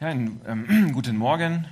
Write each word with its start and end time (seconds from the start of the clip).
Ja, 0.00 0.10
ähm, 0.10 0.90
guten 0.92 1.16
Morgen. 1.16 1.66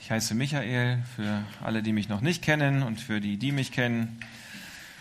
Ich 0.00 0.10
heiße 0.10 0.34
Michael, 0.34 1.02
für 1.16 1.44
alle, 1.62 1.82
die 1.82 1.92
mich 1.92 2.08
noch 2.08 2.22
nicht 2.22 2.42
kennen 2.42 2.82
und 2.82 2.98
für 2.98 3.20
die, 3.20 3.36
die 3.36 3.52
mich 3.52 3.72
kennen, 3.72 4.18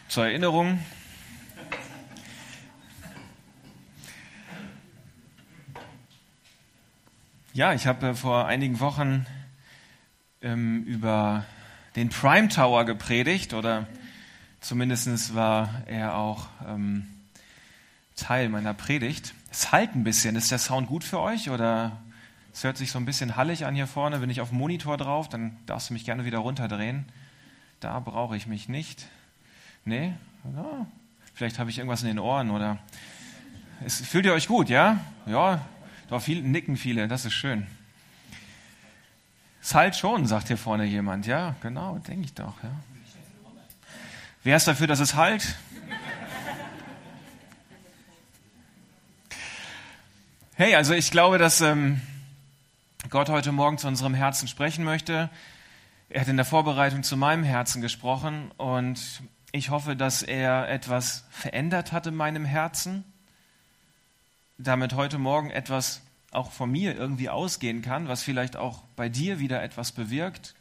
zur 0.09 0.25
Erinnerung. 0.25 0.83
Ja, 7.53 7.71
ich 7.71 7.87
habe 7.87 8.15
vor 8.15 8.47
einigen 8.47 8.81
Wochen 8.81 9.25
ähm, 10.41 10.83
über 10.83 11.45
den 11.95 12.09
Prime 12.09 12.49
Tower 12.49 12.83
gepredigt 12.83 13.53
oder 13.53 13.87
zumindest 14.59 15.35
war 15.35 15.83
er 15.85 16.17
auch 16.17 16.47
ähm, 16.67 17.07
Teil 18.17 18.49
meiner 18.49 18.73
Predigt. 18.73 19.33
Es 19.51 19.71
halt 19.71 19.95
ein 19.95 20.03
bisschen. 20.03 20.35
Ist 20.35 20.51
der 20.51 20.59
Sound 20.59 20.87
gut 20.87 21.03
für 21.03 21.19
euch 21.19 21.49
oder 21.49 21.97
es 22.53 22.63
hört 22.63 22.77
sich 22.77 22.91
so 22.91 22.99
ein 22.99 23.05
bisschen 23.05 23.35
hallig 23.35 23.65
an 23.65 23.75
hier 23.75 23.87
vorne? 23.87 24.19
Bin 24.19 24.29
ich 24.29 24.41
auf 24.41 24.49
dem 24.49 24.57
Monitor 24.57 24.97
drauf, 24.97 25.29
dann 25.29 25.57
darfst 25.65 25.89
du 25.89 25.93
mich 25.93 26.05
gerne 26.05 26.25
wieder 26.25 26.39
runterdrehen. 26.39 27.05
Da 27.79 27.99
brauche 27.99 28.35
ich 28.35 28.47
mich 28.47 28.67
nicht. 28.67 29.07
Nee? 29.85 30.13
Ja. 30.55 30.87
Vielleicht 31.33 31.59
habe 31.59 31.69
ich 31.69 31.77
irgendwas 31.77 32.01
in 32.01 32.07
den 32.07 32.19
Ohren 32.19 32.49
oder. 32.49 32.79
Es, 33.85 34.01
fühlt 34.01 34.25
ihr 34.25 34.33
euch 34.33 34.47
gut, 34.47 34.69
ja? 34.69 34.99
Ja, 35.27 35.61
doch 36.09 36.19
viel, 36.19 36.41
nicken 36.41 36.77
viele, 36.77 37.07
das 37.07 37.25
ist 37.25 37.33
schön. 37.33 37.67
Es 39.61 39.75
halt 39.75 39.95
schon, 39.95 40.25
sagt 40.25 40.47
hier 40.47 40.57
vorne 40.57 40.85
jemand. 40.85 41.27
Ja, 41.27 41.55
genau, 41.61 41.99
denke 41.99 42.25
ich 42.25 42.33
doch. 42.33 42.55
Ja. 42.63 42.71
Wer 44.43 44.57
ist 44.57 44.67
dafür, 44.67 44.87
dass 44.87 44.99
es 44.99 45.13
halt? 45.13 45.57
Hey, 50.59 50.73
also 50.73 50.95
ich 50.95 51.11
glaube, 51.11 51.37
dass 51.37 51.61
ähm, 51.61 52.01
Gott 53.11 53.29
heute 53.29 53.51
Morgen 53.51 53.77
zu 53.77 53.87
unserem 53.87 54.15
Herzen 54.15 54.47
sprechen 54.47 54.83
möchte. 54.83 55.29
Er 56.09 56.21
hat 56.21 56.27
in 56.29 56.35
der 56.35 56.47
Vorbereitung 56.47 57.03
zu 57.03 57.15
meinem 57.15 57.43
Herzen 57.43 57.79
gesprochen 57.79 58.49
und 58.57 59.21
ich 59.51 59.69
hoffe, 59.69 59.95
dass 59.95 60.23
er 60.23 60.67
etwas 60.67 61.25
verändert 61.29 61.91
hat 61.91 62.07
in 62.07 62.15
meinem 62.15 62.43
Herzen, 62.43 63.03
damit 64.57 64.95
heute 64.95 65.19
Morgen 65.19 65.51
etwas 65.51 66.01
auch 66.31 66.51
von 66.51 66.71
mir 66.71 66.97
irgendwie 66.97 67.29
ausgehen 67.29 67.83
kann, 67.83 68.07
was 68.07 68.23
vielleicht 68.23 68.57
auch 68.57 68.81
bei 68.95 69.09
dir 69.09 69.37
wieder 69.37 69.61
etwas 69.61 69.91
bewirkt. 69.91 70.55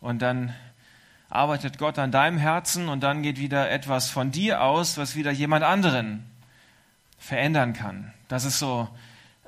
Und 0.00 0.20
dann 0.20 0.52
arbeitet 1.28 1.78
Gott 1.78 2.00
an 2.00 2.10
deinem 2.10 2.38
Herzen 2.38 2.88
und 2.88 3.04
dann 3.04 3.22
geht 3.22 3.38
wieder 3.38 3.70
etwas 3.70 4.10
von 4.10 4.32
dir 4.32 4.62
aus, 4.62 4.98
was 4.98 5.14
wieder 5.14 5.30
jemand 5.30 5.62
anderen 5.62 6.28
verändern 7.18 7.72
kann. 7.72 8.12
Das 8.26 8.44
ist 8.44 8.58
so 8.58 8.88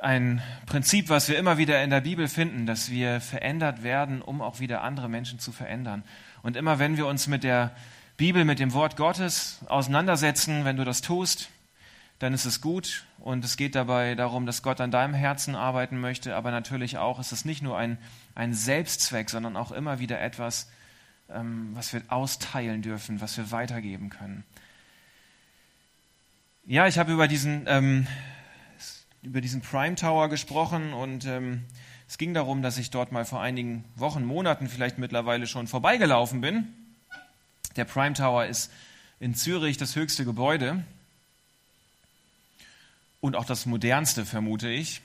ein 0.03 0.43
Prinzip, 0.67 1.09
was 1.09 1.29
wir 1.29 1.39
immer 1.39 1.59
wieder 1.59 1.83
in 1.83 1.91
der 1.91 2.01
Bibel 2.01 2.29
finden, 2.29 2.67
dass 2.67 2.91
wir 2.91 3.21
verändert 3.21 3.83
werden, 3.83 4.23
um 4.23 4.41
auch 4.41 4.61
wieder 4.61 4.83
andere 4.83 5.09
Menschen 5.09 5.39
zu 5.39 5.53
verändern. 5.53 6.05
Und 6.43 6.57
immer 6.57 6.79
wenn 6.79 6.97
wir 6.97 7.07
uns 7.07 7.27
mit 7.27 7.45
der 7.45 7.73
Bibel, 8.17 8.45
mit 8.45 8.59
dem 8.59 8.73
Wort 8.73 8.97
Gottes 8.97 9.61
auseinandersetzen, 9.69 10.65
wenn 10.65 10.77
du 10.77 10.85
das 10.85 11.01
tust, 11.01 11.51
dann 12.19 12.35
ist 12.35 12.45
es 12.45 12.61
gut. 12.61 13.05
Und 13.19 13.45
es 13.45 13.57
geht 13.57 13.75
dabei 13.75 14.15
darum, 14.15 14.47
dass 14.47 14.63
Gott 14.63 14.81
an 14.81 14.91
deinem 14.91 15.15
Herzen 15.15 15.55
arbeiten 15.55 16.01
möchte, 16.01 16.35
aber 16.35 16.51
natürlich 16.51 16.99
auch 16.99 17.19
ist 17.19 17.33
es 17.33 17.45
nicht 17.45 17.63
nur 17.63 17.77
ein, 17.77 17.99
ein 18.35 18.55
Selbstzweck, 18.55 19.29
sondern 19.29 19.57
auch 19.57 19.73
immer 19.73 19.99
wieder 19.99 20.21
etwas, 20.21 20.71
ähm, 21.29 21.71
was 21.75 21.93
wir 21.93 22.03
austeilen 22.09 22.83
dürfen, 22.83 23.21
was 23.21 23.37
wir 23.37 23.51
weitergeben 23.51 24.09
können. 24.09 24.45
Ja, 26.67 26.87
ich 26.87 26.99
habe 26.99 27.13
über 27.13 27.29
diesen 27.29 27.65
ähm, 27.67 28.07
über 29.23 29.41
diesen 29.41 29.61
Prime 29.61 29.97
Tower 29.97 30.29
gesprochen 30.29 30.93
und 30.93 31.27
ähm, 31.27 31.65
es 32.09 32.19
ging 32.19 32.35
darum, 32.35 32.63
dass 32.63 32.79
ich 32.79 32.91
dort 32.91 33.13
mal 33.13 33.25
vor 33.25 33.41
einigen 33.41 33.85
Wochen, 33.95 34.25
Monaten 34.25 34.69
vielleicht 34.69 34.99
mittlerweile 34.99 35.47
schon 35.47 35.67
vorbeigelaufen 35.67 36.41
bin. 36.41 36.69
Der 37.77 37.85
Prime 37.85 38.15
Tower 38.15 38.47
ist 38.47 38.73
in 39.21 39.35
Zürich 39.35 39.77
das 39.77 39.95
höchste 39.95 40.25
Gebäude 40.25 40.83
und 43.21 43.37
auch 43.37 43.45
das 43.45 43.67
modernste, 43.67 44.25
vermute 44.25 44.69
ich. 44.69 45.03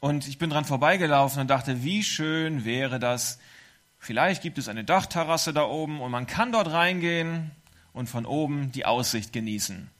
Und 0.00 0.26
ich 0.26 0.38
bin 0.38 0.50
dran 0.50 0.64
vorbeigelaufen 0.64 1.42
und 1.42 1.48
dachte, 1.48 1.82
wie 1.84 2.02
schön 2.02 2.64
wäre 2.64 2.98
das. 2.98 3.38
Vielleicht 3.98 4.42
gibt 4.42 4.58
es 4.58 4.68
eine 4.68 4.84
Dachterrasse 4.84 5.52
da 5.52 5.64
oben 5.64 6.00
und 6.00 6.10
man 6.10 6.26
kann 6.26 6.52
dort 6.52 6.72
reingehen 6.72 7.50
und 7.92 8.08
von 8.08 8.24
oben 8.24 8.72
die 8.72 8.86
Aussicht 8.86 9.32
genießen. 9.32 9.90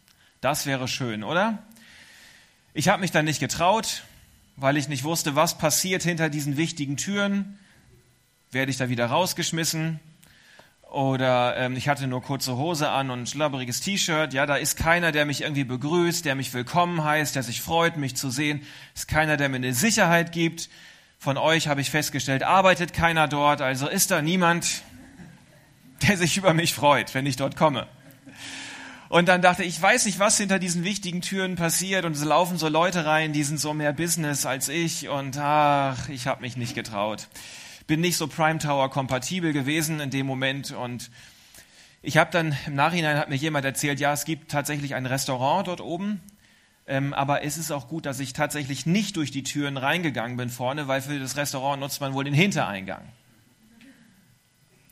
Das 0.41 0.67
wäre 0.67 0.89
schön, 0.89 1.25
oder? 1.25 1.59
Ich 2.79 2.87
habe 2.87 3.01
mich 3.01 3.11
dann 3.11 3.25
nicht 3.25 3.41
getraut, 3.41 4.05
weil 4.55 4.77
ich 4.77 4.87
nicht 4.87 5.03
wusste, 5.03 5.35
was 5.35 5.59
passiert 5.59 6.05
hinter 6.05 6.29
diesen 6.29 6.57
wichtigen 6.57 6.97
Türen. 6.97 7.59
Werde 8.53 8.71
ich 8.71 8.77
da 8.77 8.89
wieder 8.89 9.07
rausgeschmissen? 9.07 9.99
Oder 10.83 11.57
ähm, 11.57 11.75
ich 11.75 11.89
hatte 11.89 12.07
nur 12.07 12.23
kurze 12.23 12.57
Hose 12.57 12.89
an 12.89 13.11
und 13.11 13.23
ein 13.23 13.27
schlabberiges 13.27 13.81
T-Shirt. 13.81 14.33
Ja, 14.33 14.47
da 14.47 14.55
ist 14.55 14.77
keiner, 14.77 15.11
der 15.11 15.27
mich 15.27 15.41
irgendwie 15.41 15.65
begrüßt, 15.65 16.25
der 16.25 16.37
mich 16.37 16.55
willkommen 16.55 17.03
heißt, 17.03 17.35
der 17.35 17.43
sich 17.43 17.63
freut, 17.63 17.97
mich 17.97 18.15
zu 18.15 18.31
sehen. 18.31 18.65
Ist 18.95 19.09
keiner, 19.09 19.37
der 19.37 19.49
mir 19.49 19.57
eine 19.57 19.75
Sicherheit 19.75 20.31
gibt. 20.31 20.69
Von 21.19 21.37
euch 21.37 21.67
habe 21.67 21.81
ich 21.81 21.91
festgestellt, 21.91 22.45
arbeitet 22.45 22.93
keiner 22.93 23.27
dort. 23.27 23.61
Also 23.61 23.89
ist 23.89 24.13
da 24.13 24.23
niemand, 24.23 24.85
der 26.07 26.17
sich 26.17 26.37
über 26.37 26.55
mich 26.55 26.75
freut, 26.75 27.13
wenn 27.13 27.27
ich 27.27 27.35
dort 27.35 27.57
komme. 27.57 27.89
Und 29.09 29.27
dann 29.27 29.41
dachte 29.41 29.63
ich, 29.63 29.77
ich 29.77 29.83
weiß 29.83 30.05
nicht, 30.05 30.19
was 30.19 30.37
hinter 30.37 30.59
diesen 30.59 30.85
wichtigen 30.85 31.23
Türen 31.23 31.57
passiert 31.57 32.05
und 32.05 32.13
es 32.13 32.25
laufen 32.25 32.59
so 32.59 32.69
Leute 32.69 33.07
rein, 33.07 33.33
die 33.33 33.43
sind 33.43 33.59
so 33.59 33.73
mehr 33.73 33.95
Business 33.95 34.45
als 34.45 34.69
ich 34.69 35.09
und 35.09 35.39
ach, 35.39 36.11
ich 36.11 36.27
habe 36.27 36.43
mich 36.43 36.59
nicht 36.59 36.75
getraut. 36.75 37.29
Bin 37.87 38.01
nicht 38.01 38.19
so 38.19 38.27
Prime 38.27 38.59
Tower 38.59 38.91
kompatibel 38.91 39.55
gewesen 39.55 40.01
in 40.01 40.11
dem 40.11 40.27
Moment 40.27 40.73
und 40.73 41.11
ich 42.03 42.19
habe 42.19 42.31
dann 42.31 42.55
im 42.67 42.75
Nachhinein 42.75 43.17
hat 43.17 43.31
mir 43.31 43.37
jemand 43.37 43.65
erzählt, 43.65 43.99
ja, 43.99 44.13
es 44.13 44.27
gibt 44.27 44.51
tatsächlich 44.51 44.95
ein 44.95 45.07
Restaurant 45.07 45.69
dort 45.69 45.81
oben, 45.81 46.21
ähm, 46.87 47.15
aber 47.15 47.43
es 47.43 47.57
ist 47.57 47.71
auch 47.71 47.89
gut, 47.89 48.05
dass 48.05 48.21
ich 48.21 48.35
tatsächlich 48.35 48.85
nicht 48.85 49.17
durch 49.17 49.31
die 49.31 49.43
Türen 49.43 49.79
reingegangen 49.79 50.37
bin 50.37 50.51
vorne, 50.51 50.87
weil 50.87 51.01
für 51.01 51.19
das 51.19 51.37
Restaurant 51.39 51.81
nutzt 51.81 52.03
man 52.03 52.13
wohl 52.13 52.25
den 52.25 52.35
Hintereingang. 52.35 53.03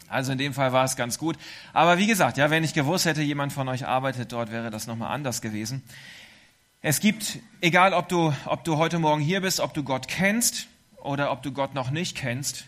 Also 0.09 0.33
in 0.33 0.39
dem 0.39 0.55
Fall 0.55 0.73
war 0.73 0.85
es 0.85 0.97
ganz 0.97 1.19
gut. 1.19 1.37
Aber 1.73 1.99
wie 1.99 2.07
gesagt, 2.07 2.37
ja, 2.37 2.51
wenn 2.51 2.65
ich 2.65 2.75
gewusst 2.75 3.07
hätte, 3.07 3.23
jemand 3.23 3.53
von 3.53 3.69
euch 3.69 3.87
arbeitet 3.87 4.33
dort, 4.33 4.51
wäre 4.51 4.71
das 4.71 4.87
nochmal 4.87 5.13
anders 5.13 5.41
gewesen. 5.41 5.83
Es 6.83 7.01
gibt, 7.01 7.39
egal 7.61 7.93
ob 7.93 8.09
du, 8.09 8.33
ob 8.45 8.65
du 8.65 8.77
heute 8.77 8.99
Morgen 8.99 9.21
hier 9.21 9.41
bist, 9.41 9.61
ob 9.61 9.75
du 9.75 9.83
Gott 9.83 10.09
kennst 10.09 10.69
oder 10.97 11.33
ob 11.33 11.43
du 11.43 11.53
Gott 11.53 11.75
noch 11.75 11.91
nicht 11.91 12.17
kennst, 12.17 12.67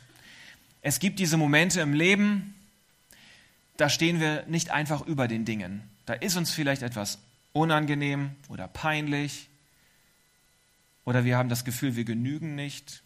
es 0.82 0.98
gibt 0.98 1.18
diese 1.18 1.36
Momente 1.36 1.80
im 1.80 1.92
Leben, 1.92 2.54
da 3.76 3.88
stehen 3.88 4.20
wir 4.20 4.44
nicht 4.46 4.70
einfach 4.70 5.06
über 5.06 5.28
den 5.28 5.44
Dingen. 5.44 5.82
Da 6.06 6.14
ist 6.14 6.36
uns 6.36 6.50
vielleicht 6.50 6.82
etwas 6.82 7.18
unangenehm 7.52 8.30
oder 8.48 8.66
peinlich 8.68 9.48
oder 11.04 11.24
wir 11.24 11.36
haben 11.36 11.48
das 11.48 11.64
Gefühl, 11.64 11.96
wir 11.96 12.04
genügen 12.04 12.54
nicht 12.54 13.02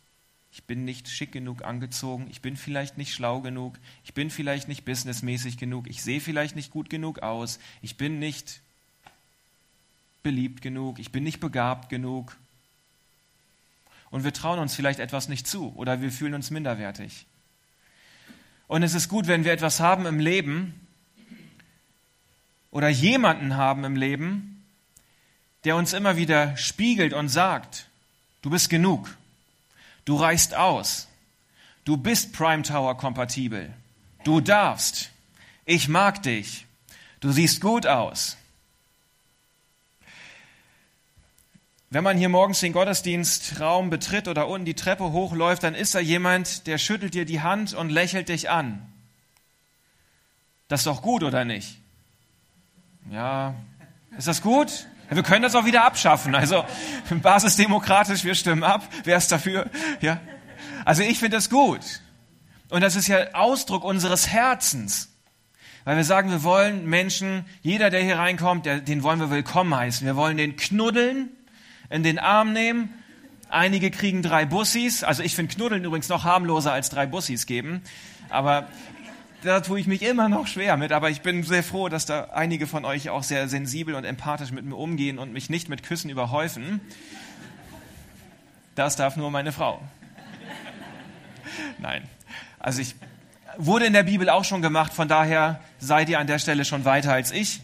ich 0.52 0.64
bin 0.64 0.84
nicht 0.84 1.08
schick 1.08 1.32
genug 1.32 1.64
angezogen, 1.64 2.26
ich 2.30 2.42
bin 2.42 2.56
vielleicht 2.56 2.98
nicht 2.98 3.14
schlau 3.14 3.40
genug, 3.40 3.78
ich 4.04 4.12
bin 4.12 4.30
vielleicht 4.30 4.68
nicht 4.68 4.84
businessmäßig 4.84 5.56
genug, 5.56 5.88
ich 5.88 6.02
sehe 6.02 6.20
vielleicht 6.20 6.56
nicht 6.56 6.70
gut 6.70 6.90
genug 6.90 7.20
aus, 7.20 7.58
ich 7.80 7.96
bin 7.96 8.18
nicht 8.18 8.60
beliebt 10.22 10.60
genug, 10.60 10.98
ich 10.98 11.10
bin 11.10 11.24
nicht 11.24 11.40
begabt 11.40 11.88
genug. 11.88 12.36
Und 14.10 14.24
wir 14.24 14.34
trauen 14.34 14.58
uns 14.58 14.74
vielleicht 14.74 15.00
etwas 15.00 15.28
nicht 15.28 15.46
zu 15.46 15.74
oder 15.74 16.02
wir 16.02 16.12
fühlen 16.12 16.34
uns 16.34 16.50
minderwertig. 16.50 17.26
Und 18.68 18.82
es 18.82 18.92
ist 18.92 19.08
gut, 19.08 19.26
wenn 19.26 19.44
wir 19.44 19.52
etwas 19.52 19.80
haben 19.80 20.04
im 20.04 20.20
Leben 20.20 20.74
oder 22.70 22.90
jemanden 22.90 23.56
haben 23.56 23.84
im 23.84 23.96
Leben, 23.96 24.64
der 25.64 25.76
uns 25.76 25.94
immer 25.94 26.18
wieder 26.18 26.58
spiegelt 26.58 27.14
und 27.14 27.30
sagt, 27.30 27.88
du 28.42 28.50
bist 28.50 28.68
genug. 28.68 29.16
Du 30.04 30.16
reichst 30.16 30.54
aus. 30.54 31.08
Du 31.84 31.96
bist 31.96 32.32
Prime 32.32 32.62
Tower 32.62 32.96
kompatibel. 32.96 33.72
Du 34.24 34.40
darfst. 34.40 35.10
Ich 35.64 35.88
mag 35.88 36.22
dich. 36.22 36.66
Du 37.20 37.30
siehst 37.30 37.60
gut 37.60 37.86
aus. 37.86 38.36
Wenn 41.90 42.04
man 42.04 42.16
hier 42.16 42.30
morgens 42.30 42.60
den 42.60 42.72
Gottesdienstraum 42.72 43.90
betritt 43.90 44.26
oder 44.26 44.48
unten 44.48 44.64
die 44.64 44.74
Treppe 44.74 45.12
hochläuft, 45.12 45.62
dann 45.62 45.74
ist 45.74 45.94
da 45.94 46.00
jemand, 46.00 46.66
der 46.66 46.78
schüttelt 46.78 47.12
dir 47.12 47.26
die 47.26 47.42
Hand 47.42 47.74
und 47.74 47.90
lächelt 47.90 48.30
dich 48.30 48.48
an. 48.48 48.90
Das 50.68 50.80
ist 50.80 50.86
doch 50.86 51.02
gut, 51.02 51.22
oder 51.22 51.44
nicht? 51.44 51.78
Ja, 53.10 53.54
ist 54.16 54.26
das 54.26 54.40
gut? 54.40 54.86
Wir 55.14 55.22
können 55.22 55.42
das 55.42 55.54
auch 55.54 55.64
wieder 55.64 55.84
abschaffen. 55.84 56.34
Also 56.34 56.64
basisdemokratisch, 57.10 58.24
wir 58.24 58.34
stimmen 58.34 58.64
ab. 58.64 58.86
Wer 59.04 59.16
ist 59.16 59.30
dafür? 59.30 59.70
Ja. 60.00 60.20
Also 60.84 61.02
ich 61.02 61.18
finde 61.18 61.36
das 61.36 61.50
gut. 61.50 61.80
Und 62.70 62.80
das 62.80 62.96
ist 62.96 63.08
ja 63.08 63.34
Ausdruck 63.34 63.84
unseres 63.84 64.28
Herzens. 64.28 65.10
Weil 65.84 65.96
wir 65.96 66.04
sagen, 66.04 66.30
wir 66.30 66.42
wollen 66.44 66.86
Menschen, 66.86 67.44
jeder, 67.62 67.90
der 67.90 68.02
hier 68.02 68.18
reinkommt, 68.18 68.66
der, 68.66 68.80
den 68.80 69.02
wollen 69.02 69.18
wir 69.18 69.30
willkommen 69.30 69.74
heißen. 69.74 70.06
Wir 70.06 70.16
wollen 70.16 70.36
den 70.36 70.56
knuddeln, 70.56 71.28
in 71.90 72.02
den 72.02 72.18
Arm 72.18 72.52
nehmen, 72.52 73.02
Einige 73.52 73.90
kriegen 73.90 74.22
drei 74.22 74.46
Bussis. 74.46 75.04
Also 75.04 75.22
ich 75.22 75.36
finde 75.36 75.54
Knuddeln 75.54 75.84
übrigens 75.84 76.08
noch 76.08 76.24
harmloser 76.24 76.72
als 76.72 76.88
drei 76.88 77.04
Bussis 77.04 77.44
geben. 77.44 77.82
Aber 78.30 78.66
da 79.42 79.60
tue 79.60 79.80
ich 79.80 79.86
mich 79.86 80.02
immer 80.02 80.28
noch 80.28 80.46
schwer 80.46 80.76
mit. 80.76 80.92
Aber 80.92 81.10
ich 81.10 81.20
bin 81.20 81.42
sehr 81.42 81.62
froh, 81.62 81.88
dass 81.88 82.06
da 82.06 82.30
einige 82.32 82.66
von 82.66 82.84
euch 82.84 83.10
auch 83.10 83.22
sehr 83.22 83.48
sensibel 83.48 83.94
und 83.94 84.04
empathisch 84.04 84.52
mit 84.52 84.64
mir 84.64 84.76
umgehen 84.76 85.18
und 85.18 85.32
mich 85.32 85.50
nicht 85.50 85.68
mit 85.68 85.82
Küssen 85.82 86.10
überhäufen. 86.10 86.80
Das 88.74 88.96
darf 88.96 89.16
nur 89.16 89.30
meine 89.30 89.52
Frau. 89.52 89.82
Nein. 91.78 92.08
Also 92.58 92.80
ich 92.80 92.94
wurde 93.58 93.86
in 93.86 93.92
der 93.92 94.04
Bibel 94.04 94.28
auch 94.30 94.44
schon 94.44 94.62
gemacht, 94.62 94.94
von 94.94 95.08
daher 95.08 95.60
seid 95.78 96.08
ihr 96.08 96.18
an 96.18 96.26
der 96.26 96.38
Stelle 96.38 96.64
schon 96.64 96.84
weiter 96.84 97.12
als 97.12 97.32
ich. 97.32 97.60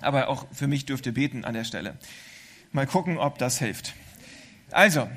Aber 0.00 0.28
auch 0.28 0.46
für 0.52 0.66
mich 0.66 0.86
dürft 0.86 1.06
ihr 1.06 1.14
beten 1.14 1.44
an 1.44 1.54
der 1.54 1.64
Stelle. 1.64 1.96
Mal 2.72 2.86
gucken, 2.86 3.18
ob 3.18 3.38
das 3.38 3.58
hilft. 3.58 3.94
Also, 4.70 5.08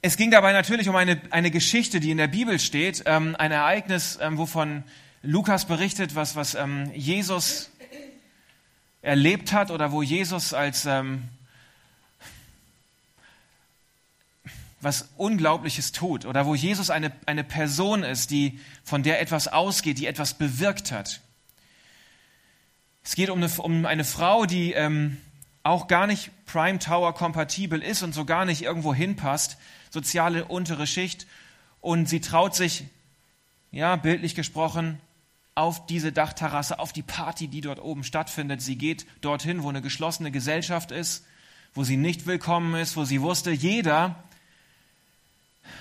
es 0.00 0.16
ging 0.16 0.30
dabei 0.30 0.52
natürlich 0.52 0.88
um 0.88 0.96
eine, 0.96 1.20
eine 1.30 1.50
Geschichte, 1.50 1.98
die 1.98 2.10
in 2.10 2.18
der 2.18 2.28
Bibel 2.28 2.58
steht, 2.60 3.02
ähm, 3.06 3.34
ein 3.36 3.50
Ereignis, 3.50 4.18
ähm, 4.20 4.38
wovon 4.38 4.84
Lukas 5.22 5.66
berichtet, 5.66 6.14
was, 6.14 6.36
was 6.36 6.54
ähm, 6.54 6.90
Jesus 6.94 7.70
erlebt 9.02 9.52
hat 9.52 9.70
oder 9.70 9.90
wo 9.90 10.02
Jesus 10.02 10.54
als 10.54 10.86
ähm, 10.86 11.24
was 14.80 15.08
Unglaubliches 15.16 15.90
tut 15.90 16.24
oder 16.24 16.46
wo 16.46 16.54
Jesus 16.54 16.90
eine, 16.90 17.10
eine 17.26 17.42
Person 17.42 18.04
ist, 18.04 18.30
die, 18.30 18.60
von 18.84 19.02
der 19.02 19.20
etwas 19.20 19.48
ausgeht, 19.48 19.98
die 19.98 20.06
etwas 20.06 20.34
bewirkt 20.34 20.92
hat. 20.92 21.20
Es 23.02 23.16
geht 23.16 23.30
um 23.30 23.42
eine, 23.42 23.50
um 23.58 23.86
eine 23.86 24.04
Frau, 24.04 24.46
die 24.46 24.72
ähm, 24.74 25.16
auch 25.64 25.88
gar 25.88 26.06
nicht 26.06 26.30
Prime 26.46 26.78
Tower 26.78 27.12
kompatibel 27.14 27.82
ist 27.82 28.04
und 28.04 28.14
so 28.14 28.24
gar 28.24 28.44
nicht 28.44 28.62
irgendwo 28.62 28.94
hinpasst, 28.94 29.58
soziale 29.90 30.44
untere 30.44 30.86
Schicht. 30.86 31.26
Und 31.80 32.08
sie 32.08 32.20
traut 32.20 32.54
sich, 32.54 32.84
ja, 33.70 33.96
bildlich 33.96 34.34
gesprochen, 34.34 35.00
auf 35.54 35.86
diese 35.86 36.12
Dachterrasse, 36.12 36.78
auf 36.78 36.92
die 36.92 37.02
Party, 37.02 37.48
die 37.48 37.60
dort 37.60 37.80
oben 37.80 38.04
stattfindet. 38.04 38.62
Sie 38.62 38.76
geht 38.76 39.06
dorthin, 39.20 39.62
wo 39.62 39.68
eine 39.68 39.82
geschlossene 39.82 40.30
Gesellschaft 40.30 40.92
ist, 40.92 41.26
wo 41.74 41.82
sie 41.82 41.96
nicht 41.96 42.26
willkommen 42.26 42.74
ist, 42.76 42.96
wo 42.96 43.04
sie 43.04 43.20
wusste, 43.20 43.50
jeder, 43.50 44.22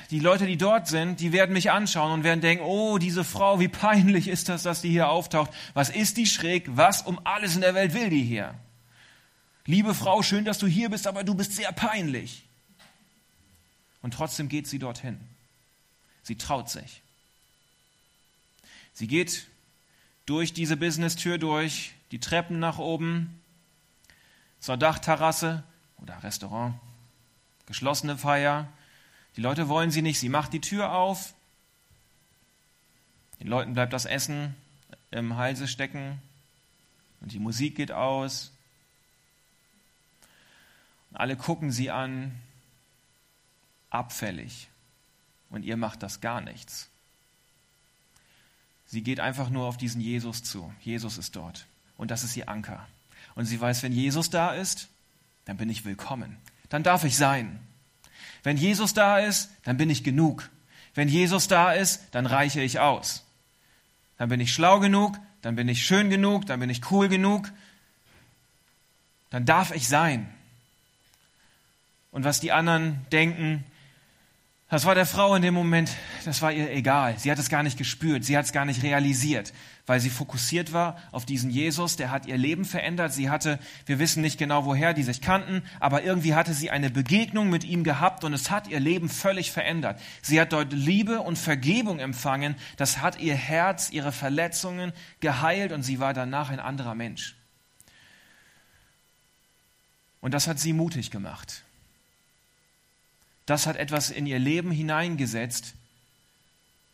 die 0.10 0.20
Leute, 0.20 0.48
die 0.48 0.58
dort 0.58 0.88
sind, 0.88 1.20
die 1.20 1.32
werden 1.32 1.54
mich 1.54 1.72
anschauen 1.72 2.12
und 2.12 2.24
werden 2.24 2.42
denken, 2.42 2.64
oh, 2.66 2.98
diese 2.98 3.24
Frau, 3.24 3.60
wie 3.60 3.68
peinlich 3.68 4.28
ist 4.28 4.50
das, 4.50 4.64
dass 4.64 4.82
die 4.82 4.90
hier 4.90 5.10
auftaucht. 5.10 5.52
Was 5.74 5.90
ist 5.90 6.18
die 6.18 6.26
schräg? 6.26 6.66
Was 6.76 7.04
um 7.04 7.20
alles 7.24 7.56
in 7.56 7.62
der 7.62 7.76
Welt 7.76 7.94
will 7.94 8.10
die 8.10 8.24
hier? 8.24 8.56
Liebe 9.66 9.94
Frau, 9.94 10.24
schön, 10.24 10.46
dass 10.46 10.60
du 10.60 10.66
hier 10.66 10.90
bist, 10.90 11.08
aber 11.08 11.24
du 11.24 11.36
bist 11.36 11.54
sehr 11.54 11.72
peinlich. 11.72 12.47
Und 14.02 14.14
trotzdem 14.14 14.50
geht 14.50 14.68
sie 14.68 14.80
dorthin. 14.80 15.20
Sie 16.24 16.36
traut 16.36 16.70
sich. 16.70 17.02
Sie 18.94 19.08
geht 19.08 19.48
durch 20.26 20.54
diese 20.54 20.78
Business-Tür 20.78 21.38
durch, 21.38 21.94
die 22.12 22.20
Treppen 22.20 22.60
nach 22.60 22.78
oben, 22.78 23.42
zur 24.60 24.78
Dachterrasse 24.78 25.64
oder 25.98 26.22
Restaurant, 26.24 26.76
geschlossene 27.66 28.18
Feier, 28.18 28.68
die 29.38 29.42
Leute 29.42 29.70
wollen 29.70 29.92
sie 29.92 30.02
nicht. 30.02 30.20
Sie 30.20 30.30
macht 30.30 30.52
die 30.52 30.62
Tür 30.62 30.94
auf. 30.94 31.36
Den 33.40 33.48
Leuten 33.48 33.76
bleibt 33.76 33.94
das 33.94 34.06
Essen 34.06 34.56
im 35.12 35.38
Halse 35.38 35.68
stecken. 35.68 36.20
Und 37.22 37.32
die 37.32 37.40
Musik 37.40 37.76
geht 37.76 37.92
aus. 37.92 38.52
Und 41.12 41.18
alle 41.18 41.36
gucken 41.36 41.72
sie 41.72 41.92
an. 41.92 42.32
Abfällig. 43.90 44.70
Und 45.50 45.64
ihr 45.64 45.78
macht 45.78 46.04
das 46.04 46.22
gar 46.22 46.42
nichts. 46.42 46.90
Sie 48.86 49.02
geht 49.02 49.20
einfach 49.20 49.50
nur 49.50 49.66
auf 49.66 49.78
diesen 49.78 50.02
Jesus 50.02 50.44
zu. 50.44 50.74
Jesus 50.82 51.18
ist 51.18 51.36
dort. 51.36 51.66
Und 51.98 52.12
das 52.12 52.24
ist 52.24 52.36
ihr 52.38 52.50
Anker. 52.50 52.88
Und 53.36 53.46
sie 53.46 53.60
weiß, 53.60 53.84
wenn 53.84 53.92
Jesus 53.92 54.30
da 54.30 54.52
ist, 54.52 54.88
dann 55.46 55.58
bin 55.58 55.70
ich 55.70 55.86
willkommen. 55.86 56.38
Dann 56.70 56.84
darf 56.84 57.04
ich 57.04 57.16
sein. 57.18 57.60
Wenn 58.44 58.58
Jesus 58.58 58.94
da 58.94 59.20
ist, 59.20 59.50
dann 59.64 59.78
bin 59.78 59.90
ich 59.90 60.04
genug. 60.04 60.50
Wenn 60.94 61.10
Jesus 61.10 61.48
da 61.48 61.74
ist, 61.74 62.04
dann 62.12 62.26
reiche 62.26 62.62
ich 62.62 62.80
aus. 62.80 63.24
Dann 64.18 64.30
bin 64.30 64.40
ich 64.40 64.54
schlau 64.54 64.80
genug, 64.80 65.18
dann 65.42 65.56
bin 65.56 65.70
ich 65.70 65.86
schön 65.86 66.10
genug, 66.10 66.46
dann 66.46 66.60
bin 66.60 66.70
ich 66.70 66.90
cool 66.92 67.08
genug. 67.08 67.52
Dann 69.30 69.46
darf 69.46 69.72
ich 69.76 69.88
sein. 69.88 70.34
Und 72.12 72.24
was 72.24 72.40
die 72.40 72.52
anderen 72.52 73.06
denken, 73.12 73.64
das 74.70 74.84
war 74.84 74.96
der 74.96 75.06
Frau 75.06 75.34
in 75.34 75.42
dem 75.42 75.54
Moment, 75.54 75.90
das 76.26 76.42
war 76.42 76.52
ihr 76.52 76.70
egal. 76.70 77.18
Sie 77.18 77.32
hat 77.32 77.40
es 77.40 77.48
gar 77.48 77.64
nicht 77.64 77.78
gespürt, 77.78 78.26
sie 78.26 78.38
hat 78.38 78.44
es 78.44 78.52
gar 78.52 78.66
nicht 78.66 78.84
realisiert, 78.84 79.54
weil 79.86 80.02
sie 80.02 80.10
fokussiert 80.10 80.74
war 80.74 80.98
auf 81.14 81.26
diesen 81.26 81.50
Jesus, 81.50 81.96
der 81.96 82.12
hat 82.12 82.26
ihr 82.26 82.36
Leben 82.36 82.66
verändert. 82.66 83.14
Sie 83.14 83.30
hatte, 83.30 83.60
wir 83.86 83.98
wissen 83.98 84.22
nicht 84.22 84.38
genau 84.38 84.66
woher, 84.66 84.94
die 84.94 85.04
sich 85.04 85.22
kannten, 85.22 85.64
aber 85.80 86.04
irgendwie 86.04 86.36
hatte 86.36 86.54
sie 86.54 86.70
eine 86.70 86.90
Begegnung 86.90 87.50
mit 87.50 87.64
ihm 87.64 87.86
gehabt 87.86 88.26
und 88.26 88.34
es 88.34 88.52
hat 88.52 88.68
ihr 88.68 88.82
Leben 88.82 89.08
völlig 89.08 89.54
verändert. 89.54 90.02
Sie 90.22 90.42
hat 90.42 90.52
dort 90.52 90.74
Liebe 90.74 91.22
und 91.22 91.38
Vergebung 91.38 92.00
empfangen, 92.00 92.56
das 92.76 92.98
hat 92.98 93.22
ihr 93.22 93.36
Herz, 93.36 93.90
ihre 93.90 94.12
Verletzungen 94.12 94.92
geheilt 95.22 95.72
und 95.72 95.84
sie 95.84 96.02
war 96.02 96.14
danach 96.14 96.50
ein 96.50 96.60
anderer 96.60 96.94
Mensch. 96.94 97.38
Und 100.20 100.34
das 100.34 100.46
hat 100.48 100.60
sie 100.60 100.74
mutig 100.74 101.10
gemacht 101.10 101.64
das 103.48 103.66
hat 103.66 103.78
etwas 103.78 104.12
in 104.12 104.28
ihr 104.28 104.38
Leben 104.38 104.72
hineingesetzt. 104.72 105.74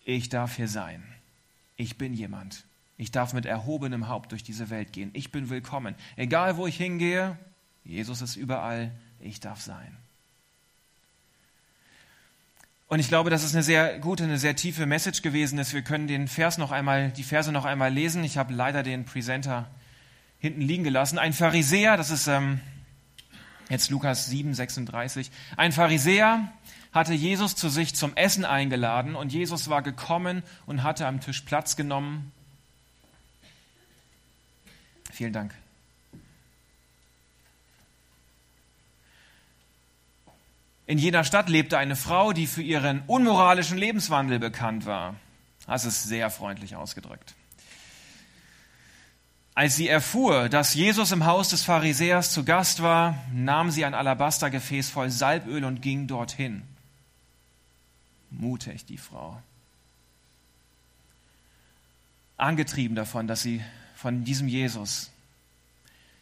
Ich 0.06 0.30
darf 0.30 0.56
hier 0.56 0.70
sein. 0.70 1.04
Ich 1.76 1.98
bin 1.98 2.14
jemand. 2.14 2.64
Ich 2.96 3.12
darf 3.12 3.34
mit 3.34 3.46
erhobenem 3.46 4.08
Haupt 4.08 4.32
durch 4.32 4.44
diese 4.44 4.70
Welt 4.70 4.94
gehen. 4.94 5.10
Ich 5.14 5.32
bin 5.32 5.50
willkommen. 5.50 5.96
Egal 6.16 6.56
wo 6.56 6.68
ich 6.68 6.78
hingehe, 6.78 7.38
Jesus 7.84 8.22
ist 8.22 8.36
überall. 8.36 8.92
Ich 9.20 9.40
darf 9.40 9.62
sein. 9.62 9.98
Und 12.88 13.00
ich 13.00 13.08
glaube, 13.08 13.32
das 13.32 13.44
ist 13.44 13.56
eine 13.56 13.64
sehr 13.64 13.98
gute, 13.98 14.24
eine 14.24 14.38
sehr 14.38 14.56
tiefe 14.56 14.86
Message 14.86 15.24
gewesen 15.24 15.58
ist. 15.58 15.74
Wir 15.74 15.82
können 15.82 16.08
den 16.08 16.28
Vers 16.28 16.60
noch 16.60 16.72
einmal, 16.72 17.10
die 17.10 17.24
Verse 17.24 17.52
noch 17.52 17.66
einmal 17.66 17.92
lesen. 17.92 18.24
Ich 18.24 18.38
habe 18.38 18.54
leider 18.54 18.84
den 18.84 19.06
Presenter 19.06 19.72
hinten 20.38 20.62
liegen 20.62 20.84
gelassen. 20.84 21.18
Ein 21.18 21.34
Pharisäer, 21.34 21.98
das 21.98 22.12
ist 22.12 22.28
ähm, 22.28 22.60
Jetzt 23.74 23.90
Lukas 23.90 24.28
7, 24.28 24.54
36. 24.54 25.32
Ein 25.58 25.72
Pharisäer 25.72 26.54
hatte 26.92 27.14
Jesus 27.16 27.56
zu 27.56 27.70
sich 27.70 27.96
zum 27.96 28.16
Essen 28.16 28.46
eingeladen 28.46 29.16
und 29.16 29.34
Jesus 29.34 29.68
war 29.68 29.82
gekommen 29.82 30.44
und 30.68 30.84
hatte 30.84 31.08
am 31.08 31.22
Tisch 31.22 31.42
Platz 31.42 31.76
genommen. 31.76 32.32
Vielen 35.12 35.34
Dank. 35.34 35.56
In 40.86 41.00
jener 41.00 41.24
Stadt 41.24 41.50
lebte 41.50 41.80
eine 41.80 41.96
Frau, 41.96 42.32
die 42.32 42.46
für 42.46 42.62
ihren 42.62 43.02
unmoralischen 43.08 43.80
Lebenswandel 43.80 44.38
bekannt 44.38 44.86
war. 44.86 45.16
Das 45.66 45.84
ist 45.84 46.04
sehr 46.04 46.30
freundlich 46.30 46.76
ausgedrückt. 46.76 47.34
Als 49.56 49.76
sie 49.76 49.88
erfuhr, 49.88 50.50
dass 50.50 50.74
Jesus 50.74 51.12
im 51.12 51.26
Haus 51.26 51.50
des 51.50 51.64
Pharisäers 51.64 52.32
zu 52.32 52.44
Gast 52.44 52.82
war, 52.82 53.24
nahm 53.32 53.70
sie 53.70 53.86
ein 53.86 53.94
Alabastergefäß 53.94 54.90
voll 54.90 55.12
Salböl 55.12 55.64
und 55.64 55.82
ging 55.82 56.08
dorthin. 56.08 56.64
Mutig, 58.32 58.86
die 58.86 58.98
Frau. 58.98 59.42
Angetrieben 62.36 62.96
davon, 62.96 63.28
dass 63.28 63.44
sie 63.44 63.64
von 63.96 64.24
diesem 64.24 64.48
Jesus, 64.48 65.12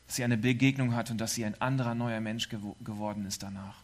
dass 0.08 0.18
sie 0.18 0.26
eine 0.26 0.38
Begegnung 0.38 0.94
hat 0.94 1.10
und 1.10 1.18
dass 1.20 1.34
sie 1.34 1.46
ein 1.46 1.60
anderer 1.62 1.96
neuer 1.96 2.20
Mensch 2.20 2.50
geworden 2.50 3.26
ist 3.26 3.44
danach. 3.44 3.76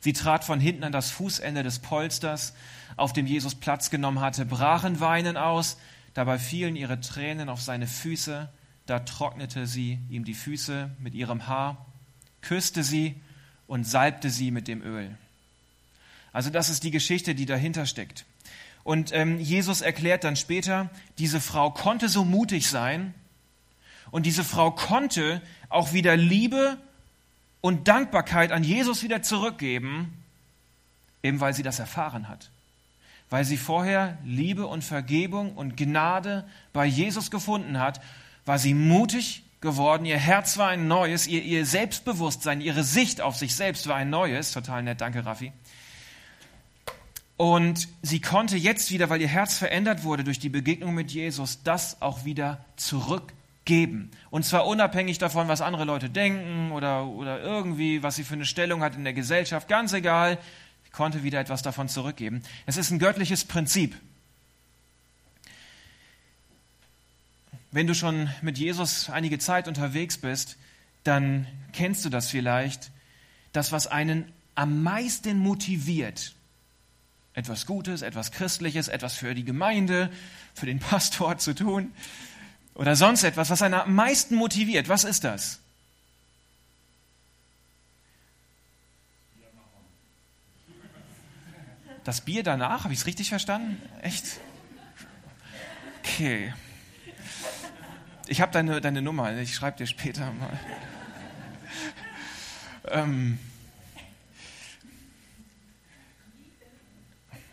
Sie 0.00 0.14
trat 0.14 0.44
von 0.44 0.60
hinten 0.60 0.82
an 0.82 0.92
das 0.92 1.10
Fußende 1.10 1.62
des 1.62 1.78
Polsters, 1.78 2.54
auf 2.96 3.12
dem 3.12 3.26
Jesus 3.26 3.54
Platz 3.54 3.90
genommen 3.90 4.20
hatte, 4.20 4.46
brach 4.46 4.84
in 4.84 5.00
Weinen 5.00 5.36
aus, 5.36 5.76
dabei 6.14 6.38
fielen 6.38 6.74
ihre 6.74 7.00
Tränen 7.00 7.50
auf 7.50 7.60
seine 7.60 7.86
Füße, 7.86 8.48
da 8.86 9.00
trocknete 9.00 9.66
sie 9.66 9.98
ihm 10.10 10.24
die 10.24 10.34
Füße 10.34 10.90
mit 10.98 11.14
ihrem 11.14 11.46
Haar, 11.46 11.84
küsste 12.42 12.82
sie 12.82 13.14
und 13.66 13.84
salbte 13.84 14.30
sie 14.30 14.50
mit 14.50 14.68
dem 14.68 14.82
Öl. 14.82 15.16
Also 16.32 16.50
das 16.50 16.68
ist 16.68 16.82
die 16.82 16.90
Geschichte, 16.90 17.34
die 17.34 17.46
dahinter 17.46 17.86
steckt. 17.86 18.26
Und 18.82 19.12
ähm, 19.12 19.40
Jesus 19.40 19.80
erklärt 19.80 20.24
dann 20.24 20.36
später, 20.36 20.90
diese 21.16 21.40
Frau 21.40 21.70
konnte 21.70 22.08
so 22.08 22.24
mutig 22.24 22.68
sein 22.68 23.14
und 24.10 24.26
diese 24.26 24.44
Frau 24.44 24.70
konnte 24.70 25.40
auch 25.70 25.94
wieder 25.94 26.16
Liebe 26.16 26.76
und 27.62 27.88
Dankbarkeit 27.88 28.52
an 28.52 28.62
Jesus 28.62 29.02
wieder 29.02 29.22
zurückgeben, 29.22 30.12
eben 31.22 31.40
weil 31.40 31.54
sie 31.54 31.62
das 31.62 31.78
erfahren 31.78 32.28
hat. 32.28 32.50
Weil 33.30 33.46
sie 33.46 33.56
vorher 33.56 34.18
Liebe 34.22 34.66
und 34.66 34.84
Vergebung 34.84 35.54
und 35.54 35.78
Gnade 35.78 36.46
bei 36.74 36.84
Jesus 36.84 37.30
gefunden 37.30 37.78
hat 37.78 38.02
war 38.44 38.58
sie 38.58 38.74
mutig 38.74 39.44
geworden, 39.60 40.04
ihr 40.04 40.18
Herz 40.18 40.58
war 40.58 40.68
ein 40.68 40.86
neues, 40.86 41.26
ihr, 41.26 41.42
ihr 41.42 41.66
Selbstbewusstsein, 41.66 42.60
ihre 42.60 42.84
Sicht 42.84 43.20
auf 43.20 43.36
sich 43.36 43.56
selbst 43.56 43.88
war 43.88 43.96
ein 43.96 44.10
neues. 44.10 44.52
Total 44.52 44.82
nett, 44.82 45.00
danke 45.00 45.24
Raffi. 45.24 45.52
Und 47.36 47.88
sie 48.02 48.20
konnte 48.20 48.56
jetzt 48.56 48.92
wieder, 48.92 49.10
weil 49.10 49.20
ihr 49.20 49.28
Herz 49.28 49.58
verändert 49.58 50.04
wurde 50.04 50.22
durch 50.22 50.38
die 50.38 50.48
Begegnung 50.50 50.94
mit 50.94 51.10
Jesus, 51.10 51.62
das 51.64 52.00
auch 52.00 52.24
wieder 52.24 52.64
zurückgeben. 52.76 54.12
Und 54.30 54.44
zwar 54.44 54.66
unabhängig 54.66 55.18
davon, 55.18 55.48
was 55.48 55.60
andere 55.60 55.84
Leute 55.84 56.10
denken 56.10 56.70
oder, 56.70 57.06
oder 57.06 57.40
irgendwie, 57.40 58.04
was 58.04 58.14
sie 58.16 58.24
für 58.24 58.34
eine 58.34 58.44
Stellung 58.44 58.82
hat 58.82 58.94
in 58.94 59.02
der 59.02 59.14
Gesellschaft, 59.14 59.66
ganz 59.66 59.92
egal. 59.92 60.38
Sie 60.84 60.90
konnte 60.90 61.24
wieder 61.24 61.40
etwas 61.40 61.62
davon 61.62 61.88
zurückgeben. 61.88 62.42
Es 62.66 62.76
ist 62.76 62.92
ein 62.92 63.00
göttliches 63.00 63.44
Prinzip. 63.44 63.96
Wenn 67.74 67.88
du 67.88 67.94
schon 67.96 68.30
mit 68.40 68.56
Jesus 68.56 69.10
einige 69.10 69.40
Zeit 69.40 69.66
unterwegs 69.66 70.16
bist, 70.16 70.58
dann 71.02 71.44
kennst 71.72 72.04
du 72.04 72.08
das 72.08 72.30
vielleicht, 72.30 72.92
das, 73.52 73.72
was 73.72 73.88
einen 73.88 74.30
am 74.54 74.84
meisten 74.84 75.38
motiviert, 75.38 76.36
etwas 77.32 77.66
Gutes, 77.66 78.02
etwas 78.02 78.30
Christliches, 78.30 78.86
etwas 78.86 79.14
für 79.14 79.34
die 79.34 79.44
Gemeinde, 79.44 80.08
für 80.54 80.66
den 80.66 80.78
Pastor 80.90 81.36
zu 81.38 81.52
tun 81.52 81.90
oder 82.74 82.94
sonst 82.94 83.24
etwas, 83.24 83.50
was 83.50 83.60
einen 83.60 83.74
am 83.74 83.92
meisten 83.92 84.36
motiviert. 84.36 84.88
Was 84.88 85.02
ist 85.02 85.24
das? 85.24 85.58
Das 92.04 92.20
Bier 92.20 92.44
danach, 92.44 92.84
habe 92.84 92.94
ich 92.94 93.00
es 93.00 93.06
richtig 93.06 93.30
verstanden? 93.30 93.82
Echt? 94.00 94.38
Okay. 96.04 96.52
Ich 98.26 98.40
habe 98.40 98.52
deine, 98.52 98.80
deine 98.80 99.02
Nummer, 99.02 99.36
ich 99.36 99.54
schreibe 99.54 99.76
dir 99.76 99.86
später 99.86 100.32
mal. 100.32 100.58
ähm, 102.88 103.38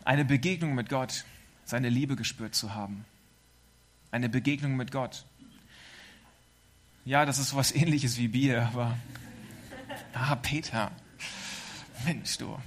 eine 0.04 0.24
Begegnung 0.24 0.74
mit 0.74 0.88
Gott, 0.88 1.24
seine 1.64 1.90
Liebe 1.90 2.16
gespürt 2.16 2.54
zu 2.54 2.74
haben. 2.74 3.04
Eine 4.10 4.28
Begegnung 4.28 4.76
mit 4.76 4.92
Gott. 4.92 5.26
Ja, 7.04 7.26
das 7.26 7.38
ist 7.38 7.50
so 7.50 7.56
was 7.56 7.72
ähnliches 7.72 8.16
wie 8.16 8.28
Bier, 8.28 8.62
aber. 8.62 8.96
Ah, 10.14 10.36
Peter. 10.36 10.90
Mensch, 12.04 12.38
du. 12.38 12.58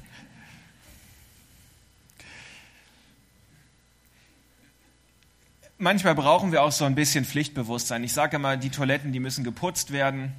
Manchmal 5.77 6.15
brauchen 6.15 6.53
wir 6.53 6.63
auch 6.63 6.71
so 6.71 6.85
ein 6.85 6.95
bisschen 6.95 7.25
Pflichtbewusstsein. 7.25 8.03
Ich 8.05 8.13
sage 8.13 8.37
immer, 8.37 8.55
die 8.55 8.69
Toiletten, 8.69 9.11
die 9.11 9.19
müssen 9.19 9.43
geputzt 9.43 9.91
werden, 9.91 10.31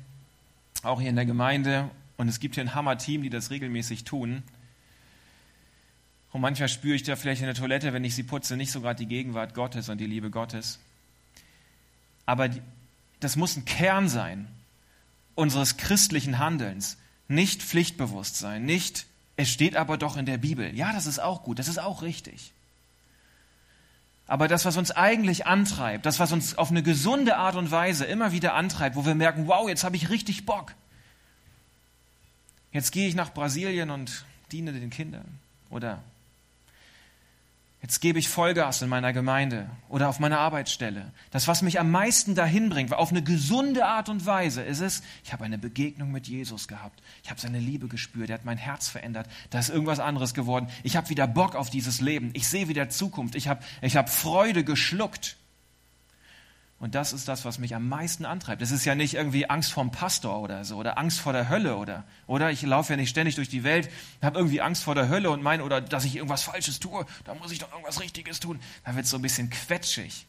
auch 0.83 1.01
hier 1.01 1.11
in 1.11 1.17
der 1.17 1.27
Gemeinde. 1.27 1.91
Und 2.17 2.29
es 2.29 2.41
gibt 2.41 2.55
hier 2.55 2.65
ein 2.65 2.75
Hammer-Team, 2.75 3.23
die 3.23 3.29
das 3.29 3.51
regelmäßig 3.51 4.05
tun. 4.05 4.43
Und 6.33 6.41
manchmal 6.41 6.71
spüre 6.71 6.95
ich 6.95 7.03
da 7.03 7.17
vielleicht 7.17 7.43
in 7.43 7.47
der 7.47 7.55
Toilette, 7.55 7.93
wenn 7.93 8.05
ich 8.05 8.15
sie 8.15 8.23
putze, 8.23 8.57
nicht 8.57 8.73
so 8.73 8.81
gerade 8.81 8.99
die 8.99 9.07
Gegenwart 9.07 9.55
Gottes 9.55 9.91
und 9.91 9.99
die 9.99 10.07
Liebe 10.07 10.31
Gottes. 10.31 10.79
Aber 12.25 12.49
das 13.21 13.37
muss 13.37 13.57
ein 13.57 13.67
Kern 13.67 14.09
sein 14.09 14.49
unseres 15.35 15.77
christlichen 15.77 16.39
Handelns. 16.39 16.97
Nicht 17.29 17.63
Pflichtbewusstsein, 17.63 18.65
nicht, 18.65 19.07
es 19.37 19.51
steht 19.51 19.77
aber 19.77 19.99
doch 19.99 20.17
in 20.17 20.25
der 20.25 20.39
Bibel. 20.39 20.75
Ja, 20.75 20.93
das 20.93 21.07
ist 21.07 21.19
auch 21.19 21.43
gut, 21.43 21.59
das 21.59 21.69
ist 21.69 21.79
auch 21.79 22.03
richtig. 22.03 22.53
Aber 24.27 24.49
das, 24.49 24.65
was 24.65 24.77
uns 24.77 24.91
eigentlich 24.91 25.47
antreibt, 25.47 26.05
das, 26.05 26.19
was 26.19 26.33
uns 26.33 26.59
auf 26.59 26.71
eine 26.71 26.83
gesunde 26.83 27.37
Art 27.37 27.55
und 27.55 27.71
Weise 27.71 28.05
immer 28.05 28.33
wieder 28.33 28.55
antreibt, 28.55 28.97
wo 28.97 29.07
wir 29.07 29.15
merken, 29.15 29.47
wow, 29.47 29.69
jetzt 29.69 29.85
habe 29.85 29.97
ich 29.97 30.11
richtig 30.11 30.47
Bock. 30.47 30.75
Jetzt 32.73 32.91
gehe 32.91 33.09
ich 33.09 33.15
nach 33.15 33.33
Brasilien 33.33 33.91
und 33.91 34.25
diene 34.51 34.73
den 34.73 34.91
Kindern. 34.91 35.39
Oder 35.71 36.03
Jetzt 37.87 38.01
gebe 38.01 38.19
ich 38.19 38.29
Vollgas 38.29 38.83
in 38.83 38.89
meiner 38.89 39.13
Gemeinde 39.13 39.71
oder 39.89 40.09
auf 40.09 40.19
meiner 40.19 40.41
Arbeitsstelle. 40.41 41.13
Das, 41.31 41.47
was 41.47 41.63
mich 41.63 41.79
am 41.79 41.93
meisten 41.93 42.35
dahin 42.35 42.69
bringt, 42.69 42.93
auf 42.93 43.13
eine 43.13 43.23
gesunde 43.23 43.87
Art 43.87 44.09
und 44.09 44.27
Weise, 44.27 44.63
ist 44.63 44.81
es, 44.81 45.05
ich 45.23 45.33
habe 45.33 45.45
eine 45.45 45.57
Begegnung 45.57 46.11
mit 46.11 46.27
Jesus 46.27 46.67
gehabt. 46.67 47.01
Ich 47.23 47.31
habe 47.31 47.41
seine 47.41 47.61
Liebe 47.61 47.87
gespürt. 47.87 48.29
Er 48.29 48.35
hat 48.35 48.45
mein 48.45 48.59
Herz 48.59 48.89
verändert. 48.89 49.29
Da 49.51 49.61
ist 49.61 49.69
irgendwas 49.69 50.01
anderes 50.01 50.35
geworden. 50.35 50.67
Ich 50.83 50.97
habe 50.97 51.11
wieder 51.11 51.29
Bock 51.29 51.55
auf 51.55 51.71
dieses 51.71 52.01
Leben. 52.01 52.31
Ich 52.33 52.49
sehe 52.49 52.67
wieder 52.67 52.89
Zukunft. 52.89 53.37
Ich 53.37 53.47
habe, 53.47 53.61
ich 53.83 53.97
habe 53.97 54.11
Freude 54.11 54.65
geschluckt. 54.65 55.37
Und 56.79 56.95
das 56.95 57.15
ist 57.15 57.27
das, 57.27 57.47
was 57.47 57.59
mich 57.59 57.75
am 57.75 57.89
meisten 57.89 58.27
antreibt. 58.27 58.61
Es 58.61 58.71
ist 58.71 58.85
ja 58.85 58.95
nicht 58.95 59.15
irgendwie 59.15 59.49
Angst 59.49 59.73
vorm 59.73 59.91
Pastor 59.91 60.41
oder 60.41 60.65
so 60.65 60.77
oder 60.77 60.99
Angst 60.99 61.21
vor 61.21 61.33
der 61.33 61.49
Hölle 61.49 61.77
oder 61.77 62.05
oder 62.27 62.51
ich 62.51 62.61
laufe 62.63 62.93
ja 62.93 62.97
nicht 62.99 63.09
ständig 63.09 63.35
durch 63.35 63.49
die 63.49 63.65
Welt, 63.65 63.91
habe 64.21 64.39
irgendwie 64.39 64.61
Angst 64.61 64.85
vor 64.85 64.95
der 64.95 65.09
Hölle 65.09 65.31
und 65.31 65.43
meine 65.43 65.65
oder 65.65 65.81
dass 65.81 66.05
ich 66.05 66.17
irgendwas 66.17 66.43
Falsches 66.43 66.79
tue, 66.79 67.07
da 67.25 67.35
muss 67.35 67.51
ich 67.51 67.61
doch 67.61 67.73
irgendwas 67.73 68.01
Richtiges 68.01 68.41
tun. 68.41 68.61
Da 68.85 68.95
wird 68.95 69.07
es 69.07 69.11
so 69.11 69.17
ein 69.17 69.23
bisschen 69.23 69.49
quetschig. 69.49 70.27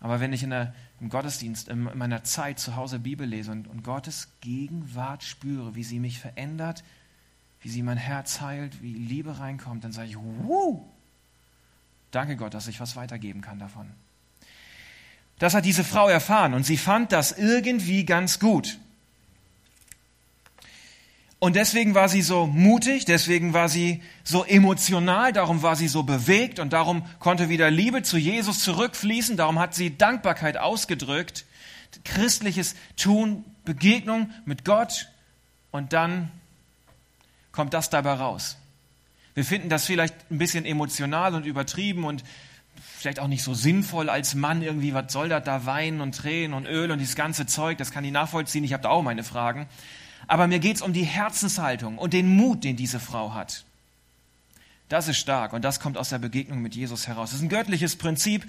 Aber 0.00 0.20
wenn 0.20 0.32
ich 0.32 0.42
in 0.42 0.50
der, 0.50 0.74
im 1.00 1.10
Gottesdienst, 1.10 1.68
in 1.68 1.82
meiner 1.82 2.24
Zeit 2.24 2.58
zu 2.58 2.76
Hause 2.76 2.98
Bibel 2.98 3.26
lese 3.26 3.52
und, 3.52 3.68
und 3.68 3.84
Gottes 3.84 4.28
Gegenwart 4.40 5.24
spüre, 5.24 5.74
wie 5.74 5.84
sie 5.84 5.98
mich 5.98 6.18
verändert, 6.18 6.84
wie 7.60 7.68
sie 7.68 7.82
mein 7.82 7.96
Herz 7.96 8.40
heilt, 8.40 8.82
wie 8.82 8.94
Liebe 8.94 9.38
reinkommt, 9.38 9.84
dann 9.84 9.92
sage 9.92 10.08
ich, 10.08 10.16
Wuh! 10.18 10.84
danke 12.10 12.36
Gott, 12.36 12.54
dass 12.54 12.66
ich 12.66 12.80
was 12.80 12.96
weitergeben 12.96 13.40
kann 13.40 13.58
davon. 13.58 13.90
Das 15.44 15.52
hat 15.52 15.66
diese 15.66 15.84
Frau 15.84 16.08
erfahren 16.08 16.54
und 16.54 16.64
sie 16.64 16.78
fand 16.78 17.12
das 17.12 17.32
irgendwie 17.32 18.06
ganz 18.06 18.38
gut. 18.38 18.78
Und 21.38 21.54
deswegen 21.54 21.94
war 21.94 22.08
sie 22.08 22.22
so 22.22 22.46
mutig, 22.46 23.04
deswegen 23.04 23.52
war 23.52 23.68
sie 23.68 24.02
so 24.22 24.42
emotional, 24.44 25.34
darum 25.34 25.60
war 25.60 25.76
sie 25.76 25.86
so 25.86 26.02
bewegt 26.02 26.60
und 26.60 26.72
darum 26.72 27.04
konnte 27.18 27.50
wieder 27.50 27.70
Liebe 27.70 28.02
zu 28.02 28.16
Jesus 28.16 28.60
zurückfließen, 28.60 29.36
darum 29.36 29.58
hat 29.58 29.74
sie 29.74 29.98
Dankbarkeit 29.98 30.56
ausgedrückt, 30.56 31.44
christliches 32.06 32.74
Tun, 32.96 33.44
Begegnung 33.66 34.30
mit 34.46 34.64
Gott 34.64 35.10
und 35.72 35.92
dann 35.92 36.30
kommt 37.52 37.74
das 37.74 37.90
dabei 37.90 38.14
raus. 38.14 38.56
Wir 39.34 39.44
finden 39.44 39.68
das 39.68 39.84
vielleicht 39.84 40.14
ein 40.30 40.38
bisschen 40.38 40.64
emotional 40.64 41.34
und 41.34 41.44
übertrieben 41.44 42.04
und 42.04 42.24
vielleicht 42.98 43.20
auch 43.20 43.28
nicht 43.28 43.42
so 43.42 43.54
sinnvoll 43.54 44.08
als 44.08 44.34
Mann 44.34 44.62
irgendwie, 44.62 44.94
was 44.94 45.12
soll 45.12 45.28
das 45.28 45.44
da 45.44 45.66
Wein 45.66 46.00
und 46.00 46.16
Tränen 46.16 46.54
und 46.54 46.66
Öl 46.66 46.90
und 46.90 46.98
dieses 46.98 47.16
ganze 47.16 47.46
Zeug, 47.46 47.78
das 47.78 47.90
kann 47.90 48.04
ich 48.04 48.12
nachvollziehen, 48.12 48.64
ich 48.64 48.72
habe 48.72 48.82
da 48.82 48.88
auch 48.90 49.02
meine 49.02 49.24
Fragen. 49.24 49.66
Aber 50.26 50.46
mir 50.46 50.58
geht 50.58 50.76
es 50.76 50.82
um 50.82 50.92
die 50.92 51.04
Herzenshaltung 51.04 51.98
und 51.98 52.12
den 52.12 52.28
Mut, 52.28 52.64
den 52.64 52.76
diese 52.76 53.00
Frau 53.00 53.34
hat. 53.34 53.64
Das 54.88 55.08
ist 55.08 55.18
stark 55.18 55.52
und 55.52 55.64
das 55.64 55.80
kommt 55.80 55.98
aus 55.98 56.10
der 56.10 56.18
Begegnung 56.18 56.60
mit 56.62 56.74
Jesus 56.74 57.08
heraus. 57.08 57.30
Das 57.30 57.38
ist 57.38 57.44
ein 57.44 57.48
göttliches 57.48 57.96
Prinzip. 57.96 58.46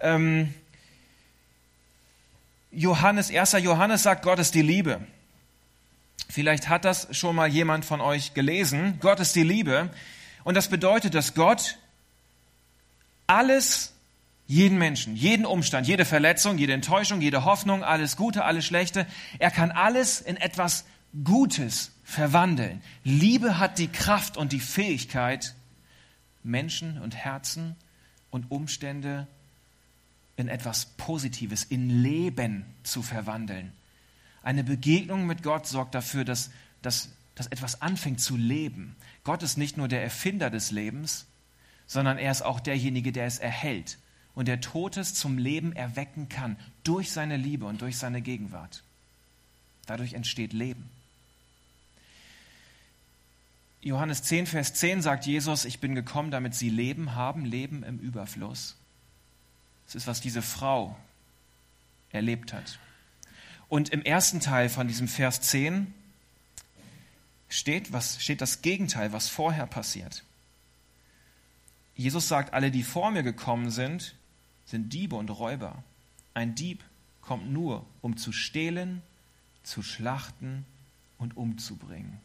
Ähm, 0.00 0.54
Johannes, 2.70 3.30
1. 3.30 3.52
Johannes 3.62 4.02
sagt, 4.02 4.22
Gott 4.22 4.38
ist 4.38 4.54
die 4.54 4.62
Liebe. 4.62 5.00
Vielleicht 6.28 6.68
hat 6.68 6.84
das 6.84 7.08
schon 7.16 7.34
mal 7.34 7.48
jemand 7.48 7.84
von 7.84 8.00
euch 8.00 8.34
gelesen. 8.34 8.98
Gott 9.00 9.20
ist 9.20 9.34
die 9.34 9.42
Liebe. 9.42 9.90
Und 10.44 10.54
das 10.56 10.68
bedeutet, 10.68 11.14
dass 11.14 11.34
Gott 11.34 11.78
alles, 13.28 13.92
jeden 14.46 14.78
Menschen, 14.78 15.14
jeden 15.14 15.46
Umstand, 15.46 15.86
jede 15.86 16.04
Verletzung, 16.04 16.58
jede 16.58 16.72
Enttäuschung, 16.72 17.20
jede 17.20 17.44
Hoffnung, 17.44 17.84
alles 17.84 18.16
Gute, 18.16 18.44
alles 18.44 18.64
Schlechte, 18.64 19.06
er 19.38 19.50
kann 19.50 19.70
alles 19.70 20.20
in 20.20 20.36
etwas 20.36 20.84
Gutes 21.22 21.92
verwandeln. 22.02 22.82
Liebe 23.04 23.58
hat 23.58 23.78
die 23.78 23.88
Kraft 23.88 24.36
und 24.36 24.52
die 24.52 24.60
Fähigkeit, 24.60 25.54
Menschen 26.42 27.00
und 27.00 27.14
Herzen 27.14 27.76
und 28.30 28.50
Umstände 28.50 29.26
in 30.36 30.48
etwas 30.48 30.86
Positives, 30.96 31.64
in 31.64 32.02
Leben 32.02 32.64
zu 32.84 33.02
verwandeln. 33.02 33.72
Eine 34.42 34.64
Begegnung 34.64 35.26
mit 35.26 35.42
Gott 35.42 35.66
sorgt 35.66 35.94
dafür, 35.94 36.24
dass, 36.24 36.50
dass, 36.80 37.10
dass 37.34 37.48
etwas 37.48 37.82
anfängt 37.82 38.20
zu 38.20 38.36
leben. 38.36 38.96
Gott 39.24 39.42
ist 39.42 39.58
nicht 39.58 39.76
nur 39.76 39.88
der 39.88 40.02
Erfinder 40.02 40.48
des 40.48 40.70
Lebens, 40.70 41.26
sondern 41.88 42.18
er 42.18 42.30
ist 42.30 42.42
auch 42.42 42.60
derjenige, 42.60 43.10
der 43.10 43.26
es 43.26 43.38
erhält 43.40 43.98
und 44.36 44.46
der 44.46 44.60
Totes 44.60 45.14
zum 45.14 45.36
Leben 45.36 45.72
erwecken 45.72 46.28
kann 46.28 46.56
durch 46.84 47.10
seine 47.10 47.36
Liebe 47.36 47.64
und 47.64 47.82
durch 47.82 47.96
seine 47.96 48.20
Gegenwart. 48.20 48.84
Dadurch 49.86 50.12
entsteht 50.12 50.52
Leben. 50.52 50.88
Johannes 53.80 54.22
10, 54.22 54.46
Vers 54.46 54.74
10 54.74 55.02
sagt 55.02 55.26
Jesus, 55.26 55.64
ich 55.64 55.80
bin 55.80 55.94
gekommen, 55.94 56.30
damit 56.30 56.54
sie 56.54 56.68
Leben 56.68 57.14
haben, 57.14 57.44
Leben 57.44 57.82
im 57.82 57.98
Überfluss. 57.98 58.76
Das 59.86 59.94
ist, 59.94 60.06
was 60.06 60.20
diese 60.20 60.42
Frau 60.42 60.96
erlebt 62.10 62.52
hat. 62.52 62.78
Und 63.68 63.88
im 63.88 64.02
ersten 64.02 64.40
Teil 64.40 64.68
von 64.68 64.88
diesem 64.88 65.08
Vers 65.08 65.40
10 65.40 65.92
steht, 67.48 67.92
was, 67.92 68.22
steht 68.22 68.40
das 68.40 68.62
Gegenteil, 68.62 69.12
was 69.12 69.28
vorher 69.28 69.66
passiert. 69.66 70.22
Jesus 71.98 72.28
sagt, 72.28 72.54
alle, 72.54 72.70
die 72.70 72.84
vor 72.84 73.10
mir 73.10 73.24
gekommen 73.24 73.70
sind, 73.70 74.14
sind 74.64 74.92
Diebe 74.92 75.16
und 75.16 75.30
Räuber. 75.30 75.82
Ein 76.32 76.54
Dieb 76.54 76.84
kommt 77.20 77.50
nur, 77.50 77.84
um 78.02 78.16
zu 78.16 78.30
stehlen, 78.30 79.02
zu 79.64 79.82
schlachten 79.82 80.64
und 81.18 81.36
umzubringen. 81.36 82.20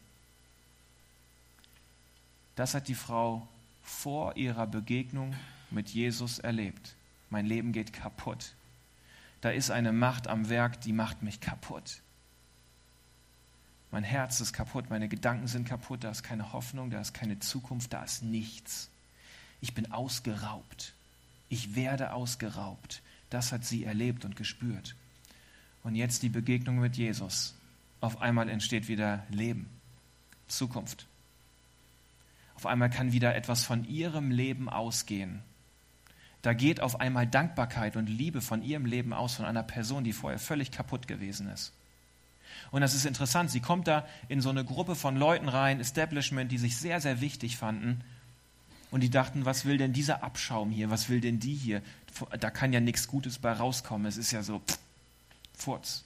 Das 2.56 2.75
hat 2.75 2.88
die 2.88 2.94
Frau 2.94 3.48
vor 3.82 4.38
ihrer 4.38 4.68
Begegnung 4.68 5.36
mit 5.72 5.89
Jesus 5.89 6.38
erlebt. 6.38 6.94
Mein 7.32 7.48
Leben 7.48 7.72
geht 7.72 7.94
kaputt. 7.94 8.53
Da 9.42 9.50
ist 9.50 9.72
eine 9.72 9.92
Macht 9.92 10.27
am 10.27 10.50
Werk, 10.50 10.82
die 10.82 10.94
macht 10.94 11.24
mich 11.24 11.42
kaputt. 11.42 12.01
Mein 13.89 14.03
Herz 14.03 14.39
ist 14.39 14.53
kaputt, 14.53 14.92
meine 14.92 15.10
Gedanken 15.10 15.48
sind 15.48 15.68
kaputt, 15.68 16.03
da 16.03 16.12
ist 16.12 16.22
keine 16.22 16.53
Hoffnung, 16.53 16.92
da 16.92 17.01
ist 17.01 17.13
keine 17.15 17.39
Zukunft, 17.39 17.92
da 17.92 18.03
ist 18.03 18.22
nichts. 18.22 18.92
Ich 19.63 19.74
bin 19.74 19.93
ausgeraubt. 19.93 20.91
Ich 21.48 21.74
werde 21.74 22.12
ausgeraubt. 22.12 23.01
Das 23.29 23.53
hat 23.53 23.63
sie 23.63 23.86
erlebt 23.86 24.25
und 24.25 24.36
gespürt. 24.36 24.93
Und 25.84 25.96
jetzt 25.96 26.22
die 26.22 26.27
Begegnung 26.27 26.79
mit 26.79 26.98
Jesus. 26.98 27.55
Auf 28.01 28.22
einmal 28.22 28.50
entsteht 28.50 28.89
wieder 28.89 29.24
Leben, 29.29 29.70
Zukunft. 30.50 31.08
Auf 32.55 32.65
einmal 32.65 32.89
kann 32.89 33.13
wieder 33.13 33.36
etwas 33.36 33.63
von 33.63 33.86
ihrem 33.86 34.32
Leben 34.32 34.67
ausgehen. 34.67 35.41
Da 36.41 36.51
geht 36.51 36.82
auf 36.82 37.00
einmal 37.00 37.25
Dankbarkeit 37.25 37.96
und 37.96 38.08
Liebe 38.08 38.41
von 38.41 38.63
ihrem 38.63 38.86
Leben 38.86 39.13
aus, 39.13 39.36
von 39.36 39.46
einer 39.46 39.63
Person, 39.63 40.03
die 40.03 40.12
vorher 40.12 40.39
völlig 40.39 40.72
kaputt 40.72 41.08
gewesen 41.08 41.48
ist. 41.48 41.72
Und 42.72 42.82
das 42.82 42.96
ist 42.96 43.05
interessant, 43.05 43.50
sie 43.50 43.62
kommt 43.62 43.88
da 43.88 44.05
in 44.27 44.41
so 44.41 44.50
eine 44.50 44.65
Gruppe 44.65 44.96
von 44.96 45.15
Leuten 45.15 45.48
rein, 45.48 45.79
Establishment, 45.79 46.51
die 46.51 46.58
sich 46.58 46.75
sehr, 46.75 47.00
sehr 47.00 47.22
wichtig 47.22 47.55
fanden. 47.55 48.03
Und 48.93 49.01
die 49.01 49.09
dachten, 49.09 49.43
was 49.43 49.65
will 49.65 49.79
denn 49.79 49.91
dieser 49.91 50.21
Abschaum 50.21 50.69
hier? 50.69 50.91
Was 50.91 51.09
will 51.09 51.19
denn 51.19 51.39
die 51.39 51.55
hier? 51.55 51.81
Da 52.39 52.51
kann 52.51 52.73
ja 52.73 52.79
nichts 52.79 53.07
Gutes 53.07 53.39
bei 53.39 53.51
rauskommen. 53.51 54.05
Es 54.05 54.17
ist 54.17 54.31
ja 54.31 54.43
so, 54.43 54.59
pff, 54.59 54.77
Furz. 55.55 56.03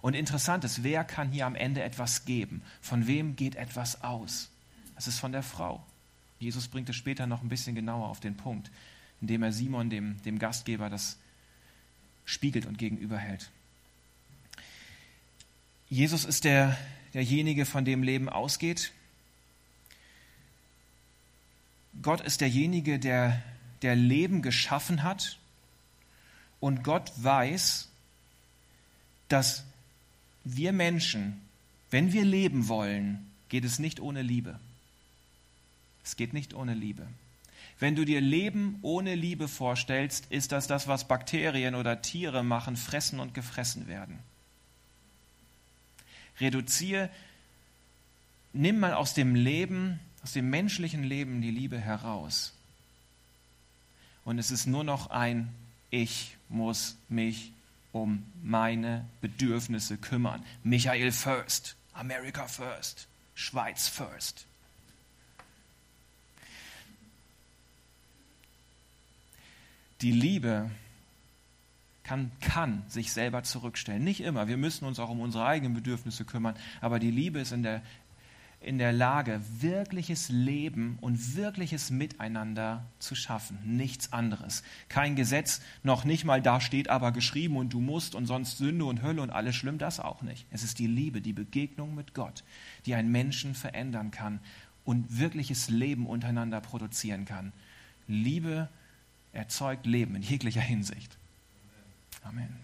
Und 0.00 0.14
interessant 0.14 0.62
ist, 0.62 0.84
wer 0.84 1.02
kann 1.02 1.32
hier 1.32 1.44
am 1.44 1.56
Ende 1.56 1.82
etwas 1.82 2.24
geben? 2.24 2.62
Von 2.80 3.08
wem 3.08 3.34
geht 3.34 3.56
etwas 3.56 4.04
aus? 4.04 4.48
Das 4.94 5.08
ist 5.08 5.18
von 5.18 5.32
der 5.32 5.42
Frau. 5.42 5.84
Jesus 6.38 6.68
bringt 6.68 6.88
es 6.88 6.94
später 6.94 7.26
noch 7.26 7.42
ein 7.42 7.48
bisschen 7.48 7.74
genauer 7.74 8.06
auf 8.06 8.20
den 8.20 8.36
Punkt, 8.36 8.70
indem 9.20 9.42
er 9.42 9.50
Simon, 9.50 9.90
dem, 9.90 10.22
dem 10.22 10.38
Gastgeber, 10.38 10.90
das 10.90 11.16
spiegelt 12.24 12.66
und 12.66 12.78
gegenüberhält. 12.78 13.50
Jesus 15.90 16.24
ist 16.24 16.44
der, 16.44 16.78
derjenige, 17.12 17.66
von 17.66 17.84
dem 17.84 18.04
Leben 18.04 18.28
ausgeht. 18.28 18.92
Gott 22.02 22.20
ist 22.20 22.40
derjenige, 22.40 22.98
der, 22.98 23.42
der 23.82 23.96
Leben 23.96 24.42
geschaffen 24.42 25.02
hat. 25.02 25.38
Und 26.60 26.82
Gott 26.84 27.12
weiß, 27.16 27.88
dass 29.28 29.64
wir 30.44 30.72
Menschen, 30.72 31.40
wenn 31.90 32.12
wir 32.12 32.24
leben 32.24 32.68
wollen, 32.68 33.30
geht 33.48 33.64
es 33.64 33.78
nicht 33.78 34.00
ohne 34.00 34.22
Liebe. 34.22 34.58
Es 36.04 36.16
geht 36.16 36.32
nicht 36.32 36.54
ohne 36.54 36.74
Liebe. 36.74 37.06
Wenn 37.78 37.94
du 37.94 38.04
dir 38.04 38.20
Leben 38.20 38.78
ohne 38.82 39.14
Liebe 39.14 39.46
vorstellst, 39.46 40.26
ist 40.30 40.52
das 40.52 40.66
das, 40.66 40.88
was 40.88 41.06
Bakterien 41.06 41.74
oder 41.74 42.02
Tiere 42.02 42.42
machen, 42.42 42.76
fressen 42.76 43.20
und 43.20 43.34
gefressen 43.34 43.86
werden. 43.86 44.18
Reduziere, 46.40 47.10
nimm 48.52 48.80
mal 48.80 48.94
aus 48.94 49.14
dem 49.14 49.34
Leben, 49.34 50.00
aus 50.22 50.32
dem 50.32 50.50
menschlichen 50.50 51.04
Leben 51.04 51.40
die 51.40 51.50
Liebe 51.50 51.78
heraus. 51.78 52.52
Und 54.24 54.38
es 54.38 54.50
ist 54.50 54.66
nur 54.66 54.84
noch 54.84 55.10
ein 55.10 55.54
Ich 55.90 56.36
muss 56.48 56.96
mich 57.08 57.52
um 57.92 58.24
meine 58.42 59.06
Bedürfnisse 59.20 59.96
kümmern. 59.96 60.44
Michael 60.62 61.12
first, 61.12 61.76
America 61.92 62.46
first, 62.46 63.08
Schweiz 63.34 63.88
first. 63.88 64.44
Die 70.00 70.12
Liebe 70.12 70.70
kann, 72.04 72.30
kann 72.40 72.84
sich 72.88 73.12
selber 73.12 73.42
zurückstellen. 73.42 74.04
Nicht 74.04 74.20
immer. 74.20 74.48
Wir 74.48 74.56
müssen 74.56 74.84
uns 74.84 74.98
auch 74.98 75.10
um 75.10 75.20
unsere 75.20 75.46
eigenen 75.46 75.74
Bedürfnisse 75.74 76.24
kümmern. 76.24 76.56
Aber 76.80 76.98
die 76.98 77.10
Liebe 77.10 77.40
ist 77.40 77.52
in 77.52 77.62
der, 77.62 77.82
in 78.60 78.78
der 78.78 78.92
Lage, 78.92 79.40
wirkliches 79.60 80.30
Leben 80.30 80.98
und 81.00 81.36
wirkliches 81.36 81.90
Miteinander 81.90 82.84
zu 82.98 83.14
schaffen. 83.14 83.58
Nichts 83.64 84.12
anderes. 84.12 84.64
Kein 84.88 85.14
Gesetz, 85.14 85.60
noch 85.84 86.04
nicht 86.04 86.24
mal 86.24 86.42
da 86.42 86.60
steht 86.60 86.90
aber 86.90 87.12
geschrieben 87.12 87.56
und 87.56 87.72
du 87.72 87.80
musst 87.80 88.16
und 88.16 88.26
sonst 88.26 88.58
Sünde 88.58 88.84
und 88.84 89.02
Hölle 89.02 89.22
und 89.22 89.30
alles 89.30 89.54
schlimm, 89.54 89.78
das 89.78 90.00
auch 90.00 90.22
nicht. 90.22 90.44
Es 90.50 90.64
ist 90.64 90.80
die 90.80 90.88
Liebe, 90.88 91.20
die 91.20 91.32
Begegnung 91.32 91.94
mit 91.94 92.14
Gott, 92.14 92.42
die 92.84 92.94
einen 92.94 93.12
Menschen 93.12 93.54
verändern 93.54 94.10
kann 94.10 94.40
und 94.84 95.18
wirkliches 95.18 95.68
Leben 95.68 96.06
untereinander 96.06 96.60
produzieren 96.60 97.26
kann. 97.26 97.52
Liebe 98.08 98.68
erzeugt 99.32 99.86
Leben 99.86 100.16
in 100.16 100.22
jeglicher 100.22 100.60
Hinsicht. 100.60 101.16
Amen. 102.24 102.56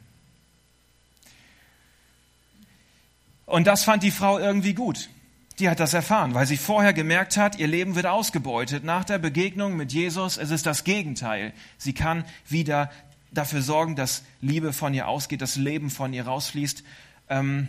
Und 3.46 3.66
das 3.66 3.84
fand 3.84 4.02
die 4.02 4.10
Frau 4.10 4.38
irgendwie 4.38 4.74
gut. 4.74 5.08
Die 5.58 5.68
hat 5.68 5.78
das 5.78 5.94
erfahren, 5.94 6.34
weil 6.34 6.46
sie 6.46 6.56
vorher 6.56 6.92
gemerkt 6.92 7.36
hat, 7.36 7.58
ihr 7.58 7.68
Leben 7.68 7.94
wird 7.94 8.06
ausgebeutet. 8.06 8.82
Nach 8.82 9.04
der 9.04 9.18
Begegnung 9.18 9.76
mit 9.76 9.92
Jesus, 9.92 10.36
es 10.36 10.50
ist 10.50 10.66
das 10.66 10.84
Gegenteil. 10.84 11.52
Sie 11.78 11.92
kann 11.92 12.24
wieder 12.48 12.90
dafür 13.30 13.62
sorgen, 13.62 13.94
dass 13.94 14.24
Liebe 14.40 14.72
von 14.72 14.94
ihr 14.94 15.06
ausgeht, 15.06 15.42
dass 15.42 15.56
Leben 15.56 15.90
von 15.90 16.12
ihr 16.12 16.26
rausfließt. 16.26 16.82
Ähm, 17.28 17.68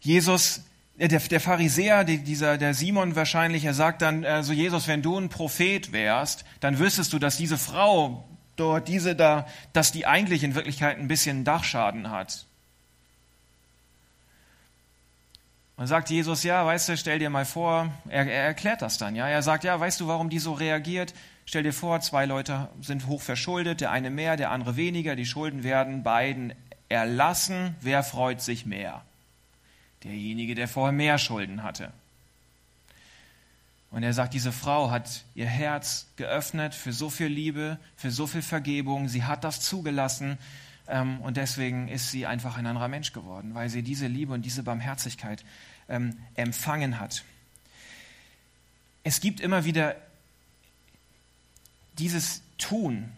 Jesus 0.00 0.62
der, 0.98 1.20
der 1.20 1.40
Pharisäer, 1.40 2.04
dieser, 2.04 2.58
der 2.58 2.74
Simon 2.74 3.14
wahrscheinlich, 3.14 3.64
er 3.64 3.74
sagt 3.74 4.02
dann, 4.02 4.24
also 4.24 4.52
Jesus, 4.52 4.88
wenn 4.88 5.00
du 5.00 5.16
ein 5.16 5.28
Prophet 5.28 5.92
wärst, 5.92 6.44
dann 6.60 6.78
wüsstest 6.78 7.12
du, 7.12 7.20
dass 7.20 7.36
diese 7.36 7.56
Frau 7.56 8.24
dort, 8.56 8.88
diese 8.88 9.14
da, 9.14 9.46
dass 9.72 9.92
die 9.92 10.06
eigentlich 10.06 10.42
in 10.42 10.56
Wirklichkeit 10.56 10.98
ein 10.98 11.06
bisschen 11.06 11.44
Dachschaden 11.44 12.10
hat. 12.10 12.46
Und 15.78 15.86
sagt 15.86 16.10
Jesus, 16.10 16.42
ja, 16.42 16.66
weißt 16.66 16.90
du, 16.90 16.96
stell 16.98 17.18
dir 17.18 17.30
mal 17.30 17.46
vor, 17.46 17.90
er, 18.08 18.26
er 18.26 18.42
erklärt 18.42 18.82
das 18.82 18.98
dann, 18.98 19.16
ja. 19.16 19.26
Er 19.26 19.42
sagt, 19.42 19.64
ja, 19.64 19.78
weißt 19.80 20.00
du, 20.00 20.08
warum 20.08 20.28
die 20.28 20.40
so 20.40 20.52
reagiert? 20.52 21.14
Stell 21.46 21.62
dir 21.62 21.72
vor, 21.72 22.00
zwei 22.02 22.26
Leute 22.26 22.68
sind 22.82 23.06
hoch 23.06 23.22
verschuldet, 23.22 23.80
der 23.80 23.90
eine 23.90 24.10
mehr, 24.10 24.36
der 24.36 24.50
andere 24.50 24.76
weniger, 24.76 25.16
die 25.16 25.24
Schulden 25.24 25.62
werden 25.62 26.02
beiden 26.02 26.52
erlassen. 26.90 27.74
Wer 27.80 28.02
freut 28.02 28.42
sich 28.42 28.66
mehr? 28.66 29.02
derjenige, 30.04 30.54
der 30.54 30.68
vorher 30.68 30.92
mehr 30.92 31.18
Schulden 31.18 31.62
hatte. 31.62 31.92
Und 33.90 34.02
er 34.02 34.12
sagt, 34.12 34.34
diese 34.34 34.52
Frau 34.52 34.90
hat 34.90 35.24
ihr 35.34 35.46
Herz 35.46 36.08
geöffnet 36.16 36.74
für 36.74 36.92
so 36.92 37.08
viel 37.08 37.28
Liebe, 37.28 37.78
für 37.96 38.10
so 38.10 38.26
viel 38.26 38.42
Vergebung. 38.42 39.08
Sie 39.08 39.24
hat 39.24 39.44
das 39.44 39.60
zugelassen 39.60 40.36
ähm, 40.86 41.20
und 41.20 41.38
deswegen 41.38 41.88
ist 41.88 42.10
sie 42.10 42.26
einfach 42.26 42.58
ein 42.58 42.66
anderer 42.66 42.88
Mensch 42.88 43.12
geworden, 43.12 43.54
weil 43.54 43.70
sie 43.70 43.82
diese 43.82 44.06
Liebe 44.06 44.34
und 44.34 44.42
diese 44.42 44.62
Barmherzigkeit 44.62 45.42
ähm, 45.88 46.18
empfangen 46.34 47.00
hat. 47.00 47.24
Es 49.04 49.20
gibt 49.20 49.40
immer 49.40 49.64
wieder 49.64 49.96
dieses 51.98 52.42
Tun, 52.58 53.12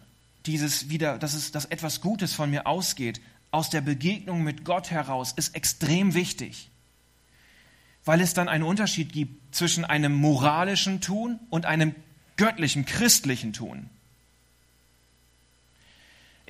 dieses 0.45 0.89
wieder, 0.89 1.17
dass 1.17 1.33
es, 1.33 1.51
dass 1.51 1.65
etwas 1.65 2.01
Gutes 2.01 2.33
von 2.33 2.49
mir 2.49 2.67
ausgeht, 2.67 3.21
aus 3.51 3.69
der 3.69 3.81
Begegnung 3.81 4.43
mit 4.43 4.63
Gott 4.63 4.91
heraus, 4.91 5.33
ist 5.33 5.55
extrem 5.55 6.13
wichtig 6.13 6.71
weil 8.05 8.21
es 8.21 8.33
dann 8.33 8.49
einen 8.49 8.63
Unterschied 8.63 9.13
gibt 9.13 9.55
zwischen 9.55 9.85
einem 9.85 10.13
moralischen 10.13 11.01
Tun 11.01 11.39
und 11.49 11.65
einem 11.65 11.95
göttlichen, 12.37 12.85
christlichen 12.85 13.53
Tun. 13.53 13.89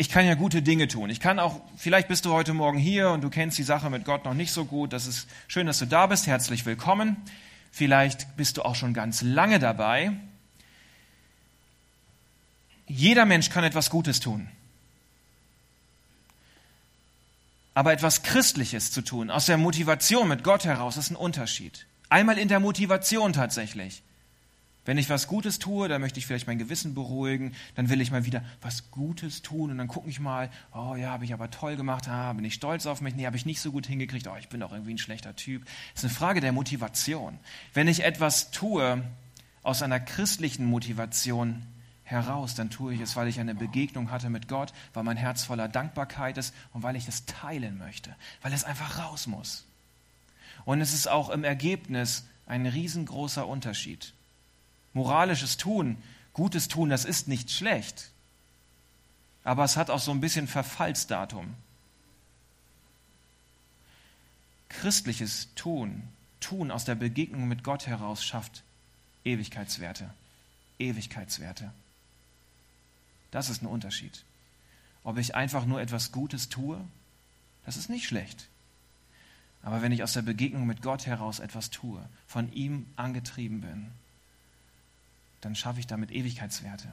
Ich 0.02 0.10
kann 0.10 0.26
ja 0.26 0.34
gute 0.34 0.64
Dinge 0.64 0.88
tun. 0.88 1.12
Ich 1.12 1.20
kann 1.20 1.38
auch, 1.38 1.62
vielleicht 1.78 2.08
bist 2.08 2.26
du 2.26 2.34
heute 2.34 2.56
Morgen 2.56 2.80
hier 2.80 3.12
und 3.12 3.22
du 3.22 3.30
kennst 3.30 3.60
die 3.60 3.64
Sache 3.64 3.92
mit 3.92 4.04
Gott 4.04 4.26
noch 4.26 4.34
nicht 4.34 4.52
so 4.52 4.66
gut. 4.66 4.94
Das 4.94 5.06
ist 5.06 5.28
schön, 5.48 5.68
dass 5.68 5.78
du 5.78 5.86
da 5.86 6.08
bist. 6.08 6.26
Herzlich 6.26 6.66
willkommen. 6.66 7.18
Vielleicht 7.72 8.36
bist 8.36 8.58
du 8.58 8.64
auch 8.64 8.74
schon 8.74 8.96
ganz 8.96 9.22
lange 9.22 9.60
dabei. 9.60 10.14
Jeder 12.88 13.26
Mensch 13.26 13.52
kann 13.52 13.64
etwas 13.64 13.92
Gutes 13.92 14.20
tun 14.20 14.50
aber 17.74 17.94
etwas 17.94 18.24
Christliches 18.24 18.92
zu 18.92 19.02
tun, 19.02 19.30
aus 19.30 19.46
der 19.46 19.58
Motivation 19.58 20.28
mit 20.28 20.44
Gott 20.44 20.66
heraus, 20.66 20.98
ist 20.98 21.10
ein 21.10 21.16
Unterschied. 21.16 21.86
Einmal 22.10 22.38
in 22.38 22.50
der 22.50 22.60
Motivation 22.60 23.34
tatsächlich. 23.34 24.04
Wenn 24.84 24.98
ich 24.98 25.10
was 25.10 25.28
Gutes 25.28 25.60
tue, 25.60 25.88
dann 25.88 26.02
möchte 26.02 26.20
ich 26.20 26.26
vielleicht 26.26 26.48
mein 26.48 26.58
Gewissen 26.58 26.96
beruhigen, 26.96 27.54
dann 27.76 27.90
will 27.90 28.02
ich 28.02 28.10
mal 28.10 28.26
wieder 28.26 28.44
was 28.62 28.90
Gutes 28.90 29.44
tun 29.44 29.70
und 29.70 29.78
dann 29.78 29.88
gucke 29.88 30.10
ich 30.10 30.20
mal, 30.20 30.50
oh 30.74 30.96
ja, 30.96 31.12
habe 31.12 31.24
ich 31.24 31.34
aber 31.34 31.52
toll 31.52 31.76
gemacht, 31.76 32.08
ah, 32.10 32.34
bin 32.34 32.46
ich 32.46 32.56
stolz 32.56 32.88
auf 32.88 33.00
mich, 33.00 33.16
nee, 33.16 33.28
habe 33.28 33.38
ich 33.38 33.46
nicht 33.46 33.62
so 33.62 33.72
gut 33.72 33.86
hingekriegt, 33.86 34.28
oh, 34.28 34.36
ich 34.40 34.50
bin 34.50 34.60
doch 34.60 34.72
irgendwie 34.72 34.96
ein 34.96 34.98
schlechter 34.98 35.36
Typ. 35.36 35.66
Das 35.66 36.04
ist 36.04 36.06
eine 36.06 36.14
Frage 36.14 36.42
der 36.42 36.52
Motivation. 36.52 37.38
Wenn 37.76 37.88
ich 37.88 38.04
etwas 38.04 38.50
tue 38.50 39.04
aus 39.62 39.84
einer 39.84 40.00
christlichen 40.00 40.66
Motivation 40.66 41.62
heraus, 42.04 42.56
dann 42.56 42.72
tue 42.72 42.96
ich 42.96 43.02
es, 43.02 43.16
weil 43.16 43.28
ich 43.28 43.40
eine 43.40 43.54
Begegnung 43.54 44.10
hatte 44.10 44.32
mit 44.32 44.48
Gott, 44.48 44.74
weil 44.94 45.04
mein 45.04 45.18
Herz 45.18 45.44
voller 45.44 45.68
Dankbarkeit 45.68 46.40
ist 46.40 46.56
und 46.74 46.82
weil 46.82 46.96
ich 46.96 47.08
es 47.08 47.26
teilen 47.26 47.78
möchte, 47.78 48.16
weil 48.42 48.52
es 48.52 48.64
einfach 48.64 48.98
raus 48.98 49.28
muss. 49.28 49.66
Und 50.66 50.82
es 50.82 50.94
ist 50.94 51.08
auch 51.08 51.30
im 51.30 51.44
Ergebnis 51.44 52.26
ein 52.48 52.66
riesengroßer 52.66 53.48
Unterschied. 53.48 54.14
Moralisches 54.94 55.58
Tun, 55.58 56.02
gutes 56.34 56.68
Tun, 56.68 56.90
das 56.90 57.06
ist 57.06 57.28
nicht 57.28 57.52
schlecht, 57.52 58.12
aber 59.44 59.64
es 59.64 59.78
hat 59.78 59.90
auch 59.90 60.00
so 60.00 60.12
ein 60.12 60.22
bisschen 60.22 60.48
Verfallsdatum. 60.48 61.56
Christliches 64.70 65.50
Tun, 65.56 66.04
Tun 66.40 66.72
aus 66.72 66.86
der 66.86 66.96
Begegnung 66.96 67.48
mit 67.48 67.64
Gott 67.64 67.88
heraus 67.88 68.24
schafft 68.24 68.64
Ewigkeitswerte. 69.24 70.10
Ewigkeitswerte. 70.80 71.72
Das 73.30 73.50
ist 73.50 73.62
ein 73.62 73.68
Unterschied. 73.68 74.24
Ob 75.04 75.18
ich 75.18 75.36
einfach 75.36 75.66
nur 75.66 75.82
etwas 75.82 76.12
Gutes 76.12 76.50
tue, 76.50 76.80
das 77.66 77.78
ist 77.78 77.90
nicht 77.90 78.06
schlecht. 78.06 78.48
Aber 79.64 79.82
wenn 79.82 79.92
ich 79.92 80.04
aus 80.04 80.14
der 80.14 80.24
Begegnung 80.24 80.66
mit 80.66 80.82
Gott 80.82 81.06
heraus 81.06 81.40
etwas 81.40 81.70
tue, 81.70 82.04
von 82.28 82.52
ihm 82.52 82.88
angetrieben 82.96 83.62
bin, 83.62 83.92
dann 85.42 85.56
schaffe 85.56 85.80
ich 85.80 85.88
damit 85.88 86.12
Ewigkeitswerte. 86.12 86.88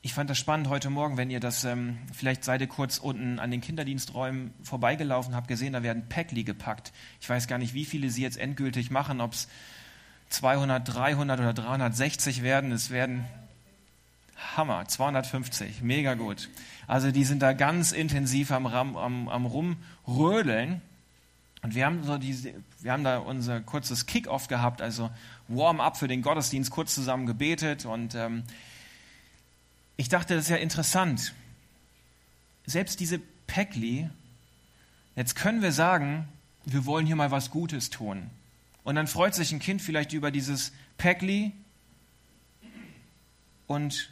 Ich 0.00 0.14
fand 0.14 0.30
das 0.30 0.38
spannend 0.38 0.68
heute 0.68 0.90
Morgen, 0.90 1.16
wenn 1.16 1.30
ihr 1.30 1.40
das, 1.40 1.64
ähm, 1.64 1.98
vielleicht 2.12 2.44
seid 2.44 2.60
ihr 2.60 2.68
kurz 2.68 2.98
unten 2.98 3.38
an 3.38 3.50
den 3.50 3.60
Kinderdiensträumen 3.60 4.54
vorbeigelaufen, 4.62 5.34
habt 5.34 5.48
gesehen, 5.48 5.72
da 5.72 5.82
werden 5.82 6.08
Päckli 6.08 6.44
gepackt. 6.44 6.92
Ich 7.20 7.28
weiß 7.28 7.48
gar 7.48 7.58
nicht, 7.58 7.74
wie 7.74 7.84
viele 7.84 8.08
sie 8.10 8.22
jetzt 8.22 8.38
endgültig 8.38 8.90
machen, 8.90 9.20
ob 9.20 9.32
es 9.32 9.48
200, 10.30 10.94
300 10.94 11.40
oder 11.40 11.52
360 11.52 12.42
werden. 12.42 12.70
Es 12.70 12.90
werden 12.90 13.24
Hammer, 14.56 14.86
250, 14.86 15.82
mega 15.82 16.14
gut. 16.14 16.48
Also 16.86 17.10
die 17.10 17.24
sind 17.24 17.42
da 17.42 17.52
ganz 17.52 17.92
intensiv 17.92 18.52
am, 18.52 18.66
am, 18.66 19.28
am 19.28 19.46
Rumrödeln. 19.46 20.80
Und 21.62 21.74
wir 21.74 21.86
haben, 21.86 22.04
so 22.04 22.18
diese, 22.18 22.54
wir 22.80 22.92
haben 22.92 23.04
da 23.04 23.18
unser 23.18 23.60
kurzes 23.60 24.06
Kick-off 24.06 24.48
gehabt, 24.48 24.80
also 24.80 25.10
Warm-up 25.48 25.96
für 25.96 26.08
den 26.08 26.22
Gottesdienst, 26.22 26.70
kurz 26.70 26.94
zusammen 26.94 27.26
gebetet. 27.26 27.84
Und 27.84 28.14
ähm, 28.14 28.44
ich 29.96 30.08
dachte, 30.08 30.34
das 30.34 30.44
ist 30.44 30.50
ja 30.50 30.56
interessant. 30.56 31.34
Selbst 32.66 33.00
diese 33.00 33.18
Päckli, 33.46 34.08
jetzt 35.16 35.34
können 35.34 35.62
wir 35.62 35.72
sagen, 35.72 36.28
wir 36.64 36.86
wollen 36.86 37.06
hier 37.06 37.16
mal 37.16 37.30
was 37.30 37.50
Gutes 37.50 37.90
tun. 37.90 38.30
Und 38.84 38.94
dann 38.94 39.06
freut 39.06 39.34
sich 39.34 39.52
ein 39.52 39.58
Kind 39.58 39.82
vielleicht 39.82 40.12
über 40.12 40.30
dieses 40.30 40.72
Päckli 40.96 41.52
und 43.66 44.10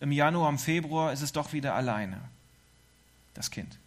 im 0.00 0.12
Januar, 0.12 0.48
im 0.48 0.58
Februar 0.58 1.12
ist 1.12 1.22
es 1.22 1.32
doch 1.32 1.52
wieder 1.52 1.74
alleine, 1.74 2.20
das 3.34 3.50
Kind. 3.50 3.78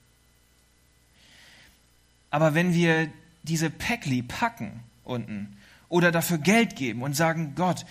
Aber 2.32 2.56
wenn 2.56 2.74
wir 2.74 3.12
diese 3.44 3.70
Päckli 3.70 4.24
packen 4.24 4.80
unten 5.04 5.58
oder 5.90 6.12
dafür 6.12 6.40
Geld 6.40 6.76
geben 6.76 7.04
und 7.04 7.16
sagen, 7.16 7.54
Gott, 7.56 7.86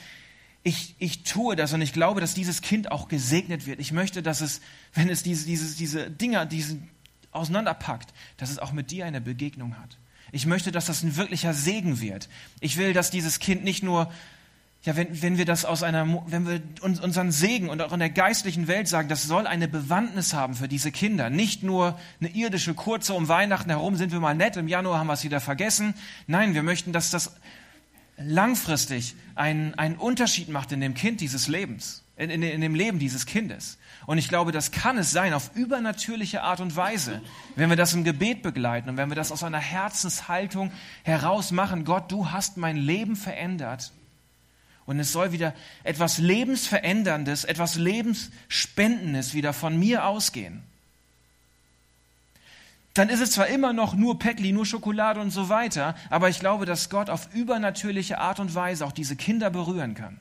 ich, 0.63 0.95
ich 0.99 1.23
tue 1.23 1.57
das 1.57 1.73
und 1.73 1.81
ich 1.81 1.93
glaube, 1.93 2.21
dass 2.21 2.35
dieses 2.35 2.61
Kind 2.61 2.91
auch 2.91 3.09
gesegnet 3.09 3.67
wird. 3.67 3.81
Ich 3.81 3.93
möchte, 3.93 4.23
dass 4.23 4.41
es, 4.41 4.61
wenn 4.95 5.09
es 5.09 5.23
diese, 5.23 5.47
diese, 5.47 5.77
diese 5.77 6.11
Dinger 6.11 6.45
diesen 6.45 6.89
auseinanderpackt, 7.33 8.13
dass 8.37 8.51
es 8.51 8.59
auch 8.59 8.73
mit 8.73 8.91
dir 8.91 9.07
eine 9.07 9.21
Begegnung 9.21 9.79
hat. 9.79 9.99
Ich 10.33 10.47
möchte, 10.47 10.73
dass 10.73 10.87
das 10.87 11.03
ein 11.03 11.17
wirklicher 11.17 11.55
Segen 11.55 12.01
wird. 12.01 12.29
Ich 12.61 12.77
will, 12.77 12.93
dass 12.93 13.11
dieses 13.11 13.39
Kind 13.39 13.65
nicht 13.65 13.83
nur 13.83 14.13
ja, 14.83 14.97
wenn, 14.97 15.21
wenn 15.21 15.37
wir 15.37 15.45
das 15.45 15.67
aus 15.67 15.83
einer, 15.83 16.25
wenn 16.27 16.49
wir 16.49 16.63
uns, 16.81 17.01
unseren 17.01 17.33
Segen 17.33 17.69
und 17.69 17.83
auch 17.83 17.93
in 17.93 17.99
der 17.99 18.09
geistlichen 18.09 18.67
Welt 18.67 18.89
sagen, 18.89 19.09
das 19.09 19.25
soll 19.25 19.47
eine 19.47 19.69
Bewandtnis 19.69 20.33
haben 20.33 20.55
für 20.55 20.69
diese 20.69 20.91
Kinder. 20.91 21.29
Nicht 21.29 21.63
nur 21.63 21.99
eine 22.19 22.31
irdische 22.31 22.73
kurze 22.73 23.13
um 23.13 23.29
Weihnachten 23.29 23.69
herum 23.69 23.97
sind 23.97 24.11
wir 24.11 24.21
mal 24.21 24.35
nett, 24.35 24.57
im 24.57 24.69
Januar 24.69 24.99
haben 24.99 25.09
wir 25.09 25.13
es 25.13 25.25
wieder 25.25 25.41
vergessen. 25.41 25.93
Nein, 26.27 26.55
wir 26.55 26.63
möchten, 26.63 26.95
dass 26.95 27.11
das 27.11 27.37
langfristig 28.17 29.17
einen, 29.35 29.75
einen 29.75 29.97
Unterschied 29.97 30.49
macht 30.49 30.73
in 30.73 30.81
dem 30.81 30.95
Kind 30.95 31.21
dieses 31.21 31.47
Lebens, 31.47 32.03
in, 32.17 32.31
in, 32.31 32.43
in 32.43 32.63
dem 32.63 32.75
Leben 32.75 32.99
dieses 32.99 33.27
Kindes. 33.27 33.77
Und 34.07 34.17
ich 34.17 34.31
glaube, 34.31 34.51
das 34.51 34.71
kann 34.71 34.97
es 34.97 35.11
sein 35.11 35.35
auf 35.35 35.51
übernatürliche 35.55 36.43
Art 36.43 36.61
und 36.61 36.75
Weise, 36.75 37.21
wenn 37.55 37.69
wir 37.69 37.77
das 37.77 37.93
im 37.93 38.03
Gebet 38.03 38.43
begleiten 38.43 38.89
und 38.89 38.97
wenn 38.97 39.11
wir 39.11 39.17
das 39.17 39.31
aus 39.31 39.45
einer 39.45 39.59
Herzenshaltung 39.59 40.73
heraus 41.03 41.51
machen. 41.51 41.85
Gott, 41.85 42.11
du 42.11 42.31
hast 42.31 42.57
mein 42.57 42.79
Leben 42.79 43.15
verändert 43.15 43.93
und 44.87 44.99
es 44.99 45.13
soll 45.13 45.33
wieder 45.33 45.55
etwas 45.85 46.19
Lebensveränderndes, 46.19 47.45
etwas 47.45 47.77
Lebensspendendes 47.77 49.35
wieder 49.35 49.53
von 49.53 49.79
mir 49.79 50.07
ausgehen. 50.07 50.63
Dann 52.95 53.09
ist 53.09 53.21
es 53.21 53.33
zwar 53.33 53.47
immer 53.47 53.73
noch 53.73 53.95
nur 53.95 54.19
Päckli, 54.19 54.53
nur 54.53 54.67
Schokolade 54.67 55.21
und 55.21 55.31
so 55.31 55.49
weiter, 55.49 55.95
aber 56.09 56.29
ich 56.29 56.41
glaube, 56.41 56.67
dass 56.67 56.91
Gott 56.91 57.09
auf 57.09 57.33
übernatürliche 57.33 58.19
Art 58.19 58.41
und 58.41 58.55
Weise 58.55 58.85
auch 58.85 58.93
diese 58.93 59.17
Kinder 59.17 59.51
berühren 59.51 59.95
kann. 59.95 60.19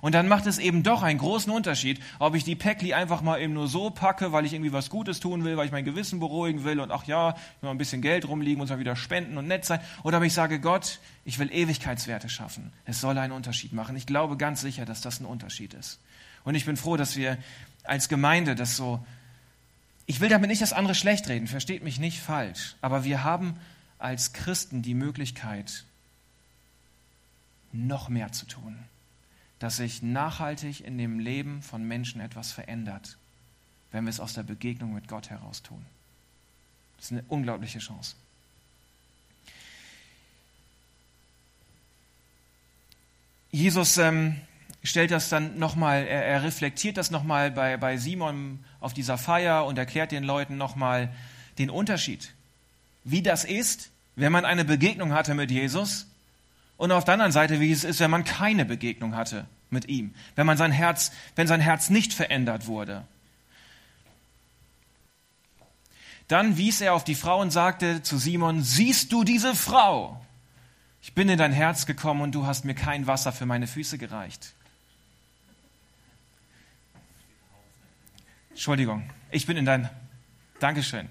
Und 0.00 0.14
dann 0.14 0.28
macht 0.28 0.46
es 0.46 0.58
eben 0.58 0.82
doch 0.82 1.02
einen 1.02 1.18
großen 1.18 1.52
Unterschied, 1.52 2.00
ob 2.18 2.34
ich 2.34 2.44
die 2.44 2.54
Päckli 2.54 2.94
einfach 2.94 3.20
mal 3.20 3.40
eben 3.40 3.52
nur 3.52 3.66
so 3.66 3.90
packe, 3.90 4.32
weil 4.32 4.44
ich 4.44 4.52
irgendwie 4.52 4.72
was 4.72 4.90
Gutes 4.90 5.20
tun 5.20 5.44
will, 5.44 5.56
weil 5.56 5.66
ich 5.66 5.72
mein 5.72 5.84
Gewissen 5.84 6.20
beruhigen 6.20 6.64
will 6.64 6.80
und 6.80 6.90
ach 6.90 7.04
ja, 7.04 7.36
mal 7.62 7.70
ein 7.70 7.78
bisschen 7.78 8.02
Geld 8.02 8.28
rumliegen, 8.28 8.58
muss 8.58 8.70
mal 8.70 8.78
wieder 8.78 8.96
spenden 8.96 9.36
und 9.38 9.48
nett 9.48 9.64
sein. 9.64 9.80
Oder 10.04 10.18
ob 10.18 10.24
ich 10.24 10.32
sage, 10.32 10.60
Gott, 10.60 11.00
ich 11.24 11.38
will 11.38 11.52
Ewigkeitswerte 11.52 12.28
schaffen. 12.28 12.72
Es 12.84 13.00
soll 13.00 13.18
einen 13.18 13.32
Unterschied 13.32 13.72
machen. 13.72 13.96
Ich 13.96 14.06
glaube 14.06 14.36
ganz 14.36 14.60
sicher, 14.60 14.84
dass 14.84 15.00
das 15.00 15.20
ein 15.20 15.26
Unterschied 15.26 15.74
ist. 15.74 15.98
Und 16.44 16.54
ich 16.54 16.64
bin 16.64 16.76
froh, 16.76 16.96
dass 16.96 17.16
wir 17.16 17.36
als 17.82 18.08
Gemeinde 18.08 18.54
das 18.54 18.76
so, 18.76 19.04
ich 20.06 20.20
will 20.20 20.28
damit 20.28 20.48
nicht 20.48 20.62
das 20.62 20.72
andere 20.72 20.94
schlecht 20.94 21.28
reden, 21.28 21.48
versteht 21.48 21.82
mich 21.82 21.98
nicht 21.98 22.20
falsch, 22.20 22.76
aber 22.80 23.04
wir 23.04 23.24
haben 23.24 23.58
als 23.98 24.32
Christen 24.32 24.82
die 24.82 24.94
Möglichkeit, 24.94 25.84
noch 27.72 28.08
mehr 28.08 28.32
zu 28.32 28.46
tun 28.46 28.78
dass 29.58 29.76
sich 29.76 30.02
nachhaltig 30.02 30.84
in 30.84 30.98
dem 30.98 31.18
Leben 31.18 31.62
von 31.62 31.82
Menschen 31.86 32.20
etwas 32.20 32.52
verändert, 32.52 33.18
wenn 33.90 34.04
wir 34.04 34.10
es 34.10 34.20
aus 34.20 34.34
der 34.34 34.42
Begegnung 34.42 34.94
mit 34.94 35.08
Gott 35.08 35.30
heraus 35.30 35.62
tun. 35.62 35.84
Das 36.96 37.06
ist 37.06 37.12
eine 37.12 37.24
unglaubliche 37.28 37.78
Chance. 37.78 38.16
Jesus 43.50 43.96
ähm, 43.98 44.36
stellt 44.82 45.10
das 45.10 45.28
dann 45.28 45.58
nochmal, 45.58 46.06
er, 46.06 46.24
er 46.24 46.42
reflektiert 46.42 46.96
das 46.96 47.10
nochmal 47.10 47.50
bei, 47.50 47.76
bei 47.76 47.96
Simon 47.96 48.64
auf 48.80 48.92
dieser 48.92 49.18
Feier 49.18 49.64
und 49.64 49.78
erklärt 49.78 50.12
den 50.12 50.24
Leuten 50.24 50.56
nochmal 50.56 51.12
den 51.58 51.70
Unterschied, 51.70 52.34
wie 53.04 53.22
das 53.22 53.44
ist, 53.44 53.90
wenn 54.16 54.32
man 54.32 54.44
eine 54.44 54.64
Begegnung 54.64 55.12
hatte 55.12 55.34
mit 55.34 55.50
Jesus 55.50 56.06
und 56.78 56.92
auf 56.92 57.04
der 57.04 57.14
anderen 57.14 57.32
Seite, 57.32 57.60
wie 57.60 57.70
es 57.70 57.84
ist, 57.84 58.00
wenn 58.00 58.10
man 58.10 58.24
keine 58.24 58.64
Begegnung 58.64 59.14
hatte 59.14 59.46
mit 59.68 59.88
ihm, 59.88 60.14
wenn 60.36 60.46
man 60.46 60.56
sein 60.56 60.72
Herz, 60.72 61.12
wenn 61.36 61.46
sein 61.46 61.60
Herz 61.60 61.90
nicht 61.90 62.14
verändert 62.14 62.66
wurde. 62.66 63.04
Dann 66.28 66.56
wies 66.56 66.80
er 66.80 66.94
auf 66.94 67.04
die 67.04 67.16
Frau 67.16 67.40
und 67.40 67.50
sagte 67.50 68.02
zu 68.02 68.16
Simon, 68.16 68.62
siehst 68.62 69.12
du 69.12 69.24
diese 69.24 69.54
Frau? 69.54 70.24
Ich 71.02 71.14
bin 71.14 71.28
in 71.28 71.38
dein 71.38 71.52
Herz 71.52 71.84
gekommen 71.84 72.20
und 72.20 72.34
du 72.34 72.46
hast 72.46 72.64
mir 72.64 72.74
kein 72.74 73.06
Wasser 73.06 73.32
für 73.32 73.46
meine 73.46 73.66
Füße 73.66 73.98
gereicht. 73.98 74.54
Entschuldigung, 78.50 79.08
ich 79.30 79.46
bin 79.46 79.56
in 79.56 79.64
dein, 79.64 79.88
Dankeschön. 80.60 81.08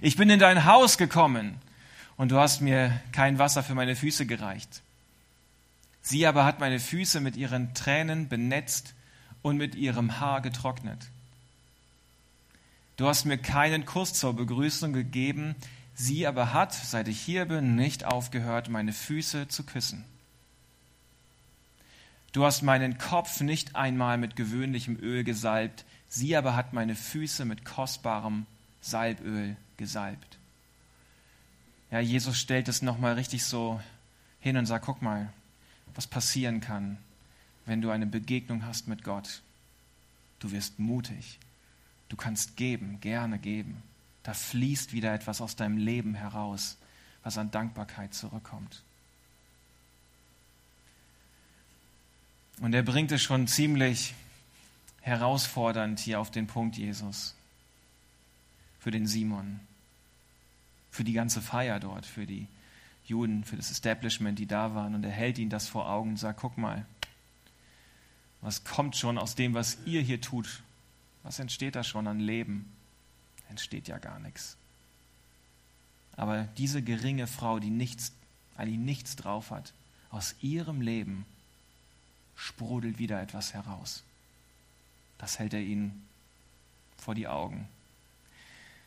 Ich 0.00 0.16
bin 0.16 0.30
in 0.30 0.38
dein 0.38 0.64
Haus 0.64 0.96
gekommen 0.96 1.58
und 2.16 2.30
du 2.30 2.38
hast 2.38 2.60
mir 2.60 3.00
kein 3.10 3.38
Wasser 3.38 3.62
für 3.62 3.74
meine 3.74 3.96
Füße 3.96 4.26
gereicht. 4.26 4.82
Sie 6.08 6.26
aber 6.26 6.46
hat 6.46 6.58
meine 6.58 6.80
Füße 6.80 7.20
mit 7.20 7.36
ihren 7.36 7.74
Tränen 7.74 8.30
benetzt 8.30 8.94
und 9.42 9.58
mit 9.58 9.74
ihrem 9.74 10.20
Haar 10.20 10.40
getrocknet. 10.40 11.10
Du 12.96 13.06
hast 13.06 13.26
mir 13.26 13.36
keinen 13.36 13.84
Kuss 13.84 14.14
zur 14.14 14.34
Begrüßung 14.34 14.94
gegeben, 14.94 15.54
sie 15.94 16.26
aber 16.26 16.54
hat, 16.54 16.72
seit 16.72 17.08
ich 17.08 17.20
hier 17.20 17.44
bin, 17.44 17.76
nicht 17.76 18.06
aufgehört, 18.06 18.70
meine 18.70 18.94
Füße 18.94 19.48
zu 19.48 19.64
küssen. 19.64 20.02
Du 22.32 22.42
hast 22.42 22.62
meinen 22.62 22.96
Kopf 22.96 23.42
nicht 23.42 23.76
einmal 23.76 24.16
mit 24.16 24.34
gewöhnlichem 24.34 24.98
Öl 24.98 25.24
gesalbt, 25.24 25.84
sie 26.08 26.34
aber 26.38 26.56
hat 26.56 26.72
meine 26.72 26.94
Füße 26.94 27.44
mit 27.44 27.66
kostbarem 27.66 28.46
Salböl 28.80 29.58
gesalbt. 29.76 30.38
Ja, 31.90 32.00
Jesus 32.00 32.38
stellt 32.38 32.68
es 32.68 32.80
nochmal 32.80 33.12
richtig 33.12 33.44
so 33.44 33.78
hin 34.40 34.56
und 34.56 34.64
sagt, 34.64 34.86
guck 34.86 35.02
mal, 35.02 35.30
was 35.98 36.06
passieren 36.06 36.60
kann, 36.60 36.96
wenn 37.66 37.82
du 37.82 37.90
eine 37.90 38.06
Begegnung 38.06 38.64
hast 38.64 38.86
mit 38.86 39.02
Gott. 39.02 39.42
Du 40.38 40.52
wirst 40.52 40.78
mutig. 40.78 41.40
Du 42.08 42.14
kannst 42.14 42.56
geben, 42.56 43.00
gerne 43.00 43.40
geben. 43.40 43.82
Da 44.22 44.32
fließt 44.32 44.92
wieder 44.92 45.12
etwas 45.12 45.40
aus 45.40 45.56
deinem 45.56 45.76
Leben 45.76 46.14
heraus, 46.14 46.76
was 47.24 47.36
an 47.36 47.50
Dankbarkeit 47.50 48.14
zurückkommt. 48.14 48.84
Und 52.60 52.74
er 52.74 52.84
bringt 52.84 53.10
es 53.10 53.20
schon 53.20 53.48
ziemlich 53.48 54.14
herausfordernd 55.00 55.98
hier 55.98 56.20
auf 56.20 56.30
den 56.30 56.46
Punkt, 56.46 56.76
Jesus. 56.76 57.34
Für 58.78 58.92
den 58.92 59.08
Simon. 59.08 59.58
Für 60.92 61.02
die 61.02 61.12
ganze 61.12 61.42
Feier 61.42 61.80
dort, 61.80 62.06
für 62.06 62.24
die 62.24 62.46
Juden, 63.08 63.44
für 63.44 63.56
das 63.56 63.70
Establishment, 63.70 64.38
die 64.38 64.46
da 64.46 64.74
waren. 64.74 64.94
Und 64.94 65.04
er 65.04 65.10
hält 65.10 65.38
ihnen 65.38 65.50
das 65.50 65.68
vor 65.68 65.88
Augen 65.88 66.10
und 66.10 66.16
sagt, 66.16 66.40
guck 66.40 66.58
mal, 66.58 66.86
was 68.40 68.64
kommt 68.64 68.96
schon 68.96 69.18
aus 69.18 69.34
dem, 69.34 69.54
was 69.54 69.78
ihr 69.84 70.00
hier 70.00 70.20
tut? 70.20 70.62
Was 71.22 71.38
entsteht 71.38 71.74
da 71.74 71.82
schon 71.82 72.06
an 72.06 72.20
Leben? 72.20 72.70
Entsteht 73.48 73.88
ja 73.88 73.98
gar 73.98 74.18
nichts. 74.20 74.56
Aber 76.16 76.44
diese 76.58 76.82
geringe 76.82 77.26
Frau, 77.26 77.58
die 77.58 77.70
nichts, 77.70 78.12
eigentlich 78.56 78.78
nichts 78.78 79.16
drauf 79.16 79.50
hat, 79.50 79.72
aus 80.10 80.34
ihrem 80.40 80.80
Leben 80.80 81.24
sprudelt 82.36 82.98
wieder 82.98 83.20
etwas 83.20 83.54
heraus. 83.54 84.04
Das 85.18 85.38
hält 85.38 85.54
er 85.54 85.60
ihnen 85.60 86.06
vor 86.96 87.14
die 87.14 87.28
Augen. 87.28 87.68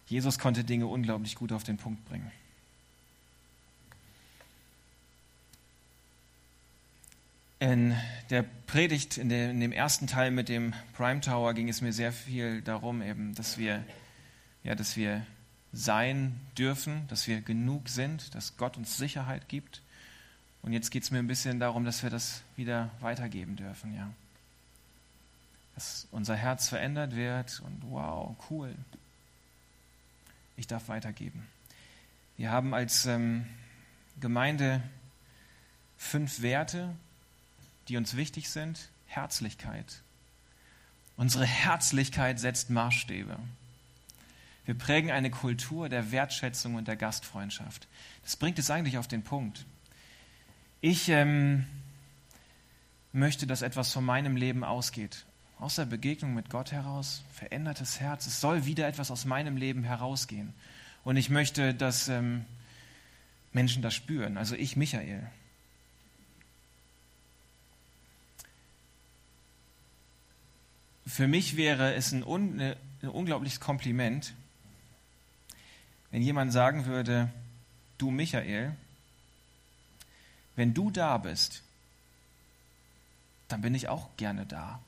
Jesus 0.08 0.40
konnte 0.40 0.64
Dinge 0.64 0.88
unglaublich 0.88 1.36
gut 1.36 1.52
auf 1.52 1.64
den 1.64 1.78
Punkt 1.78 2.04
bringen. 2.06 2.32
In 7.62 7.95
der 8.32 8.41
Predigt, 8.65 9.19
in, 9.19 9.30
der, 9.30 9.52
in, 9.52 9.60
dem 9.60 9.71
ersten 9.71 10.08
Teil 10.08 10.32
mit 10.32 10.50
dem 10.50 10.74
Prime 10.93 11.21
Tower, 11.21 11.54
ging 11.54 11.69
es 11.69 11.80
mir 11.82 11.93
sehr 11.93 12.12
viel 12.12 12.63
darum, 12.63 13.04
eben, 13.04 13.36
dass 13.36 13.60
wir, 13.60 13.84
ja, 14.63 14.74
dass 14.74 14.97
wir 14.97 15.24
sein 15.71 16.39
dürfen, 16.58 17.08
dass 17.08 17.28
wir 17.28 17.39
genug 17.41 17.88
sind, 17.88 18.34
dass 18.34 18.58
Gott 18.58 18.78
uns 18.78 18.97
Sicherheit 18.97 19.47
gibt. 19.47 19.84
Und 20.63 20.74
jetzt 20.74 20.89
geht 20.89 21.04
es 21.04 21.12
mir 21.12 21.19
ein 21.19 21.28
bisschen 21.28 21.60
darum, 21.60 21.86
dass 21.86 22.02
wir 22.02 22.10
das 22.10 22.41
wieder 22.56 22.89
weitergeben 23.00 23.58
dürfen, 23.58 23.95
ja. 23.95 24.12
Dass 25.76 26.08
unser 26.10 26.36
Herz 26.36 26.67
verändert 26.67 27.15
wird 27.15 27.62
und 27.63 27.91
wow, 27.91 28.36
cool. 28.50 28.74
Ich 30.58 30.65
darf 30.65 30.88
weitergeben. 30.88 31.47
Wir 32.38 32.50
haben 32.50 32.74
als 32.74 33.06
ähm, 33.06 33.45
Gemeinde 34.19 34.82
fünf 36.00 36.41
Werte, 36.41 36.95
die 37.91 37.97
uns 37.97 38.15
wichtig 38.15 38.49
sind. 38.49 38.89
Herzlichkeit. 39.06 40.01
Unsere 41.17 41.45
Herzlichkeit 41.45 42.39
setzt 42.39 42.69
Maßstäbe. 42.69 43.38
Wir 44.63 44.77
prägen 44.77 45.12
eine 45.12 45.30
Kultur 45.30 45.89
der 45.89 46.13
Wertschätzung 46.13 46.75
und 46.75 46.88
der 46.88 46.95
Gastfreundschaft. 46.95 47.89
Das 48.23 48.38
bringt 48.38 48.58
es 48.60 48.71
eigentlich 48.71 48.97
auf 48.97 49.10
den 49.10 49.23
Punkt. 49.23 49.65
Ich 50.80 51.10
ähm, 51.10 51.65
möchte, 53.12 53.45
dass 53.45 53.62
etwas 53.62 53.91
von 53.91 54.06
meinem 54.06 54.38
Leben 54.38 54.63
ausgeht. 54.63 55.25
Aus 55.60 55.75
der 55.75 55.86
Begegnung 55.86 56.34
mit 56.34 56.49
Gott 56.49 56.71
heraus, 56.71 57.23
verändertes 57.34 57.99
Herz. 57.99 58.25
Es 58.25 58.39
soll 58.39 58.65
wieder 58.65 58.88
etwas 58.88 59.12
aus 59.12 59.25
meinem 59.25 59.58
Leben 59.58 59.84
herausgehen. 59.84 60.54
Und 61.04 61.17
ich 61.17 61.30
möchte, 61.30 61.73
dass 61.73 62.08
ähm, 62.08 62.45
Menschen 63.51 63.82
das 63.82 63.93
spüren. 63.93 64.38
Also 64.38 64.56
ich, 64.56 64.77
Michael. 64.77 65.30
Für 71.06 71.28
mich 71.28 71.58
wäre 71.58 71.94
es 71.96 72.12
ein, 72.12 72.24
un, 72.24 72.60
ein 72.60 73.10
unglaubliches 73.10 73.60
Kompliment, 73.60 74.34
wenn 76.12 76.22
jemand 76.22 76.52
sagen 76.52 76.86
würde, 76.86 77.30
du 77.98 78.12
Michael, 78.12 78.76
wenn 80.56 80.74
du 80.74 80.92
da 80.92 81.18
bist, 81.18 81.64
dann 83.48 83.62
bin 83.62 83.74
ich 83.74 83.88
auch 83.88 84.10
gerne 84.18 84.46
da. 84.46 84.80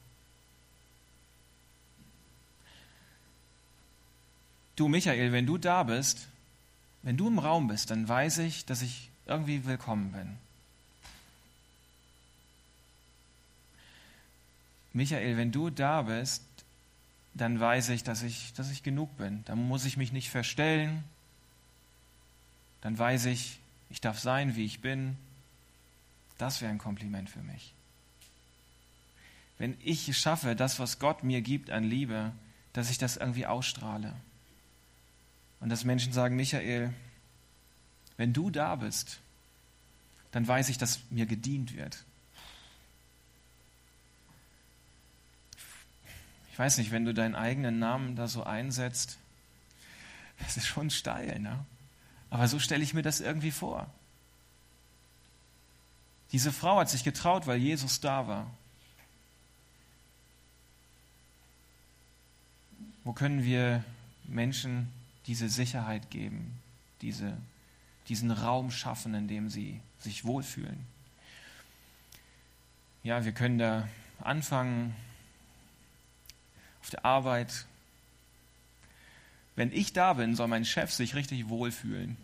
Du 4.76 4.88
Michael, 4.88 5.32
wenn 5.32 5.46
du 5.46 5.58
da 5.58 5.84
bist, 5.84 6.28
wenn 7.04 7.18
du 7.18 7.28
im 7.28 7.40
Raum 7.40 7.68
bist, 7.68 7.92
dann 7.92 8.08
weiß 8.08 8.40
ich, 8.40 8.66
dass 8.66 8.82
ich 8.82 9.10
irgendwie 9.26 9.66
willkommen 9.66 10.12
bin. 10.12 10.38
Michael, 14.94 15.38
wenn 15.38 15.52
du 15.52 15.70
da 15.70 16.04
bist, 16.04 16.44
dann 17.34 17.60
weiß 17.60 17.90
ich, 17.90 18.04
dass 18.04 18.22
ich, 18.22 18.54
dass 18.54 18.72
ich 18.72 18.84
genug 18.84 19.18
bin. 19.18 19.44
Dann 19.46 19.68
muss 19.68 19.86
ich 19.86 19.98
mich 19.98 20.12
nicht 20.12 20.30
verstellen. 20.30 21.04
Dann 22.82 22.98
weiß 22.98 23.26
ich, 23.26 23.60
ich 23.90 24.02
darf 24.02 24.20
sein, 24.20 24.56
wie 24.56 24.66
ich 24.66 24.82
bin. 24.82 25.18
Das 26.38 26.62
wäre 26.62 26.72
ein 26.72 26.78
Kompliment 26.78 27.30
für 27.30 27.42
mich. 27.42 27.74
Wenn 29.58 29.78
ich 29.84 30.16
schaffe, 30.18 30.56
das, 30.56 30.80
was 30.80 31.00
Gott 31.00 31.24
mir 31.24 31.42
gibt 31.42 31.70
an 31.70 31.84
Liebe, 31.84 32.32
dass 32.74 32.90
ich 32.90 32.98
das 32.98 33.18
irgendwie 33.18 33.46
ausstrahle. 33.46 34.14
Und 35.60 35.70
dass 35.70 35.86
Menschen 35.86 36.12
sagen, 36.12 36.36
Michael, 36.36 36.94
wenn 38.18 38.34
du 38.34 38.50
da 38.50 38.76
bist, 38.76 39.20
dann 40.32 40.48
weiß 40.48 40.70
ich, 40.70 40.78
dass 40.78 41.00
mir 41.10 41.26
gedient 41.26 41.76
wird. 41.76 42.04
Ich 46.54 46.60
weiß 46.60 46.78
nicht, 46.78 46.92
wenn 46.92 47.04
du 47.04 47.16
deinen 47.16 47.34
eigenen 47.34 47.80
Namen 47.80 48.16
da 48.16 48.28
so 48.28 48.44
einsetzt, 48.44 49.18
das 50.38 50.56
ist 50.56 50.68
schon 50.68 50.92
steil, 50.92 51.40
ne? 51.40 51.66
Aber 52.30 52.48
so 52.48 52.60
stelle 52.60 52.84
ich 52.84 52.94
mir 52.94 53.02
das 53.02 53.22
irgendwie 53.22 53.50
vor. 53.50 53.90
Diese 56.32 56.52
Frau 56.52 56.78
hat 56.78 56.92
sich 56.92 57.04
getraut, 57.04 57.48
weil 57.48 57.58
Jesus 57.58 58.02
da 58.02 58.28
war. 58.28 58.52
Wo 63.04 63.14
können 63.14 63.44
wir 63.44 63.84
Menschen 64.26 64.94
diese 65.26 65.50
Sicherheit 65.50 66.12
geben, 66.12 66.62
diese, 67.02 67.36
diesen 68.10 68.30
Raum 68.30 68.70
schaffen, 68.70 69.16
in 69.16 69.28
dem 69.28 69.50
sie 69.50 69.80
sich 69.98 70.24
wohlfühlen? 70.24 70.86
Ja, 73.02 73.26
wir 73.26 73.32
können 73.32 73.58
da 73.58 73.88
anfangen, 74.20 74.96
auf 76.84 76.90
der 76.90 77.06
Arbeit. 77.06 77.66
Wenn 79.56 79.72
ich 79.72 79.94
da 79.94 80.14
bin, 80.14 80.36
soll 80.36 80.50
mein 80.50 80.66
Chef 80.66 80.92
sich 80.92 81.16
richtig 81.16 81.48
wohlfühlen. 81.48 82.18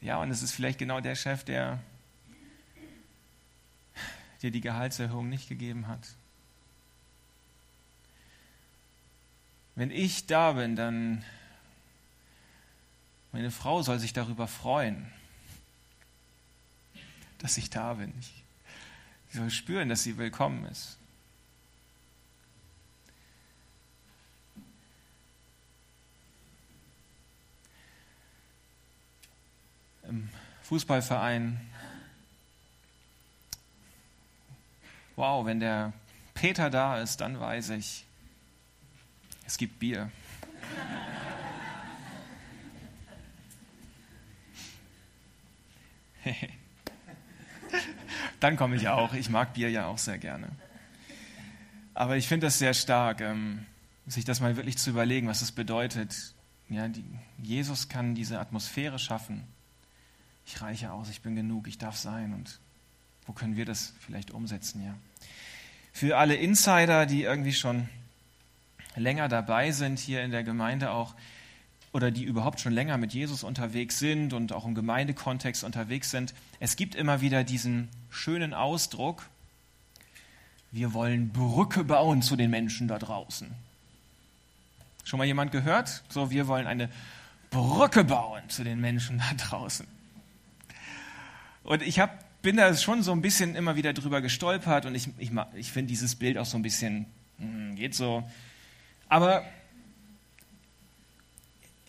Ja, 0.00 0.18
und 0.18 0.30
es 0.30 0.42
ist 0.42 0.52
vielleicht 0.52 0.78
genau 0.78 1.00
der 1.00 1.16
Chef, 1.16 1.42
der 1.42 1.80
dir 4.42 4.52
die 4.52 4.60
Gehaltserhöhung 4.60 5.28
nicht 5.28 5.48
gegeben 5.48 5.88
hat. 5.88 6.06
Wenn 9.74 9.90
ich 9.90 10.26
da 10.26 10.52
bin, 10.52 10.76
dann 10.76 11.24
meine 13.32 13.50
Frau 13.50 13.82
soll 13.82 13.98
sich 13.98 14.12
darüber 14.12 14.46
freuen, 14.46 15.10
dass 17.38 17.56
ich 17.56 17.70
da 17.70 17.94
bin. 17.94 18.12
Sie 19.30 19.38
soll 19.38 19.50
spüren, 19.50 19.88
dass 19.88 20.04
sie 20.04 20.16
willkommen 20.16 20.64
ist. 20.66 20.96
Im 30.14 30.28
Fußballverein. 30.62 31.60
Wow, 35.16 35.44
wenn 35.46 35.58
der 35.60 35.92
Peter 36.34 36.70
da 36.70 36.98
ist, 37.00 37.20
dann 37.20 37.38
weiß 37.40 37.70
ich, 37.70 38.04
es 39.46 39.58
gibt 39.58 39.78
Bier. 39.80 40.10
dann 48.40 48.56
komme 48.56 48.76
ich 48.76 48.88
auch. 48.88 49.12
Ich 49.14 49.28
mag 49.28 49.54
Bier 49.54 49.70
ja 49.70 49.86
auch 49.86 49.98
sehr 49.98 50.18
gerne. 50.18 50.48
Aber 51.92 52.16
ich 52.16 52.26
finde 52.28 52.46
das 52.46 52.58
sehr 52.58 52.74
stark, 52.74 53.20
ähm, 53.20 53.66
sich 54.06 54.24
das 54.24 54.40
mal 54.40 54.56
wirklich 54.56 54.78
zu 54.78 54.90
überlegen, 54.90 55.28
was 55.28 55.42
es 55.42 55.52
bedeutet. 55.52 56.34
Ja, 56.68 56.88
die, 56.88 57.04
Jesus 57.38 57.88
kann 57.88 58.14
diese 58.14 58.40
Atmosphäre 58.40 58.98
schaffen 58.98 59.46
ich 60.46 60.60
reiche 60.60 60.92
aus, 60.92 61.08
ich 61.10 61.20
bin 61.20 61.36
genug, 61.36 61.68
ich 61.68 61.78
darf 61.78 61.96
sein. 61.96 62.32
Und 62.32 62.58
wo 63.26 63.32
können 63.32 63.56
wir 63.56 63.64
das 63.64 63.92
vielleicht 64.00 64.30
umsetzen, 64.30 64.84
ja? 64.84 64.94
Für 65.92 66.18
alle 66.18 66.34
Insider, 66.34 67.06
die 67.06 67.22
irgendwie 67.22 67.52
schon 67.52 67.88
länger 68.96 69.28
dabei 69.28 69.70
sind 69.70 69.98
hier 69.98 70.22
in 70.22 70.32
der 70.32 70.42
Gemeinde 70.42 70.90
auch, 70.90 71.14
oder 71.92 72.10
die 72.10 72.24
überhaupt 72.24 72.58
schon 72.58 72.72
länger 72.72 72.98
mit 72.98 73.14
Jesus 73.14 73.44
unterwegs 73.44 74.00
sind 74.00 74.32
und 74.32 74.52
auch 74.52 74.64
im 74.64 74.74
Gemeindekontext 74.74 75.62
unterwegs 75.62 76.10
sind, 76.10 76.34
es 76.58 76.74
gibt 76.74 76.96
immer 76.96 77.20
wieder 77.20 77.44
diesen 77.44 77.88
schönen 78.10 78.52
Ausdruck, 78.52 79.28
wir 80.72 80.92
wollen 80.92 81.28
Brücke 81.28 81.84
bauen 81.84 82.20
zu 82.20 82.34
den 82.34 82.50
Menschen 82.50 82.88
da 82.88 82.98
draußen. 82.98 83.48
Schon 85.04 85.18
mal 85.18 85.24
jemand 85.24 85.52
gehört? 85.52 86.02
So, 86.08 86.32
wir 86.32 86.48
wollen 86.48 86.66
eine 86.66 86.88
Brücke 87.50 88.02
bauen 88.02 88.42
zu 88.48 88.64
den 88.64 88.80
Menschen 88.80 89.18
da 89.18 89.34
draußen. 89.34 89.86
Und 91.64 91.82
ich 91.82 91.98
habe 91.98 92.12
bin 92.44 92.58
da 92.58 92.76
schon 92.76 93.02
so 93.02 93.10
ein 93.10 93.22
bisschen 93.22 93.56
immer 93.56 93.74
wieder 93.74 93.94
drüber 93.94 94.20
gestolpert 94.20 94.84
und 94.84 94.94
ich, 94.94 95.08
ich, 95.16 95.30
ich 95.54 95.72
finde 95.72 95.88
dieses 95.88 96.14
Bild 96.14 96.36
auch 96.36 96.44
so 96.44 96.58
ein 96.58 96.62
bisschen, 96.62 97.06
hm, 97.38 97.74
geht 97.74 97.94
so. 97.94 98.22
Aber 99.08 99.42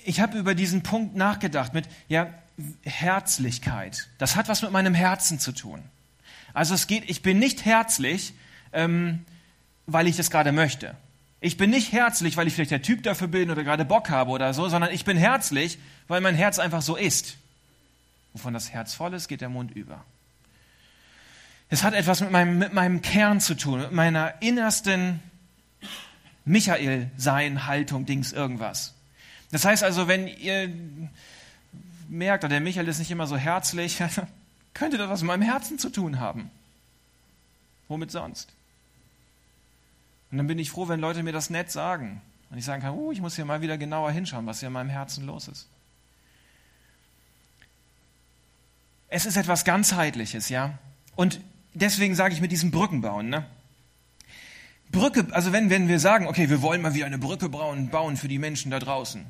ich 0.06 0.22
habe 0.22 0.38
über 0.38 0.56
diesen 0.56 0.82
Punkt 0.82 1.16
nachgedacht 1.16 1.74
mit, 1.74 1.88
ja, 2.08 2.34
Herzlichkeit. 2.84 4.08
Das 4.18 4.38
hat 4.38 4.48
was 4.48 4.62
mit 4.62 4.72
meinem 4.72 4.94
Herzen 4.94 5.40
zu 5.40 5.52
tun. 5.52 5.84
Also 6.54 6.74
es 6.74 6.88
geht, 6.88 7.10
ich 7.10 7.22
bin 7.22 7.38
nicht 7.38 7.66
herzlich, 7.66 8.34
ähm, 8.72 9.26
weil 9.88 10.08
ich 10.08 10.16
das 10.16 10.32
gerade 10.32 10.54
möchte. 10.54 10.96
Ich 11.42 11.58
bin 11.58 11.70
nicht 11.70 11.92
herzlich, 11.92 12.38
weil 12.38 12.48
ich 12.48 12.54
vielleicht 12.54 12.72
der 12.72 12.82
Typ 12.82 13.04
dafür 13.04 13.28
bin 13.28 13.52
oder 13.52 13.66
gerade 13.66 13.84
Bock 13.84 14.10
habe 14.10 14.32
oder 14.32 14.54
so, 14.54 14.70
sondern 14.70 14.94
ich 14.94 15.04
bin 15.04 15.18
herzlich, 15.18 15.80
weil 16.08 16.22
mein 16.22 16.36
Herz 16.36 16.60
einfach 16.60 16.82
so 16.82 16.96
ist. 16.96 17.36
Wovon 18.36 18.54
das 18.54 18.74
Herz 18.74 18.94
voll 18.94 19.14
ist, 19.14 19.30
geht 19.30 19.40
der 19.40 19.48
Mund 19.48 19.72
über. 19.72 20.04
Es 21.70 21.84
hat 21.84 21.94
etwas 21.94 22.20
mit 22.20 22.32
meinem, 22.32 22.58
mit 22.58 22.74
meinem 22.74 23.02
Kern 23.02 23.40
zu 23.40 23.56
tun, 23.56 23.80
mit 23.80 23.94
meiner 23.94 24.42
innersten 24.42 25.22
Michael-Sein, 26.44 27.66
Haltung, 27.66 28.06
Dings, 28.06 28.34
irgendwas. 28.34 28.94
Das 29.54 29.64
heißt 29.64 29.86
also, 29.86 30.10
wenn 30.10 30.28
ihr 30.28 30.70
merkt, 32.10 32.44
der 32.44 32.60
Michael 32.60 32.90
ist 32.90 33.00
nicht 33.00 33.10
immer 33.10 33.26
so 33.26 33.38
herzlich, 33.38 34.04
könnte 34.74 34.98
das 34.98 35.10
was 35.10 35.22
mit 35.22 35.30
meinem 35.30 35.44
Herzen 35.44 35.80
zu 35.80 35.90
tun 35.90 36.20
haben. 36.20 36.52
Womit 37.88 38.12
sonst? 38.12 38.52
Und 40.30 40.40
dann 40.40 40.48
bin 40.48 40.60
ich 40.60 40.72
froh, 40.72 40.90
wenn 40.90 41.00
Leute 41.00 41.24
mir 41.24 41.32
das 41.32 41.50
nett 41.50 41.72
sagen. 41.72 42.22
Und 42.50 42.58
ich 42.58 42.66
sagen 42.66 42.82
kann, 42.82 42.96
uh, 42.96 43.14
ich 43.14 43.22
muss 43.22 43.38
hier 43.38 43.46
mal 43.46 43.62
wieder 43.62 43.78
genauer 43.78 44.12
hinschauen, 44.12 44.46
was 44.46 44.60
hier 44.60 44.68
in 44.68 44.74
meinem 44.74 44.90
Herzen 44.90 45.26
los 45.26 45.48
ist. 45.48 45.70
Es 49.08 49.26
ist 49.26 49.38
etwas 49.38 49.66
ganzheitliches, 49.66 50.50
ja. 50.50 50.78
Und 51.16 51.40
deswegen 51.74 52.16
sage 52.16 52.34
ich 52.34 52.42
mit 52.42 52.52
diesem 52.52 52.72
Brückenbauen, 52.72 53.30
ne? 53.30 53.46
Brücke, 54.92 55.28
also 55.32 55.52
wenn, 55.52 55.70
wenn 55.70 55.88
wir 55.88 56.00
sagen, 56.00 56.28
okay, 56.28 56.50
wir 56.50 56.62
wollen 56.62 56.82
mal 56.82 56.94
wieder 56.94 57.06
eine 57.06 57.18
Brücke 57.18 57.50
bauen, 57.50 57.90
bauen 57.90 58.18
für 58.18 58.28
die 58.28 58.40
Menschen 58.40 58.72
da 58.72 58.80
draußen. 58.80 59.26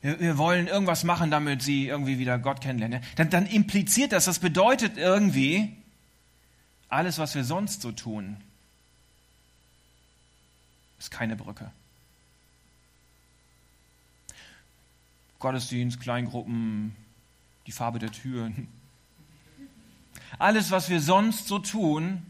Wir, 0.00 0.20
wir 0.20 0.38
wollen 0.38 0.66
irgendwas 0.66 1.04
machen, 1.04 1.30
damit 1.30 1.62
sie 1.62 1.88
irgendwie 1.88 2.18
wieder 2.18 2.38
Gott 2.38 2.60
kennenlernen. 2.60 3.00
Dann, 3.16 3.30
dann 3.30 3.46
impliziert 3.46 4.12
das, 4.12 4.26
das 4.26 4.38
bedeutet 4.38 4.96
irgendwie, 4.96 5.76
alles, 6.88 7.18
was 7.18 7.34
wir 7.34 7.44
sonst 7.44 7.82
so 7.82 7.90
tun, 7.90 8.36
ist 10.98 11.10
keine 11.10 11.36
Brücke. 11.36 11.70
Gottesdienst, 15.40 16.00
Kleingruppen, 16.00 16.94
die 17.66 17.72
Farbe 17.72 17.98
der 17.98 18.12
Türen. 18.12 18.68
Alles, 20.38 20.70
was 20.70 20.88
wir 20.88 21.00
sonst 21.00 21.48
so 21.48 21.58
tun, 21.58 22.22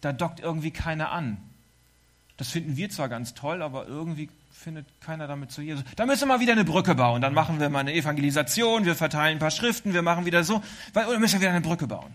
da 0.00 0.12
dockt 0.12 0.40
irgendwie 0.40 0.70
keiner 0.70 1.10
an. 1.10 1.38
Das 2.36 2.50
finden 2.50 2.76
wir 2.76 2.90
zwar 2.90 3.08
ganz 3.08 3.34
toll, 3.34 3.62
aber 3.62 3.86
irgendwie 3.86 4.28
findet 4.52 4.86
keiner 5.00 5.26
damit 5.26 5.52
zu 5.52 5.62
Jesus. 5.62 5.84
Da 5.96 6.06
müssen 6.06 6.22
wir 6.22 6.26
mal 6.34 6.40
wieder 6.40 6.52
eine 6.52 6.64
Brücke 6.64 6.94
bauen. 6.94 7.20
Dann 7.20 7.34
machen 7.34 7.60
wir 7.60 7.68
mal 7.68 7.80
eine 7.80 7.92
Evangelisation, 7.94 8.84
wir 8.84 8.94
verteilen 8.94 9.36
ein 9.36 9.38
paar 9.38 9.50
Schriften, 9.50 9.94
wir 9.94 10.02
machen 10.02 10.24
wieder 10.24 10.42
so. 10.42 10.62
Oder 10.94 11.18
müssen 11.18 11.34
wir 11.34 11.40
wieder 11.40 11.50
eine 11.50 11.60
Brücke 11.60 11.86
bauen. 11.86 12.12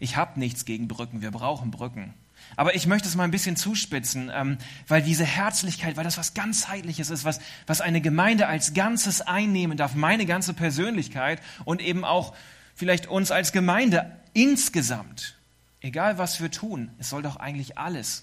Ich 0.00 0.16
habe 0.16 0.38
nichts 0.38 0.64
gegen 0.64 0.86
Brücken, 0.86 1.22
wir 1.22 1.30
brauchen 1.30 1.70
Brücken. 1.70 2.14
Aber 2.56 2.74
ich 2.74 2.86
möchte 2.86 3.08
es 3.08 3.16
mal 3.16 3.24
ein 3.24 3.30
bisschen 3.30 3.56
zuspitzen, 3.56 4.30
ähm, 4.34 4.58
weil 4.86 5.02
diese 5.02 5.24
Herzlichkeit, 5.24 5.96
weil 5.96 6.04
das 6.04 6.18
was 6.18 6.34
ganzheitliches 6.34 7.10
ist, 7.10 7.24
was, 7.24 7.40
was 7.66 7.80
eine 7.80 8.00
Gemeinde 8.00 8.46
als 8.46 8.74
Ganzes 8.74 9.20
einnehmen 9.20 9.76
darf, 9.76 9.94
meine 9.94 10.24
ganze 10.24 10.54
Persönlichkeit 10.54 11.42
und 11.64 11.82
eben 11.82 12.04
auch 12.04 12.34
vielleicht 12.78 13.08
uns 13.08 13.32
als 13.32 13.50
Gemeinde 13.50 14.16
insgesamt. 14.34 15.36
Egal 15.80 16.16
was 16.16 16.40
wir 16.40 16.50
tun, 16.50 16.90
es 16.98 17.10
soll 17.10 17.22
doch 17.22 17.36
eigentlich 17.36 17.76
alles 17.76 18.22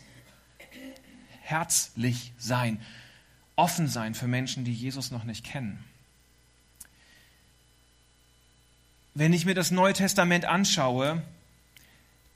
herzlich 1.41 2.33
sein, 2.37 2.81
offen 3.55 3.87
sein 3.87 4.15
für 4.15 4.27
Menschen, 4.27 4.63
die 4.63 4.73
Jesus 4.73 5.11
noch 5.11 5.25
nicht 5.25 5.43
kennen. 5.43 5.83
Wenn 9.13 9.33
ich 9.33 9.45
mir 9.45 9.55
das 9.55 9.71
Neue 9.71 9.93
Testament 9.93 10.45
anschaue, 10.45 11.21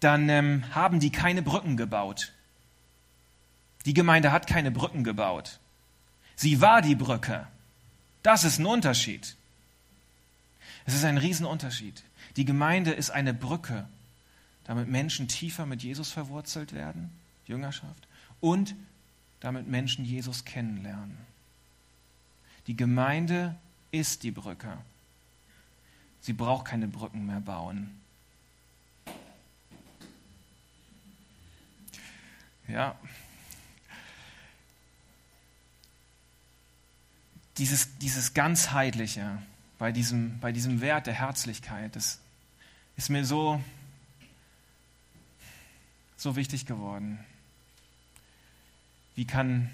dann 0.02 0.30
ähm, 0.30 0.64
haben 0.76 1.00
die 1.00 1.12
keine 1.12 1.42
Brücken 1.42 1.78
gebaut. 1.78 2.34
Die 3.86 3.94
Gemeinde 3.94 4.32
hat 4.32 4.46
keine 4.46 4.72
Brücken 4.72 5.04
gebaut. 5.04 5.60
Sie 6.36 6.62
war 6.62 6.82
die 6.82 6.96
Brücke. 6.96 7.48
Das 8.24 8.44
ist 8.44 8.60
ein 8.60 8.66
Unterschied. 8.66 9.36
Es 10.86 10.94
ist 10.94 11.06
ein 11.06 11.18
Riesenunterschied. 11.18 12.04
Die 12.36 12.46
Gemeinde 12.46 12.92
ist 12.92 13.10
eine 13.10 13.34
Brücke, 13.34 13.88
damit 14.64 14.88
Menschen 14.88 15.28
tiefer 15.28 15.66
mit 15.66 15.82
Jesus 15.82 16.12
verwurzelt 16.12 16.74
werden, 16.74 17.12
Jüngerschaft, 17.46 18.08
und 18.40 18.76
damit 19.40 19.68
Menschen 19.68 20.06
Jesus 20.06 20.46
kennenlernen. 20.46 21.18
Die 22.68 22.76
Gemeinde 22.76 23.56
ist 23.92 24.24
die 24.24 24.32
Brücke. 24.32 24.78
Sie 26.22 26.34
braucht 26.34 26.66
keine 26.66 26.88
Brücken 26.88 27.26
mehr 27.26 27.40
bauen. 27.40 28.00
Ja. 32.68 32.96
Dieses, 37.58 37.98
dieses 37.98 38.34
ganzheitliche 38.34 39.42
bei 39.80 39.94
diesem, 39.94 40.40
bei 40.40 40.52
diesem 40.52 40.82
Wert 40.82 41.08
der 41.08 41.14
Herzlichkeit, 41.14 41.96
das 41.96 42.20
ist 42.98 43.10
mir 43.10 43.26
so, 43.26 43.64
so 46.18 46.36
wichtig 46.36 46.66
geworden. 46.66 47.18
Wie 49.16 49.26
kann, 49.26 49.70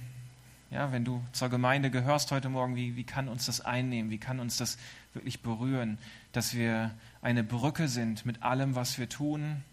ja, 0.70 0.92
wenn 0.92 1.04
du 1.04 1.24
zur 1.32 1.50
Gemeinde 1.50 1.90
gehörst 1.90 2.32
heute 2.32 2.50
Morgen, 2.50 2.76
wie, 2.76 2.96
wie 2.96 3.04
kann 3.04 3.28
uns 3.28 3.48
das 3.48 3.62
einnehmen? 3.62 4.12
Wie 4.12 4.20
kann 4.20 4.40
uns 4.40 4.58
das 4.58 4.78
wirklich 5.16 5.42
berühren, 5.42 5.98
dass 6.34 6.54
wir 6.54 6.94
eine 7.24 7.44
Brücke 7.44 7.88
sind 7.88 8.28
mit 8.28 8.44
allem, 8.44 8.76
was 8.76 9.00
wir 9.00 9.10
tun, 9.10 9.64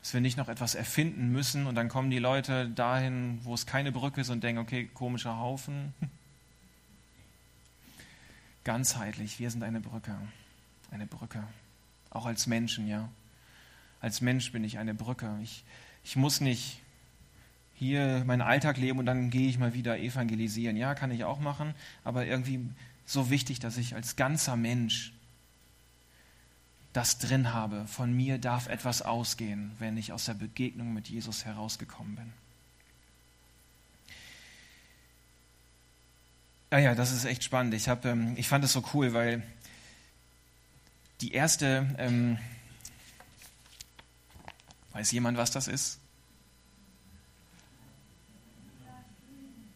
dass 0.00 0.12
wir 0.12 0.20
nicht 0.20 0.36
noch 0.36 0.50
etwas 0.50 0.74
erfinden 0.74 1.32
müssen 1.32 1.66
und 1.66 1.74
dann 1.74 1.88
kommen 1.88 2.10
die 2.10 2.18
Leute 2.18 2.68
dahin, 2.68 3.40
wo 3.44 3.54
es 3.54 3.64
keine 3.64 3.92
Brücke 3.92 4.20
ist 4.20 4.28
und 4.28 4.44
denken, 4.44 4.60
okay, 4.60 4.90
komischer 4.92 5.38
Haufen. 5.38 5.94
Ganzheitlich, 8.64 9.38
wir 9.38 9.50
sind 9.50 9.62
eine 9.62 9.80
Brücke. 9.80 10.16
Eine 10.90 11.06
Brücke. 11.06 11.44
Auch 12.10 12.26
als 12.26 12.46
Menschen, 12.46 12.88
ja. 12.88 13.08
Als 14.00 14.20
Mensch 14.20 14.52
bin 14.52 14.64
ich 14.64 14.78
eine 14.78 14.94
Brücke. 14.94 15.38
Ich, 15.42 15.64
ich 16.02 16.16
muss 16.16 16.40
nicht 16.40 16.80
hier 17.74 18.22
meinen 18.24 18.42
Alltag 18.42 18.76
leben 18.76 18.98
und 18.98 19.06
dann 19.06 19.30
gehe 19.30 19.48
ich 19.48 19.58
mal 19.58 19.74
wieder 19.74 19.98
evangelisieren. 19.98 20.76
Ja, 20.76 20.94
kann 20.94 21.10
ich 21.10 21.24
auch 21.24 21.40
machen, 21.40 21.74
aber 22.04 22.24
irgendwie 22.26 22.60
so 23.04 23.30
wichtig, 23.30 23.60
dass 23.60 23.76
ich 23.76 23.94
als 23.94 24.16
ganzer 24.16 24.56
Mensch 24.56 25.12
das 26.92 27.18
drin 27.18 27.52
habe. 27.52 27.86
Von 27.86 28.14
mir 28.14 28.38
darf 28.38 28.68
etwas 28.68 29.02
ausgehen, 29.02 29.72
wenn 29.78 29.96
ich 29.96 30.12
aus 30.12 30.24
der 30.24 30.34
Begegnung 30.34 30.94
mit 30.94 31.08
Jesus 31.08 31.44
herausgekommen 31.44 32.16
bin. 32.16 32.32
Ja, 36.74 36.80
ja, 36.80 36.94
das 36.96 37.12
ist 37.12 37.24
echt 37.24 37.44
spannend. 37.44 37.72
Ich, 37.72 37.88
hab, 37.88 38.04
ähm, 38.04 38.34
ich 38.36 38.48
fand 38.48 38.64
es 38.64 38.72
so 38.72 38.82
cool, 38.94 39.14
weil 39.14 39.44
die 41.20 41.30
erste, 41.30 41.86
ähm, 41.98 42.36
weiß 44.90 45.12
jemand, 45.12 45.38
was 45.38 45.52
das 45.52 45.68
ist? 45.68 46.00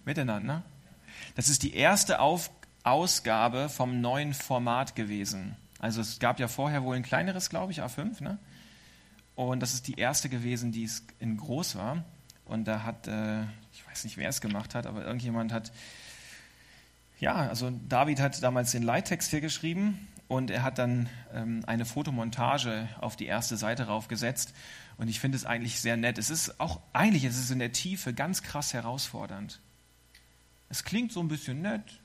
Miteinander. 0.05 0.65
Das 1.37 1.49
ist 1.49 1.63
die 1.63 1.73
erste 1.73 2.19
Auf 2.19 2.51
Ausgabe 2.83 3.69
vom 3.69 4.01
neuen 4.01 4.35
Format 4.35 4.97
gewesen. 4.97 5.55
Also 5.79 6.01
es 6.01 6.19
gab 6.19 6.41
ja 6.41 6.49
vorher 6.49 6.83
wohl 6.83 6.97
ein 6.97 7.05
kleineres, 7.05 7.49
glaube 7.49 7.71
ich, 7.71 7.81
A5, 7.81 8.25
ne? 8.25 8.39
Und 9.37 9.61
das 9.61 9.73
ist 9.73 9.87
die 9.87 10.01
erste 10.01 10.29
gewesen, 10.29 10.73
die 10.73 10.83
es 10.83 11.05
in 11.21 11.37
groß 11.37 11.77
war. 11.77 12.03
Und 12.45 12.65
da 12.65 12.83
hat, 12.83 13.07
äh, 13.07 13.43
ich 13.73 13.87
weiß 13.89 14.03
nicht, 14.03 14.17
wer 14.17 14.29
es 14.29 14.41
gemacht 14.41 14.75
hat, 14.75 14.89
aber 14.89 15.05
irgendjemand 15.05 15.53
hat, 15.53 15.71
ja, 17.21 17.35
also 17.35 17.71
David 17.89 18.21
hat 18.21 18.43
damals 18.43 18.71
den 18.73 18.83
Leittext 18.83 19.31
hier 19.31 19.41
geschrieben 19.41 20.09
und 20.29 20.51
er 20.51 20.63
hat 20.63 20.79
dann 20.79 21.09
ähm, 21.33 21.63
eine 21.67 21.85
Fotomontage 21.85 22.89
auf 23.01 23.17
die 23.17 23.27
erste 23.27 23.57
Seite 23.57 23.85
raufgesetzt. 23.85 24.55
Und 24.99 25.09
ich 25.09 25.21
finde 25.21 25.37
es 25.37 25.47
eigentlich 25.47 25.81
sehr 25.81 25.97
nett. 25.97 26.19
Es 26.19 26.31
ist 26.31 26.61
auch, 26.61 26.81
eigentlich 26.93 27.25
ist 27.25 27.51
in 27.51 27.59
der 27.59 27.73
Tiefe 27.73 28.13
ganz 28.13 28.43
krass 28.43 28.75
herausfordernd. 28.75 29.61
Es 30.69 30.85
klingt 30.85 31.13
so 31.13 31.21
ein 31.21 31.29
bisschen 31.29 31.63
nett, 31.63 32.01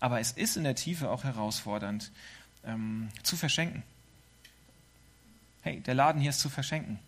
aber 0.00 0.20
es 0.20 0.32
ist 0.32 0.56
in 0.56 0.64
der 0.64 0.74
Tiefe 0.74 1.10
auch 1.10 1.24
herausfordernd 1.24 2.10
ähm, 2.64 3.10
zu 3.22 3.36
verschenken. 3.36 3.82
Hey, 5.62 5.80
der 5.80 5.94
Laden 5.94 6.20
hier 6.20 6.30
ist 6.30 6.40
zu 6.40 6.48
verschenken. 6.48 6.98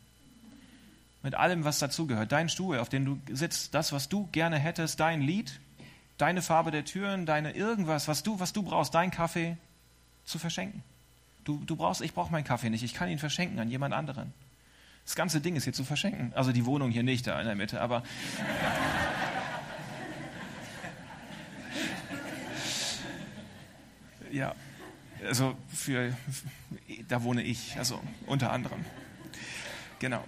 Mit 1.22 1.34
allem, 1.34 1.64
was 1.64 1.78
dazugehört. 1.78 2.30
Dein 2.30 2.48
Stuhl, 2.48 2.78
auf 2.78 2.88
dem 2.88 3.04
du 3.04 3.34
sitzt, 3.34 3.74
das, 3.74 3.92
was 3.92 4.08
du 4.08 4.28
gerne 4.32 4.58
hättest, 4.58 5.00
dein 5.00 5.22
Lied, 5.22 5.60
deine 6.18 6.42
Farbe 6.42 6.70
der 6.70 6.84
Türen, 6.84 7.24
deine 7.26 7.52
irgendwas, 7.52 8.08
was 8.08 8.22
du, 8.22 8.40
was 8.40 8.52
du 8.52 8.62
brauchst, 8.62 8.94
dein 8.94 9.10
Kaffee, 9.10 9.56
zu 10.24 10.38
verschenken. 10.38 10.82
Du, 11.44 11.62
du 11.64 11.76
brauchst, 11.76 12.00
ich 12.00 12.14
brauche 12.14 12.32
meinen 12.32 12.44
Kaffee 12.44 12.70
nicht, 12.70 12.82
ich 12.82 12.94
kann 12.94 13.08
ihn 13.08 13.18
verschenken 13.18 13.60
an 13.60 13.70
jemand 13.70 13.94
anderen. 13.94 14.32
Das 15.04 15.14
ganze 15.14 15.40
Ding 15.40 15.54
ist 15.54 15.64
hier 15.64 15.72
zu 15.72 15.84
verschenken. 15.84 16.32
Also 16.34 16.50
die 16.50 16.66
Wohnung 16.66 16.90
hier 16.90 17.04
nicht, 17.04 17.28
da 17.28 17.40
in 17.40 17.46
der 17.46 17.54
Mitte, 17.54 17.80
aber. 17.80 18.02
ja, 24.32 24.52
also 25.24 25.56
für, 25.68 26.12
da 27.08 27.22
wohne 27.22 27.42
ich, 27.42 27.78
also 27.78 28.02
unter 28.26 28.50
anderem. 28.50 28.84
Genau. 30.00 30.24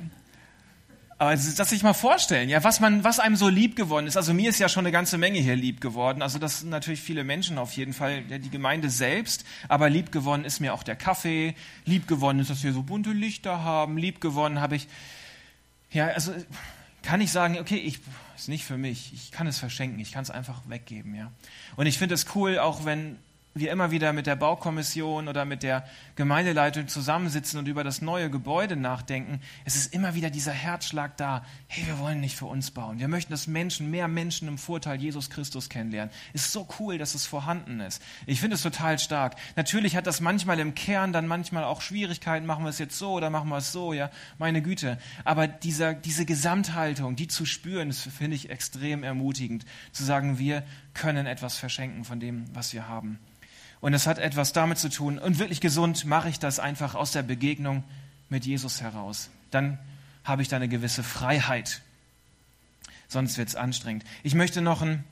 Aber 1.21 1.33
das 1.33 1.71
sich 1.71 1.83
mal 1.83 1.95
vorstellen, 1.95 2.49
ja, 2.49 2.63
was 2.63 2.79
man, 2.79 3.03
was 3.03 3.19
einem 3.19 3.35
so 3.35 3.49
lieb 3.49 3.75
geworden 3.75 4.07
ist. 4.07 4.17
Also 4.17 4.33
mir 4.33 4.51
ist 4.51 4.61
ja 4.61 4.69
schon 4.69 4.85
eine 4.85 4.93
ganze 4.93 5.19
Menge 5.19 5.41
hier 5.41 5.57
lieb 5.57 5.81
geworden. 5.81 6.23
Also 6.23 6.39
das 6.39 6.61
sind 6.61 6.71
natürlich 6.71 7.01
viele 7.01 7.25
Menschen 7.25 7.59
auf 7.59 7.73
jeden 7.73 7.93
Fall, 7.93 8.23
ja, 8.29 8.39
die 8.39 8.51
Gemeinde 8.51 8.89
selbst. 8.89 9.45
Aber 9.67 9.91
lieb 9.91 10.13
geworden 10.13 10.45
ist 10.45 10.61
mir 10.61 10.73
auch 10.73 10.85
der 10.85 10.95
Kaffee. 10.95 11.57
Lieb 11.85 12.07
geworden 12.07 12.39
ist, 12.39 12.51
dass 12.51 12.63
wir 12.63 12.73
so 12.73 12.85
bunte 12.85 13.11
Lichter 13.11 13.65
haben. 13.65 13.99
Lieb 13.99 14.21
geworden 14.21 14.61
habe 14.61 14.77
ich, 14.77 14.87
ja, 15.91 16.07
also 16.07 16.33
kann 17.03 17.21
ich 17.21 17.33
sagen, 17.33 17.59
okay, 17.59 17.79
ich, 17.79 17.99
ist 18.37 18.49
nicht 18.49 18.65
für 18.65 18.79
mich. 18.79 19.13
Ich 19.13 19.33
kann 19.33 19.49
es 19.49 19.59
verschenken. 19.59 19.99
Ich 19.99 20.13
kann 20.13 20.23
es 20.23 20.31
einfach 20.31 20.63
weggeben, 20.69 21.17
ja. 21.17 21.33
Und 21.75 21.87
ich 21.87 21.99
finde 21.99 22.15
es 22.15 22.27
cool, 22.37 22.61
auch 22.61 22.85
wenn 22.85 23.17
wir 23.61 23.71
immer 23.71 23.91
wieder 23.91 24.13
mit 24.13 24.27
der 24.27 24.37
Baukommission 24.37 25.29
oder 25.29 25.45
mit 25.45 25.63
der 25.63 25.85
Gemeindeleitung 26.17 26.89
zusammensitzen 26.89 27.59
und 27.59 27.69
über 27.69 27.85
das 27.85 28.03
neue 28.03 28.31
Gebäude 28.31 28.77
nachdenken, 28.77 29.41
es 29.65 29.77
ist 29.77 29.95
immer 29.95 30.15
wieder 30.15 30.31
dieser 30.31 30.53
Herzschlag 30.53 31.17
da, 31.17 31.45
hey, 31.67 31.87
wir 31.87 31.99
wollen 31.99 32.21
nicht 32.21 32.37
für 32.37 32.47
uns 32.47 32.71
bauen. 32.71 32.99
Wir 32.99 33.09
möchten, 33.09 33.33
dass 33.33 33.47
Menschen, 33.47 33.91
mehr 33.91 34.09
Menschen 34.09 34.49
im 34.49 34.59
Vorteil 34.59 35.01
Jesus 35.01 35.31
Christus 35.31 35.69
kennenlernen. 35.69 36.13
Ist 36.33 36.53
so 36.53 36.67
cool, 36.79 36.99
dass 36.99 37.15
es 37.15 37.27
vorhanden 37.27 37.81
ist. 37.81 38.03
Ich 38.27 38.41
finde 38.41 38.57
es 38.57 38.63
total 38.63 38.99
stark. 38.99 39.37
Natürlich 39.57 39.97
hat 39.97 40.07
das 40.07 40.21
manchmal 40.21 40.59
im 40.59 40.75
Kern 40.75 41.13
dann 41.13 41.27
manchmal 41.27 41.65
auch 41.65 41.81
Schwierigkeiten, 41.81 42.47
machen 42.47 42.65
wir 42.65 42.71
es 42.71 42.79
jetzt 42.79 42.99
so 42.99 43.13
oder 43.13 43.31
machen 43.31 43.49
wir 43.49 43.59
es 43.59 43.73
so, 43.73 43.93
ja, 43.93 44.11
meine 44.39 44.63
Güte. 44.63 44.99
Aber 45.25 45.47
dieser, 45.47 45.95
diese 45.95 46.27
Gesamthaltung, 46.27 47.17
die 47.17 47.29
zu 47.29 47.45
spüren, 47.45 47.89
das 47.89 48.01
finde 48.01 48.37
ich 48.37 48.51
extrem 48.51 49.03
ermutigend, 49.03 49.65
zu 49.93 50.05
sagen, 50.05 50.39
wir 50.39 50.65
können 50.95 51.27
etwas 51.27 51.57
verschenken 51.57 52.05
von 52.05 52.21
dem, 52.21 52.45
was 52.55 52.73
wir 52.73 52.89
haben. 52.89 53.19
Und 53.81 53.95
es 53.95 54.07
hat 54.07 54.19
etwas 54.19 54.53
damit 54.53 54.79
zu 54.79 54.89
tun. 54.89 55.19
Und 55.19 55.39
wirklich 55.39 55.61
gesund 55.61 56.05
mache 56.05 56.29
ich 56.29 56.39
das 56.39 56.59
einfach 56.59 56.95
aus 56.95 57.13
der 57.13 57.23
Begegnung 57.23 57.85
mit 58.29 58.45
Jesus 58.45 58.81
heraus. 58.81 59.31
Dann 59.51 59.79
habe 60.25 60.43
ich 60.43 60.49
da 60.49 60.57
eine 60.57 60.69
gewisse 60.69 61.03
Freiheit. 61.03 61.83
Sonst 63.07 63.39
wird 63.39 63.49
es 63.49 63.57
anstrengend. 63.57 64.05
Ich 64.23 64.35
möchte 64.35 64.61
noch 64.61 64.83
einen, 64.83 65.05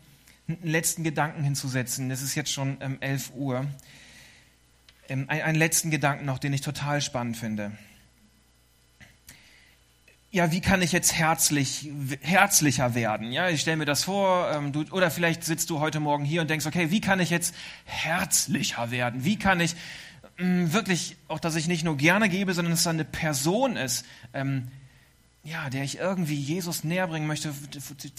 einen, 0.49 0.59
letzten 0.62 1.05
Gedanken 1.05 1.43
hinzusetzen. 1.45 2.11
Es 2.11 2.23
ist 2.23 2.35
jetzt 2.35 2.53
schon 2.53 2.77
ähm, 2.81 2.99
11 3.01 3.33
Uhr. 3.35 3.67
Ähm, 5.09 5.27
einen 5.29 5.57
letzten 5.57 5.91
Gedanken 5.91 6.27
noch, 6.27 6.39
den 6.39 6.53
ich 6.53 6.61
total 6.61 7.01
spannend 7.01 7.37
finde 7.37 7.73
ja, 10.37 10.53
wie 10.53 10.61
kann 10.61 10.82
ich 10.82 10.93
jetzt 10.93 11.14
herzlich, 11.14 11.91
herzlicher 12.20 12.95
werden? 12.95 13.32
Ja, 13.32 13.49
ich 13.49 13.62
stelle 13.62 13.78
mir 13.78 13.87
das 13.87 14.05
vor, 14.05 14.51
ähm, 14.53 14.70
du, 14.70 14.82
oder 14.91 15.11
vielleicht 15.11 15.45
sitzt 15.45 15.70
du 15.70 15.80
heute 15.80 15.99
Morgen 15.99 16.26
hier 16.26 16.43
und 16.43 16.51
denkst, 16.51 16.66
okay, 16.66 16.91
wie 16.91 17.01
kann 17.01 17.20
ich 17.20 17.30
jetzt 17.30 17.55
herzlicher 17.87 18.91
werden? 18.91 19.24
Wie 19.24 19.39
kann 19.39 19.61
ich 19.61 19.76
ähm, 20.39 20.74
wirklich, 20.74 21.16
auch 21.28 21.41
dass 21.41 21.57
ich 21.57 21.68
nicht 21.68 21.84
nur 21.84 21.97
gerne 21.97 22.28
gebe, 22.28 22.53
sondern 22.53 22.72
dass 22.72 22.80
es 22.80 22.87
eine 22.87 23.07
Person 23.07 23.78
ist, 23.78 24.05
ähm, 24.34 24.68
ja, 25.43 25.70
der 25.70 25.84
ich 25.84 25.97
irgendwie 26.01 26.39
Jesus 26.39 26.84
näher 26.84 27.07
bringen 27.07 27.26
möchte, 27.26 27.55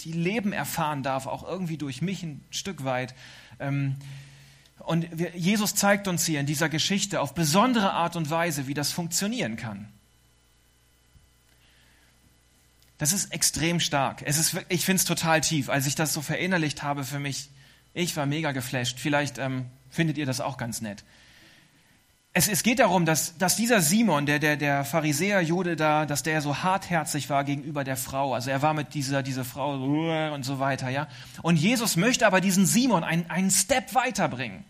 die 0.00 0.12
Leben 0.12 0.52
erfahren 0.52 1.04
darf, 1.04 1.28
auch 1.28 1.48
irgendwie 1.48 1.76
durch 1.76 2.02
mich 2.02 2.24
ein 2.24 2.42
Stück 2.50 2.82
weit. 2.82 3.14
Ähm, 3.60 3.94
und 4.80 5.06
wir, 5.16 5.36
Jesus 5.36 5.76
zeigt 5.76 6.08
uns 6.08 6.26
hier 6.26 6.40
in 6.40 6.46
dieser 6.46 6.68
Geschichte 6.68 7.20
auf 7.20 7.32
besondere 7.32 7.92
Art 7.92 8.16
und 8.16 8.28
Weise, 8.28 8.66
wie 8.66 8.74
das 8.74 8.90
funktionieren 8.90 9.54
kann. 9.54 9.86
Das 12.98 13.12
ist 13.12 13.32
extrem 13.32 13.78
stark. 13.80 14.22
Es 14.24 14.38
ist, 14.38 14.56
ich 14.68 14.84
finde 14.84 15.00
es 15.00 15.04
total 15.04 15.40
tief. 15.40 15.68
Als 15.68 15.86
ich 15.86 15.94
das 15.94 16.12
so 16.12 16.20
verinnerlicht 16.20 16.82
habe 16.82 17.04
für 17.04 17.20
mich, 17.20 17.48
ich 17.94 18.16
war 18.16 18.26
mega 18.26 18.52
geflasht. 18.52 18.98
Vielleicht 18.98 19.38
ähm, 19.38 19.66
findet 19.88 20.18
ihr 20.18 20.26
das 20.26 20.40
auch 20.40 20.56
ganz 20.56 20.80
nett. 20.80 21.04
Es, 22.32 22.46
es 22.46 22.62
geht 22.62 22.78
darum, 22.78 23.06
dass, 23.06 23.38
dass 23.38 23.56
dieser 23.56 23.80
Simon, 23.80 24.26
der, 24.26 24.38
der, 24.38 24.56
der 24.56 24.84
Pharisäer 24.84 25.40
Jude 25.40 25.76
da, 25.76 26.06
dass 26.06 26.22
der 26.22 26.40
so 26.40 26.62
hartherzig 26.62 27.30
war 27.30 27.42
gegenüber 27.44 27.84
der 27.84 27.96
Frau. 27.96 28.34
Also 28.34 28.50
er 28.50 28.62
war 28.62 28.74
mit 28.74 28.94
dieser, 28.94 29.22
dieser 29.22 29.44
Frau 29.44 29.74
und 30.32 30.42
so 30.42 30.58
weiter, 30.58 30.88
ja. 30.88 31.08
Und 31.42 31.56
Jesus 31.56 31.96
möchte 31.96 32.26
aber 32.26 32.40
diesen 32.40 32.66
Simon 32.66 33.02
einen, 33.02 33.30
einen 33.30 33.50
Step 33.50 33.94
weiterbringen. 33.94 34.64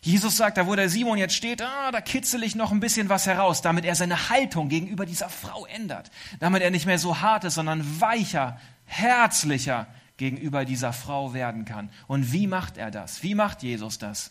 Jesus 0.00 0.36
sagt, 0.36 0.56
da 0.56 0.66
wo 0.66 0.74
der 0.76 0.88
Simon 0.88 1.18
jetzt 1.18 1.34
steht, 1.34 1.62
ah, 1.62 1.90
da 1.90 2.00
kitzel 2.00 2.42
ich 2.42 2.54
noch 2.54 2.70
ein 2.70 2.80
bisschen 2.80 3.08
was 3.08 3.26
heraus, 3.26 3.62
damit 3.62 3.84
er 3.84 3.94
seine 3.94 4.28
Haltung 4.28 4.68
gegenüber 4.68 5.06
dieser 5.06 5.28
Frau 5.28 5.66
ändert. 5.66 6.10
Damit 6.38 6.62
er 6.62 6.70
nicht 6.70 6.86
mehr 6.86 6.98
so 6.98 7.20
hart 7.20 7.44
ist, 7.44 7.54
sondern 7.54 8.00
weicher, 8.00 8.60
herzlicher 8.84 9.86
gegenüber 10.16 10.64
dieser 10.64 10.92
Frau 10.92 11.34
werden 11.34 11.64
kann. 11.64 11.90
Und 12.06 12.32
wie 12.32 12.46
macht 12.46 12.78
er 12.78 12.90
das? 12.90 13.22
Wie 13.22 13.34
macht 13.34 13.62
Jesus 13.62 13.98
das? 13.98 14.30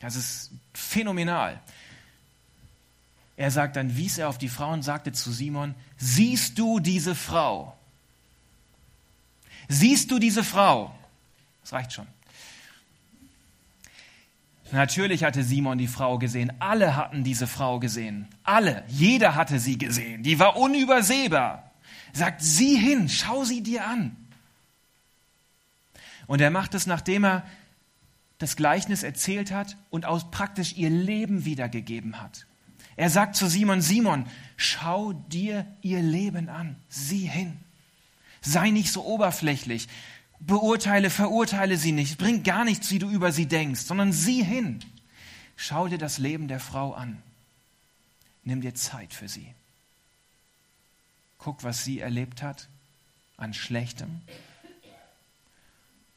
Das 0.00 0.16
ist 0.16 0.50
phänomenal. 0.74 1.60
Er 3.36 3.50
sagt, 3.50 3.76
dann 3.76 3.96
wies 3.96 4.18
er 4.18 4.28
auf 4.28 4.38
die 4.38 4.48
Frau 4.48 4.72
und 4.72 4.82
sagte 4.82 5.12
zu 5.12 5.32
Simon, 5.32 5.74
siehst 5.96 6.58
du 6.58 6.80
diese 6.80 7.14
Frau? 7.14 7.76
Siehst 9.68 10.10
du 10.10 10.18
diese 10.18 10.44
Frau? 10.44 10.94
Das 11.62 11.72
reicht 11.72 11.92
schon. 11.92 12.06
Natürlich 14.72 15.22
hatte 15.22 15.44
Simon 15.44 15.76
die 15.76 15.86
Frau 15.86 16.18
gesehen. 16.18 16.52
Alle 16.58 16.96
hatten 16.96 17.24
diese 17.24 17.46
Frau 17.46 17.78
gesehen. 17.78 18.26
Alle. 18.42 18.84
Jeder 18.88 19.34
hatte 19.34 19.58
sie 19.58 19.76
gesehen. 19.76 20.22
Die 20.22 20.38
war 20.38 20.56
unübersehbar. 20.56 21.70
Sagt 22.14 22.42
sieh 22.42 22.76
hin, 22.76 23.08
schau 23.08 23.44
sie 23.44 23.62
dir 23.62 23.86
an. 23.86 24.16
Und 26.26 26.40
er 26.40 26.50
macht 26.50 26.74
es, 26.74 26.86
nachdem 26.86 27.24
er 27.24 27.46
das 28.38 28.56
Gleichnis 28.56 29.02
erzählt 29.02 29.52
hat 29.52 29.76
und 29.90 30.06
aus 30.06 30.30
praktisch 30.30 30.74
ihr 30.76 30.90
Leben 30.90 31.44
wiedergegeben 31.44 32.20
hat. 32.20 32.46
Er 32.96 33.10
sagt 33.10 33.36
zu 33.36 33.48
Simon, 33.48 33.82
Simon, 33.82 34.26
schau 34.56 35.12
dir 35.12 35.66
ihr 35.82 36.00
Leben 36.00 36.48
an. 36.48 36.76
Sieh 36.88 37.26
hin. 37.26 37.58
Sei 38.40 38.70
nicht 38.70 38.90
so 38.90 39.04
oberflächlich 39.04 39.88
beurteile, 40.46 41.10
verurteile 41.10 41.76
sie 41.76 41.92
nicht. 41.92 42.12
Es 42.12 42.16
bringt 42.16 42.44
gar 42.44 42.64
nichts, 42.64 42.90
wie 42.90 42.98
du 42.98 43.08
über 43.08 43.32
sie 43.32 43.46
denkst, 43.46 43.82
sondern 43.82 44.12
sieh 44.12 44.42
hin. 44.42 44.80
Schau 45.56 45.88
dir 45.88 45.98
das 45.98 46.18
Leben 46.18 46.48
der 46.48 46.60
Frau 46.60 46.92
an. 46.92 47.22
Nimm 48.44 48.60
dir 48.60 48.74
Zeit 48.74 49.14
für 49.14 49.28
sie. 49.28 49.46
Guck, 51.38 51.64
was 51.64 51.84
sie 51.84 52.00
erlebt 52.00 52.42
hat 52.42 52.68
an 53.36 53.54
Schlechtem. 53.54 54.20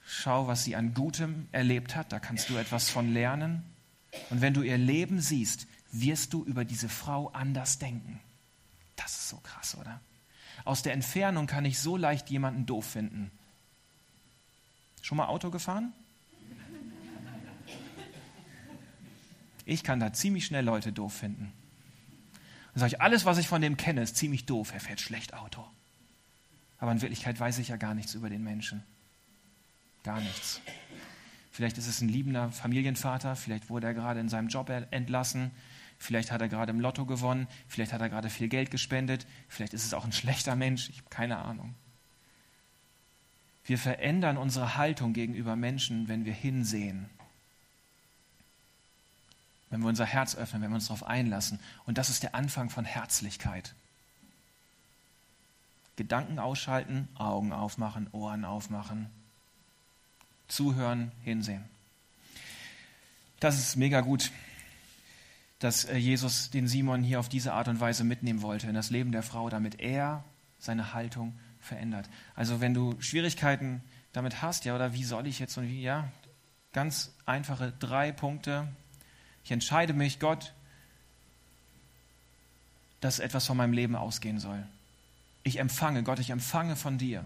Schau, 0.05 0.47
was 0.47 0.63
sie 0.63 0.75
an 0.75 0.93
Gutem 0.93 1.47
erlebt 1.51 1.95
hat. 1.95 2.11
Da 2.11 2.19
kannst 2.19 2.49
du 2.49 2.57
etwas 2.57 2.89
von 2.89 3.13
lernen. 3.13 3.63
Und 4.29 4.41
wenn 4.41 4.53
du 4.53 4.61
ihr 4.61 4.77
Leben 4.77 5.19
siehst, 5.19 5.67
wirst 5.91 6.33
du 6.33 6.43
über 6.43 6.65
diese 6.65 6.89
Frau 6.89 7.29
anders 7.29 7.79
denken. 7.79 8.19
Das 8.95 9.13
ist 9.13 9.29
so 9.29 9.37
krass, 9.37 9.75
oder? 9.75 9.99
Aus 10.63 10.83
der 10.83 10.93
Entfernung 10.93 11.47
kann 11.47 11.65
ich 11.65 11.79
so 11.79 11.97
leicht 11.97 12.29
jemanden 12.29 12.65
doof 12.65 12.85
finden. 12.85 13.31
Schon 15.05 15.19
mal 15.19 15.27
Auto 15.27 15.51
gefahren? 15.51 15.93
Ich 19.63 19.83
kann 19.83 19.99
da 19.99 20.11
ziemlich 20.13 20.47
schnell 20.47 20.65
Leute 20.65 20.91
doof 20.91 21.13
finden. 21.13 21.53
Dann 22.73 22.79
sage 22.79 22.95
ich, 22.95 23.01
alles, 23.01 23.23
was 23.23 23.37
ich 23.37 23.47
von 23.47 23.61
dem 23.61 23.77
kenne, 23.77 24.01
ist 24.01 24.15
ziemlich 24.15 24.47
doof. 24.47 24.73
Er 24.73 24.79
fährt 24.79 24.99
schlecht 24.99 25.35
Auto. 25.35 25.63
Aber 26.79 26.91
in 26.91 27.03
Wirklichkeit 27.03 27.39
weiß 27.39 27.59
ich 27.59 27.67
ja 27.67 27.75
gar 27.75 27.93
nichts 27.93 28.15
über 28.15 28.31
den 28.31 28.43
Menschen. 28.43 28.81
Gar 30.03 30.21
nichts. 30.21 30.59
Vielleicht 31.51 31.77
ist 31.77 31.85
es 31.85 32.01
ein 32.01 32.09
liebender 32.09 32.51
Familienvater, 32.51 33.35
vielleicht 33.35 33.69
wurde 33.69 33.85
er 33.85 33.93
gerade 33.93 34.19
in 34.19 34.27
seinem 34.27 34.47
Job 34.47 34.71
entlassen, 34.71 35.51
vielleicht 35.99 36.31
hat 36.31 36.41
er 36.41 36.49
gerade 36.49 36.71
im 36.71 36.79
Lotto 36.79 37.05
gewonnen, 37.05 37.47
vielleicht 37.67 37.93
hat 37.93 38.01
er 38.01 38.09
gerade 38.09 38.31
viel 38.31 38.47
Geld 38.47 38.71
gespendet, 38.71 39.27
vielleicht 39.49 39.75
ist 39.75 39.85
es 39.85 39.93
auch 39.93 40.03
ein 40.03 40.13
schlechter 40.13 40.55
Mensch, 40.55 40.89
ich 40.89 40.97
habe 40.97 41.09
keine 41.11 41.37
Ahnung. 41.37 41.75
Wir 43.65 43.79
verändern 43.79 44.37
unsere 44.37 44.77
Haltung 44.77 45.13
gegenüber 45.13 45.55
Menschen, 45.55 46.07
wenn 46.07 46.25
wir 46.25 46.33
hinsehen. 46.33 47.09
Wenn 49.71 49.81
wir 49.81 49.89
unser 49.89 50.05
Herz 50.05 50.35
öffnen, 50.35 50.61
wenn 50.61 50.69
wir 50.69 50.75
uns 50.75 50.87
darauf 50.87 51.03
einlassen. 51.03 51.59
Und 51.85 51.97
das 51.97 52.09
ist 52.09 52.21
der 52.21 52.35
Anfang 52.35 52.69
von 52.69 52.85
Herzlichkeit. 52.85 53.73
Gedanken 55.95 56.39
ausschalten, 56.39 57.07
Augen 57.15 57.53
aufmachen, 57.53 58.07
Ohren 58.11 58.45
aufmachen, 58.45 59.09
zuhören, 60.47 61.11
hinsehen. 61.23 61.63
Das 63.39 63.57
ist 63.57 63.75
mega 63.75 64.01
gut, 64.01 64.31
dass 65.59 65.85
äh, 65.85 65.95
Jesus 65.97 66.51
den 66.51 66.67
Simon 66.67 67.01
hier 67.01 67.19
auf 67.19 67.29
diese 67.29 67.53
Art 67.53 67.67
und 67.67 67.79
Weise 67.79 68.03
mitnehmen 68.03 68.41
wollte 68.41 68.67
in 68.67 68.75
das 68.75 68.89
Leben 68.89 69.11
der 69.11 69.23
Frau, 69.23 69.49
damit 69.49 69.79
er 69.79 70.23
seine 70.59 70.93
Haltung 70.93 71.33
verändert. 71.65 72.09
Also 72.35 72.61
wenn 72.61 72.73
du 72.73 72.95
Schwierigkeiten 73.01 73.81
damit 74.13 74.41
hast, 74.41 74.65
ja, 74.65 74.75
oder 74.75 74.93
wie 74.93 75.03
soll 75.03 75.27
ich 75.27 75.39
jetzt 75.39 75.57
und 75.57 75.67
wie, 75.67 75.81
ja, 75.81 76.09
ganz 76.75 77.13
einfache 77.25 77.73
drei 77.79 78.11
Punkte. 78.11 78.67
Ich 79.43 79.51
entscheide 79.51 79.93
mich, 79.93 80.19
Gott, 80.19 80.53
dass 82.99 83.19
etwas 83.19 83.45
von 83.45 83.55
meinem 83.55 83.73
Leben 83.73 83.95
ausgehen 83.95 84.39
soll. 84.39 84.65
Ich 85.43 85.59
empfange, 85.59 86.03
Gott, 86.03 86.19
ich 86.19 86.31
empfange 86.31 86.75
von 86.75 86.97
dir. 86.97 87.23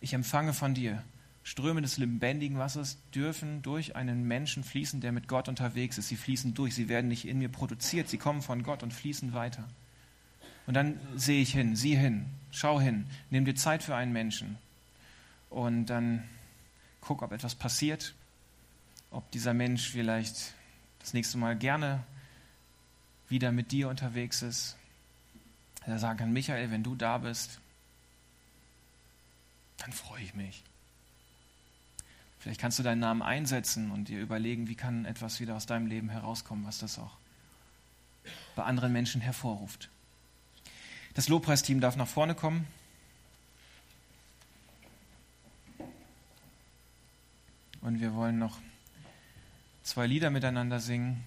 Ich 0.00 0.14
empfange 0.14 0.52
von 0.52 0.74
dir. 0.74 1.02
Ströme 1.44 1.82
des 1.82 1.98
lebendigen 1.98 2.58
Wassers 2.58 2.98
dürfen 3.14 3.62
durch 3.62 3.96
einen 3.96 4.26
Menschen 4.26 4.64
fließen, 4.64 5.00
der 5.00 5.12
mit 5.12 5.28
Gott 5.28 5.48
unterwegs 5.48 5.98
ist. 5.98 6.08
Sie 6.08 6.16
fließen 6.16 6.54
durch, 6.54 6.74
sie 6.74 6.88
werden 6.88 7.08
nicht 7.08 7.26
in 7.26 7.38
mir 7.38 7.48
produziert, 7.48 8.08
sie 8.08 8.18
kommen 8.18 8.42
von 8.42 8.62
Gott 8.62 8.82
und 8.82 8.94
fließen 8.94 9.32
weiter. 9.34 9.68
Und 10.66 10.74
dann 10.74 11.00
sehe 11.16 11.42
ich 11.42 11.52
hin, 11.52 11.76
sieh 11.76 11.96
hin, 11.96 12.26
schau 12.50 12.80
hin, 12.80 13.06
nimm 13.30 13.44
dir 13.44 13.54
Zeit 13.54 13.82
für 13.82 13.96
einen 13.96 14.12
Menschen 14.12 14.58
und 15.50 15.86
dann 15.86 16.22
guck, 17.00 17.22
ob 17.22 17.32
etwas 17.32 17.54
passiert, 17.54 18.14
ob 19.10 19.30
dieser 19.32 19.54
Mensch 19.54 19.88
vielleicht 19.88 20.54
das 21.00 21.14
nächste 21.14 21.36
Mal 21.38 21.56
gerne 21.56 22.04
wieder 23.28 23.52
mit 23.52 23.72
dir 23.72 23.88
unterwegs 23.88 24.42
ist. 24.42 24.76
Er 25.84 25.98
sagen 25.98 26.18
kann, 26.18 26.32
Michael, 26.32 26.70
wenn 26.70 26.82
du 26.84 26.94
da 26.94 27.18
bist, 27.18 27.60
dann 29.78 29.92
freue 29.92 30.22
ich 30.22 30.34
mich. 30.34 30.62
Vielleicht 32.38 32.60
kannst 32.60 32.78
du 32.78 32.82
deinen 32.82 33.00
Namen 33.00 33.22
einsetzen 33.22 33.90
und 33.90 34.08
dir 34.08 34.20
überlegen, 34.20 34.68
wie 34.68 34.74
kann 34.74 35.04
etwas 35.04 35.40
wieder 35.40 35.56
aus 35.56 35.66
deinem 35.66 35.86
Leben 35.86 36.08
herauskommen, 36.08 36.64
was 36.64 36.78
das 36.78 36.98
auch 36.98 37.16
bei 38.54 38.62
anderen 38.64 38.92
Menschen 38.92 39.20
hervorruft. 39.20 39.90
Das 41.14 41.28
Lobpreisteam 41.28 41.80
darf 41.80 41.96
nach 41.96 42.08
vorne 42.08 42.34
kommen. 42.34 42.66
Und 47.82 48.00
wir 48.00 48.14
wollen 48.14 48.38
noch 48.38 48.58
zwei 49.82 50.06
Lieder 50.06 50.30
miteinander 50.30 50.80
singen. 50.80 51.22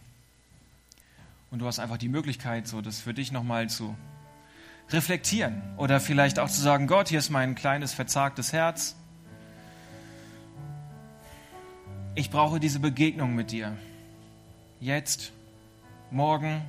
Und 1.51 1.59
du 1.59 1.67
hast 1.67 1.79
einfach 1.79 1.97
die 1.97 2.09
Möglichkeit, 2.09 2.67
so 2.67 2.81
das 2.81 2.99
für 2.99 3.13
dich 3.13 3.31
nochmal 3.31 3.69
zu 3.69 3.95
reflektieren. 4.89 5.61
Oder 5.77 5.99
vielleicht 5.99 6.39
auch 6.39 6.49
zu 6.49 6.61
sagen, 6.61 6.87
Gott, 6.87 7.09
hier 7.09 7.19
ist 7.19 7.29
mein 7.29 7.55
kleines, 7.55 7.93
verzagtes 7.93 8.53
Herz. 8.53 8.95
Ich 12.15 12.29
brauche 12.29 12.59
diese 12.59 12.79
Begegnung 12.79 13.35
mit 13.35 13.51
dir. 13.51 13.77
Jetzt, 14.79 15.31
morgen, 16.11 16.61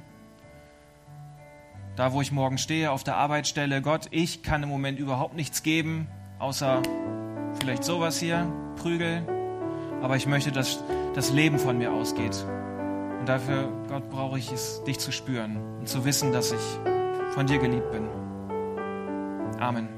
da 1.97 2.13
wo 2.13 2.21
ich 2.21 2.31
morgen 2.31 2.59
stehe, 2.59 2.91
auf 2.93 3.03
der 3.03 3.17
Arbeitsstelle. 3.17 3.83
Gott, 3.83 4.09
ich 4.11 4.43
kann 4.43 4.63
im 4.63 4.69
Moment 4.69 4.99
überhaupt 4.99 5.35
nichts 5.35 5.63
geben, 5.63 6.07
außer 6.39 6.83
vielleicht 7.59 7.85
sowas 7.85 8.19
hier, 8.19 8.53
Prügel. 8.77 9.27
Aber 10.03 10.17
ich 10.17 10.27
möchte, 10.27 10.53
dass 10.53 10.85
das 11.15 11.33
Leben 11.33 11.59
von 11.59 11.79
mir 11.79 11.93
ausgeht. 11.93 12.45
Und 13.19 13.27
dafür, 13.29 13.73
Gott, 13.89 14.11
brauche 14.11 14.39
ich 14.39 14.53
es, 14.53 14.85
dich 14.85 14.99
zu 14.99 15.11
spüren 15.11 15.57
und 15.81 15.89
zu 15.89 16.05
wissen, 16.05 16.33
dass 16.33 16.53
ich 16.53 17.33
von 17.33 17.47
dir 17.47 17.59
geliebt 17.59 17.91
bin. 17.91 18.07
Amen. 19.59 19.96